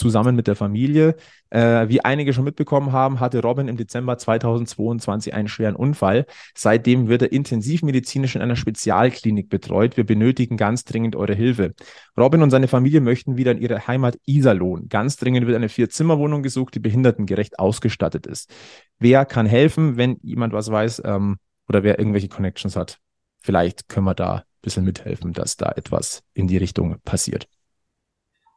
zusammen 0.02 0.36
mit 0.36 0.48
der 0.48 0.56
Familie. 0.56 1.16
Äh, 1.52 1.88
wie 1.88 2.04
einige 2.04 2.34
schon 2.34 2.44
mitbekommen 2.44 2.92
haben, 2.92 3.20
hatte 3.20 3.40
Robin 3.42 3.68
im 3.68 3.78
Dezember 3.78 4.18
2022 4.18 5.34
einen 5.34 5.48
schweren 5.48 5.76
Unfall. 5.76 6.26
Seitdem 6.58 7.08
wird 7.08 7.22
er 7.22 7.32
intensivmedizinisch 7.32 8.36
in 8.36 8.42
einer 8.42 8.56
Spezialklinik 8.56 9.48
betreut. 9.48 9.98
Wir 9.98 10.04
benötigen 10.04 10.58
ganz 10.58 10.86
dringend 10.86 11.16
eure 11.16 11.36
Hilfe. 11.36 11.74
Robin 12.18 12.42
und 12.42 12.50
seine 12.50 12.68
Familie 12.68 13.00
möchten 13.00 13.38
wieder 13.38 13.52
in 13.52 13.60
ihre 13.60 13.88
Heimat 13.88 14.18
Iserlohn. 14.26 14.90
Ganz 14.90 15.18
dringend 15.18 15.46
wird 15.46 15.56
eine 15.56 15.70
Vier-Zimmer-Wohnung 15.70 16.42
gesucht, 16.42 16.74
die 16.74 16.80
behindertengerecht 16.80 17.60
ausgestattet 17.60 18.26
ist. 18.26 18.52
Wer 18.98 19.26
kann 19.26 19.46
helfen, 19.46 19.98
wenn 19.98 20.18
jemand 20.24 20.54
was 20.54 20.72
weiß 20.72 21.04
ähm, 21.06 21.38
oder 21.70 21.84
wer 21.84 22.00
irgendwelche 22.00 22.28
Connections 22.28 22.76
hat? 22.76 22.98
Vielleicht 23.40 23.88
können 23.88 24.08
wir 24.08 24.16
da 24.16 24.38
ein 24.38 24.44
bisschen 24.64 24.84
mithelfen, 24.84 25.34
dass 25.34 25.58
da 25.58 25.72
etwas 25.76 26.24
in 26.34 26.48
die 26.48 26.58
Richtung 26.58 26.98
passiert. 27.04 27.48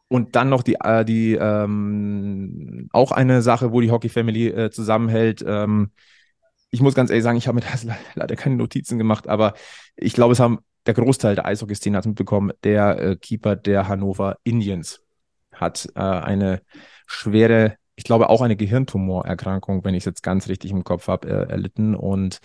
Und 0.09 0.37
dann 0.37 0.49
noch 0.49 0.63
die, 0.63 0.75
äh, 0.75 1.05
die 1.05 1.35
ähm, 1.35 2.89
auch 2.93 3.11
eine 3.11 3.43
Sache, 3.43 3.73
wo 3.73 3.81
die 3.81 3.91
Hockey 3.91 4.09
Family 4.09 4.49
äh, 4.49 4.71
zusammenhält. 4.71 5.45
Ähm, 5.47 5.91
ich 6.71 6.81
muss 6.81 6.95
ganz 6.95 7.11
ehrlich 7.11 7.25
sagen, 7.25 7.39
ich 7.39 7.49
habe 7.49 7.57
mir 7.57 7.63
da 7.63 7.97
leider 8.15 8.37
keine 8.37 8.57
Notizen 8.57 8.99
gemacht, 8.99 9.29
aber 9.29 9.55
ich 9.97 10.13
glaube, 10.13 10.33
es 10.33 10.41
haben 10.41 10.61
der 10.87 10.95
Großteil 10.95 11.35
der 11.35 11.47
Eishockey-Szene 11.47 11.97
hat 11.97 12.07
mitbekommen, 12.07 12.53
der 12.63 12.99
äh, 13.01 13.17
Keeper 13.17 13.57
der 13.57 13.89
Hannover 13.89 14.37
Indians 14.45 15.01
hat 15.53 15.89
äh, 15.95 16.01
eine 16.01 16.63
schwere, 17.07 17.77
ich 17.97 18.05
glaube 18.05 18.29
auch 18.29 18.43
eine 18.43 18.57
Gehirntumorerkrankung, 18.57 19.85
wenn 19.85 19.95
ich 19.95 20.03
es 20.03 20.07
jetzt 20.07 20.23
ganz 20.23 20.49
richtig 20.49 20.71
im 20.71 20.85
Kopf 20.85 21.09
habe, 21.09 21.29
äh, 21.29 21.51
erlitten. 21.51 21.95
Und 21.95 22.41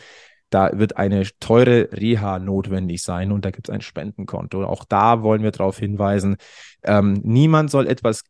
da 0.49 0.71
wird 0.73 0.97
eine 0.97 1.23
teure 1.39 1.89
Reha 1.91 2.39
notwendig 2.39 3.03
sein 3.03 3.31
und 3.31 3.45
da 3.45 3.51
gibt 3.51 3.69
es 3.69 3.73
ein 3.73 3.81
Spendenkonto. 3.81 4.63
Auch 4.63 4.85
da 4.85 5.21
wollen 5.21 5.43
wir 5.43 5.51
darauf 5.51 5.77
hinweisen, 5.77 6.37
ähm, 6.83 7.21
niemand 7.23 7.71
soll 7.71 7.87
etwas 7.87 8.23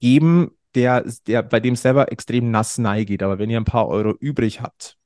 geben, 0.00 0.52
der, 0.74 1.04
der, 1.26 1.42
bei 1.42 1.60
dem 1.60 1.76
selber 1.76 2.12
extrem 2.12 2.50
nass 2.50 2.78
nahe 2.78 3.04
geht. 3.04 3.22
Aber 3.22 3.38
wenn 3.38 3.50
ihr 3.50 3.58
ein 3.58 3.64
paar 3.64 3.88
Euro 3.88 4.14
übrig 4.18 4.60
habt, 4.60 4.96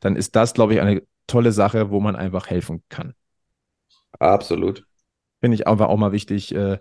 dann 0.00 0.16
ist 0.16 0.36
das, 0.36 0.54
glaube 0.54 0.74
ich, 0.74 0.80
eine 0.80 1.02
tolle 1.26 1.52
Sache, 1.52 1.90
wo 1.90 2.00
man 2.00 2.16
einfach 2.16 2.48
helfen 2.48 2.82
kann. 2.88 3.14
Absolut. 4.18 4.84
Finde 5.40 5.54
ich 5.54 5.66
einfach 5.66 5.88
auch 5.88 5.96
mal 5.96 6.12
wichtig, 6.12 6.54
äh, 6.54 6.78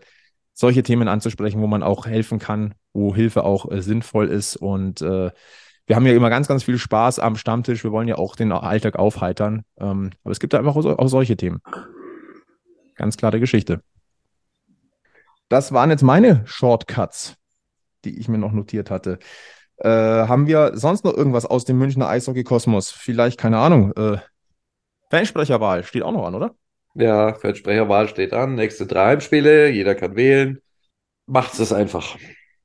solche 0.54 0.84
Themen 0.84 1.08
anzusprechen, 1.08 1.62
wo 1.62 1.68
man 1.68 1.84
auch 1.84 2.06
helfen 2.06 2.39
kann, 2.39 2.76
wo 2.91 3.16
Hilfe 3.16 3.43
auch 3.45 3.72
äh, 3.72 3.82
sinnvoll 3.82 4.28
ist 4.28 4.58
und 4.58 5.02
äh, 5.02 5.32
wir 5.90 5.96
haben 5.96 6.06
ja 6.06 6.14
immer 6.14 6.30
ganz, 6.30 6.48
ganz 6.48 6.64
viel 6.64 6.78
Spaß 6.78 7.18
am 7.18 7.36
Stammtisch. 7.36 7.84
Wir 7.84 7.92
wollen 7.92 8.08
ja 8.08 8.16
auch 8.16 8.36
den 8.36 8.52
Alltag 8.52 8.96
aufheitern. 8.96 9.64
Ähm, 9.80 10.12
aber 10.24 10.32
es 10.32 10.40
gibt 10.40 10.54
da 10.54 10.60
einfach 10.60 10.76
auch, 10.76 10.86
auch 10.86 11.08
solche 11.08 11.36
Themen. 11.36 11.64
Ganz 12.94 13.18
klare 13.18 13.40
Geschichte. 13.40 13.82
Das 15.50 15.74
waren 15.74 15.90
jetzt 15.90 16.04
meine 16.04 16.44
Shortcuts, 16.46 17.38
die 18.06 18.20
ich 18.20 18.28
mir 18.28 18.38
noch 18.38 18.52
notiert 18.52 18.92
hatte. 18.92 19.18
Äh, 19.78 19.90
haben 19.90 20.46
wir 20.46 20.78
sonst 20.78 21.06
noch 21.06 21.16
irgendwas 21.16 21.48
aus 21.48 21.66
dem 21.66 21.80
Münchner 21.80 22.08
Eishockey-Kosmos? 22.08 22.92
Vielleicht, 22.92 23.40
keine 23.40 23.58
Ahnung. 23.58 23.92
Äh, 23.94 24.18
Fansprecherwahl 25.10 25.84
steht 25.84 26.04
auch 26.04 26.12
noch 26.12 26.28
an, 26.28 26.36
oder? 26.36 26.54
Ja, 26.94 27.34
Fansprecherwahl 27.34 28.08
steht 28.08 28.34
an. 28.34 28.54
Nächste 28.54 28.86
drei 28.86 29.08
Heimspiele. 29.08 29.70
Jeder 29.70 29.96
kann 29.96 30.16
wählen. 30.16 30.62
Macht 31.26 31.60
es 31.60 31.74
einfach. 31.74 32.16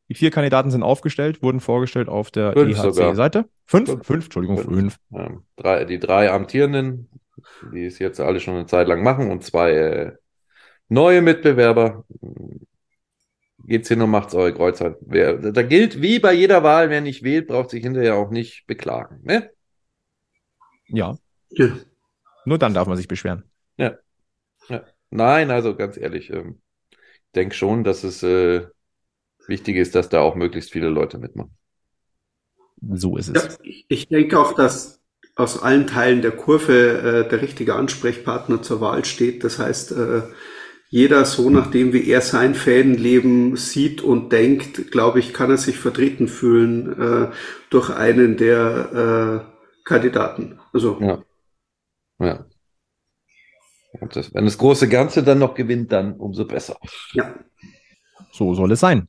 Die 0.09 0.15
vier 0.15 0.31
Kandidaten 0.31 0.71
sind 0.71 0.83
aufgestellt, 0.83 1.43
wurden 1.43 1.61
vorgestellt 1.61 2.09
auf 2.09 2.31
der 2.31 2.57
EHC-Seite. 2.57 3.49
Fünf? 3.65 3.89
Fünf? 3.89 4.07
Fünf, 4.07 4.25
Entschuldigung, 4.25 4.59
fünf. 4.59 4.77
fünf. 4.77 4.99
Ja, 5.11 5.31
drei, 5.57 5.85
die 5.85 5.99
drei 5.99 6.31
amtierenden, 6.31 7.09
die 7.73 7.87
es 7.87 7.99
jetzt 7.99 8.21
alle 8.21 8.41
schon 8.41 8.55
eine 8.55 8.67
Zeit 8.67 8.87
lang 8.87 9.03
machen, 9.03 9.31
und 9.31 9.43
zwei 9.43 9.73
äh, 9.73 10.13
neue 10.89 11.23
Mitbewerber. 11.23 12.05
Geht's 13.67 13.89
hin 13.89 14.03
und 14.03 14.11
macht's 14.11 14.35
eure 14.35 14.53
Kreuzheit. 14.53 14.97
Wer, 15.01 15.39
da 15.39 15.63
gilt 15.63 16.03
wie 16.03 16.19
bei 16.19 16.35
jeder 16.35 16.63
Wahl, 16.63 16.91
wer 16.91 17.01
nicht 17.01 17.23
wählt, 17.23 17.47
braucht 17.47 17.71
sich 17.71 17.83
hinterher 17.83 18.17
auch 18.17 18.31
nicht 18.31 18.67
beklagen. 18.67 19.21
Ne? 19.23 19.51
Ja. 20.89 21.17
ja. 21.49 21.69
Nur 22.45 22.59
dann 22.59 22.75
darf 22.75 22.87
man 22.87 22.99
sich 22.99 23.09
beschweren. 23.09 23.45
Ja. 23.79 23.97
ja. 24.69 24.85
Nein, 25.09 25.51
also 25.51 25.75
ganz 25.77 25.97
ehrlich, 25.97 26.29
ähm, 26.29 26.61
ich 26.91 26.99
denke 27.35 27.55
schon, 27.55 27.85
dass 27.85 28.05
es 28.05 28.23
äh, 28.23 28.67
Wichtig 29.47 29.77
ist, 29.77 29.95
dass 29.95 30.09
da 30.09 30.21
auch 30.21 30.35
möglichst 30.35 30.73
viele 30.73 30.89
Leute 30.89 31.19
mitmachen. 31.19 31.57
So 32.93 33.17
ist 33.17 33.35
es. 33.35 33.59
Ja, 33.63 33.73
ich 33.89 34.09
denke 34.09 34.39
auch, 34.39 34.55
dass 34.55 35.03
aus 35.37 35.63
allen 35.63 35.87
Teilen 35.87 36.23
der 36.23 36.31
Kurve 36.31 37.25
äh, 37.25 37.29
der 37.29 37.43
richtige 37.43 37.75
Ansprechpartner 37.75 38.63
zur 38.63 38.81
Wahl 38.81 39.05
steht. 39.05 39.45
Das 39.45 39.59
heißt, 39.59 39.93
äh, 39.93 40.23
jeder 40.89 41.25
so 41.25 41.51
nachdem 41.51 41.93
wie 41.93 42.09
er 42.09 42.21
sein 42.21 42.55
Fanleben 42.55 43.57
sieht 43.57 44.01
und 44.01 44.31
denkt, 44.31 44.93
glaube 44.93 45.19
ich, 45.19 45.33
kann 45.33 45.51
er 45.51 45.57
sich 45.57 45.79
vertreten 45.79 46.29
fühlen 46.29 47.01
äh, 47.01 47.33
durch 47.71 47.91
einen 47.91 48.37
der 48.37 49.45
äh, 49.45 49.85
Kandidaten. 49.85 50.61
Also 50.73 50.99
ja. 51.01 51.25
ja. 52.21 52.47
Das, 54.13 54.35
wenn 54.35 54.45
das 54.45 54.59
große 54.59 54.89
Ganze 54.89 55.23
dann 55.23 55.39
noch 55.39 55.55
gewinnt, 55.55 55.91
dann 55.93 56.15
umso 56.15 56.45
besser. 56.45 56.77
Ja. 57.13 57.35
So 58.33 58.55
soll 58.55 58.73
es 58.73 58.81
sein. 58.81 59.09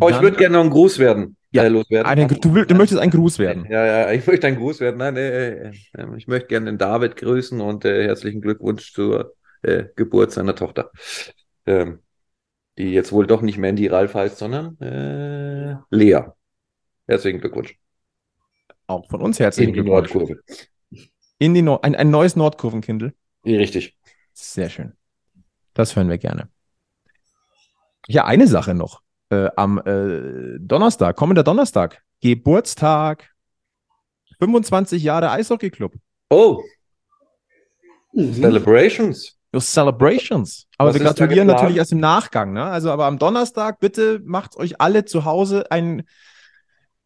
Oh, 0.00 0.08
ich 0.08 0.20
würde 0.20 0.36
gerne 0.36 0.56
noch 0.56 0.64
ein 0.64 0.70
Gruß 0.70 0.98
werden. 0.98 1.36
Ja, 1.50 1.64
äh, 1.64 1.68
loswerden. 1.68 2.06
Einen, 2.06 2.28
du, 2.28 2.54
will, 2.54 2.64
du, 2.64 2.74
möchtest 2.74 3.00
ein 3.00 3.10
Gruß 3.10 3.38
werden. 3.38 3.66
Ja, 3.68 3.84
ja, 3.84 4.12
ich 4.12 4.26
möchte 4.26 4.46
ein 4.46 4.56
Gruß 4.56 4.80
werden. 4.80 4.96
Nein, 4.96 5.16
äh, 5.16 5.68
äh, 5.68 5.72
ich 6.16 6.26
möchte 6.26 6.48
gerne 6.48 6.66
den 6.66 6.78
David 6.78 7.16
grüßen 7.16 7.60
und 7.60 7.84
äh, 7.84 8.04
herzlichen 8.04 8.40
Glückwunsch 8.40 8.92
zur 8.92 9.34
äh, 9.60 9.84
Geburt 9.94 10.32
seiner 10.32 10.54
Tochter. 10.54 10.90
Ähm, 11.66 11.98
die 12.78 12.92
jetzt 12.92 13.12
wohl 13.12 13.26
doch 13.26 13.42
nicht 13.42 13.58
Mandy 13.58 13.86
Ralf 13.86 14.14
heißt, 14.14 14.38
sondern 14.38 14.80
äh, 14.80 15.76
Lea. 15.90 16.22
Herzlichen 17.06 17.40
Glückwunsch. 17.40 17.78
Auch 18.86 19.06
von 19.10 19.20
uns 19.20 19.38
herzlichen 19.38 19.74
In 19.74 19.84
Glückwunsch. 19.84 20.10
In 20.10 20.18
die 20.18 20.24
Nordkurve. 20.24 20.42
In 21.38 21.54
die 21.54 21.62
Nord 21.62 21.84
ein, 21.84 21.94
ein 21.94 22.10
neues 22.10 22.34
Nordkurvenkindel. 22.34 23.14
Richtig. 23.44 23.96
Sehr 24.32 24.70
schön. 24.70 24.94
Das 25.74 25.96
hören 25.96 26.08
wir 26.08 26.18
gerne. 26.18 26.48
Ja, 28.08 28.24
eine 28.24 28.46
Sache 28.46 28.74
noch. 28.74 29.02
Äh, 29.32 29.50
am 29.56 29.78
äh, 29.78 30.58
Donnerstag, 30.58 31.16
kommender 31.16 31.42
Donnerstag, 31.42 32.02
Geburtstag. 32.20 33.30
25 34.38 35.02
Jahre 35.02 35.30
Eishockey-Club. 35.30 35.94
Oh. 36.28 36.62
Mhm. 38.12 38.34
Celebrations. 38.34 39.38
Your 39.54 39.62
celebrations. 39.62 40.66
Aber 40.76 40.90
Was 40.90 40.96
wir 40.96 41.04
gratulieren 41.04 41.46
natürlich 41.46 41.76
erst 41.76 41.92
im 41.92 42.00
Nachgang. 42.00 42.52
Ne? 42.52 42.62
Also, 42.62 42.90
aber 42.90 43.06
am 43.06 43.18
Donnerstag, 43.18 43.80
bitte 43.80 44.20
macht 44.22 44.56
euch 44.56 44.82
alle 44.82 45.06
zu 45.06 45.24
Hause 45.24 45.70
ein, 45.70 46.02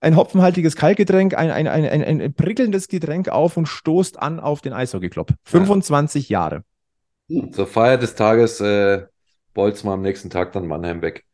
ein 0.00 0.16
hopfenhaltiges 0.16 0.74
Kaltgetränk, 0.74 1.34
ein, 1.34 1.52
ein, 1.52 1.68
ein, 1.68 1.84
ein, 1.84 2.20
ein 2.20 2.34
prickelndes 2.34 2.88
Getränk 2.88 3.28
auf 3.28 3.56
und 3.56 3.66
stoßt 3.66 4.18
an 4.18 4.40
auf 4.40 4.62
den 4.62 4.72
Eishockey-Club. 4.72 5.32
25 5.44 6.28
ja. 6.28 6.40
Jahre. 6.40 7.52
Zur 7.52 7.68
Feier 7.68 7.98
des 7.98 8.16
Tages 8.16 8.60
äh, 8.60 9.06
bolzen 9.54 9.88
wir 9.88 9.92
am 9.92 10.02
nächsten 10.02 10.30
Tag 10.30 10.52
dann 10.52 10.66
Mannheim 10.66 11.02
weg. 11.02 11.25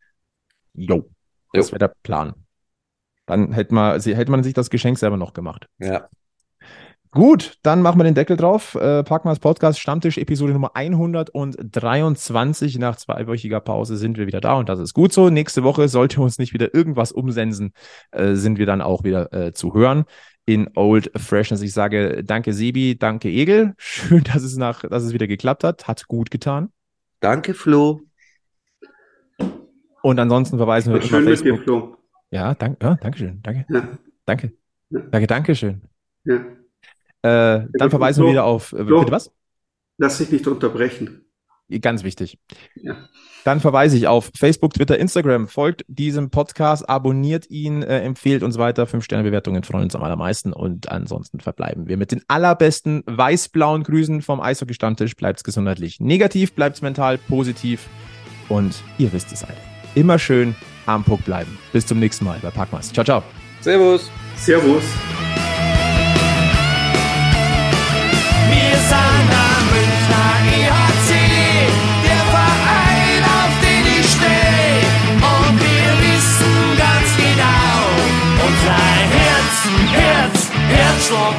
Jo, 0.75 1.09
das 1.53 1.71
wäre 1.71 1.79
der 1.79 1.93
Plan. 2.03 2.35
Dann 3.27 3.53
hätte 3.53 3.75
man, 3.75 4.01
hätte 4.01 4.31
man 4.31 4.43
sich 4.43 4.55
das 4.55 4.71
Geschenk 4.71 4.99
selber 4.99 5.17
noch 5.17 5.33
gemacht. 5.33 5.69
Ja. 5.79 6.09
Gut, 7.15 7.59
dann 7.63 7.83
machen 7.83 8.01
wir 8.01 8.05
den 8.05 8.15
Deckel 8.15 8.39
drauf. 8.39 8.75
Äh, 8.75 9.05
Packmas 9.05 9.39
Podcast 9.39 9.79
Stammtisch 9.79 10.17
Episode 10.17 10.55
Nummer 10.55 10.75
123. 10.75 12.79
Nach 12.79 12.97
zweiwöchiger 12.97 13.61
Pause 13.61 13.99
sind 13.99 14.17
wir 14.17 14.27
wieder 14.27 14.41
da 14.41 14.55
und 14.55 14.71
das 14.71 14.81
ist 14.81 14.95
gut 14.95 15.13
so. 15.13 15.29
Nächste 15.29 15.63
Woche 15.63 15.89
sollte 15.89 16.23
uns 16.23 16.39
nicht 16.39 16.55
wieder 16.55 16.75
irgendwas 16.75 17.13
umsensen, 17.13 17.75
äh, 18.13 18.33
sind 18.33 18.59
wir 18.59 18.65
dann 18.65 18.81
auch 18.81 19.05
wieder 19.05 19.31
äh, 19.35 19.53
zu 19.53 19.75
hören 19.75 20.07
in 20.47 20.71
Old 20.75 21.11
Freshness. 21.15 21.61
Ich 21.61 21.75
sage 21.75 22.25
danke 22.25 22.55
Sebi, 22.55 22.97
danke 22.99 23.29
Egel. 23.29 23.75
Schön, 23.77 24.25
dass 24.25 24.43
es 24.43 24.57
nach, 24.57 24.81
dass 24.81 25.03
es 25.03 25.13
wieder 25.13 25.27
geklappt 25.27 25.65
hat. 25.65 25.87
Hat 25.87 26.09
gut 26.09 26.31
getan. 26.31 26.73
Danke 27.21 27.53
Flo. 27.53 28.01
Und 30.03 30.19
ansonsten 30.19 30.57
verweisen 30.57 30.93
wir 30.93 31.01
immer 31.01 31.09
Schön 31.09 31.25
Facebook. 31.25 31.53
mit 31.53 31.61
dir, 31.61 31.65
Flo. 31.65 31.97
Ja, 32.31 32.55
danke, 32.55 32.85
ja, 32.85 32.95
danke 32.97 33.19
schön. 33.19 33.41
Danke. 33.43 33.67
Ja. 33.69 33.89
Danke. 34.25 34.53
Ja. 34.91 35.01
Danke, 35.11 35.27
danke 35.27 35.55
schön. 35.55 35.83
Ja. 36.25 36.37
Äh, 37.23 37.67
dann 37.75 37.91
verweisen 37.91 38.21
Flo, 38.21 38.27
wir 38.27 38.33
wieder 38.33 38.45
auf. 38.45 38.73
Äh, 38.73 38.85
Flo, 38.85 39.01
bitte 39.01 39.13
was? 39.13 39.31
Lass 39.99 40.19
dich 40.19 40.31
nicht 40.31 40.47
unterbrechen. 40.47 41.25
Ganz 41.81 42.05
wichtig. 42.05 42.39
Ja. 42.75 42.97
Dann 43.45 43.61
verweise 43.61 43.97
ich 43.97 44.07
auf 44.07 44.31
Facebook, 44.37 44.75
Twitter, 44.75 44.99
Instagram. 44.99 45.49
Folgt 45.49 45.85
diesem 45.89 46.31
Podcast, 46.31 46.89
abonniert 46.89 47.51
ihn, 47.51 47.83
äh, 47.83 48.01
empfehlt 48.01 48.43
uns 48.43 48.59
weiter. 48.59 48.87
Fünf-Sterne-Bewertungen 48.87 49.63
freuen 49.65 49.85
uns 49.85 49.97
am 49.97 50.03
allermeisten. 50.03 50.53
Und 50.53 50.91
ansonsten 50.91 51.41
verbleiben 51.41 51.89
wir 51.89 51.97
mit 51.97 52.13
den 52.13 52.23
allerbesten 52.29 53.03
weiß-blauen 53.07 53.85
Grüßen 53.85 54.23
vom 54.23 54.41
Eishockey-Stammtisch. 54.41 55.17
Bleibt's 55.17 55.45
gesundheitlich 55.45 55.99
negativ, 55.99 56.53
bleibt's 56.53 56.83
mental 56.83 57.19
positiv. 57.19 57.89
Und 58.49 58.75
ihr 58.99 59.13
wisst 59.13 59.33
es 59.33 59.43
alle 59.43 59.72
immer 59.95 60.19
schön 60.19 60.55
am 60.87 61.05
Puck 61.05 61.25
bleiben. 61.25 61.59
Bis 61.73 61.87
zum 61.87 61.99
nächsten 61.99 62.25
Mal 62.25 62.39
bei 62.43 62.51
Packmas. 62.51 62.93
Ciao, 62.93 63.05
ciao. 63.05 63.23
Servus. 63.61 64.11
Servus. 64.37 64.83
Wir 68.49 68.77
sind 68.89 69.31
am 69.31 69.65
Münchner 69.73 70.33
EHC, 70.53 71.11
der 72.05 72.25
Verein, 72.35 73.23
auf 73.23 73.53
den 73.63 73.85
ich 74.01 74.09
stehe. 74.11 74.83
Und 75.21 75.55
wir 75.61 75.91
wissen 76.03 76.55
ganz 76.77 77.09
genau, 77.17 77.77
unser 78.45 78.81
Herz, 79.17 79.55
Herz, 79.93 80.51
Herzschlag 80.69 81.35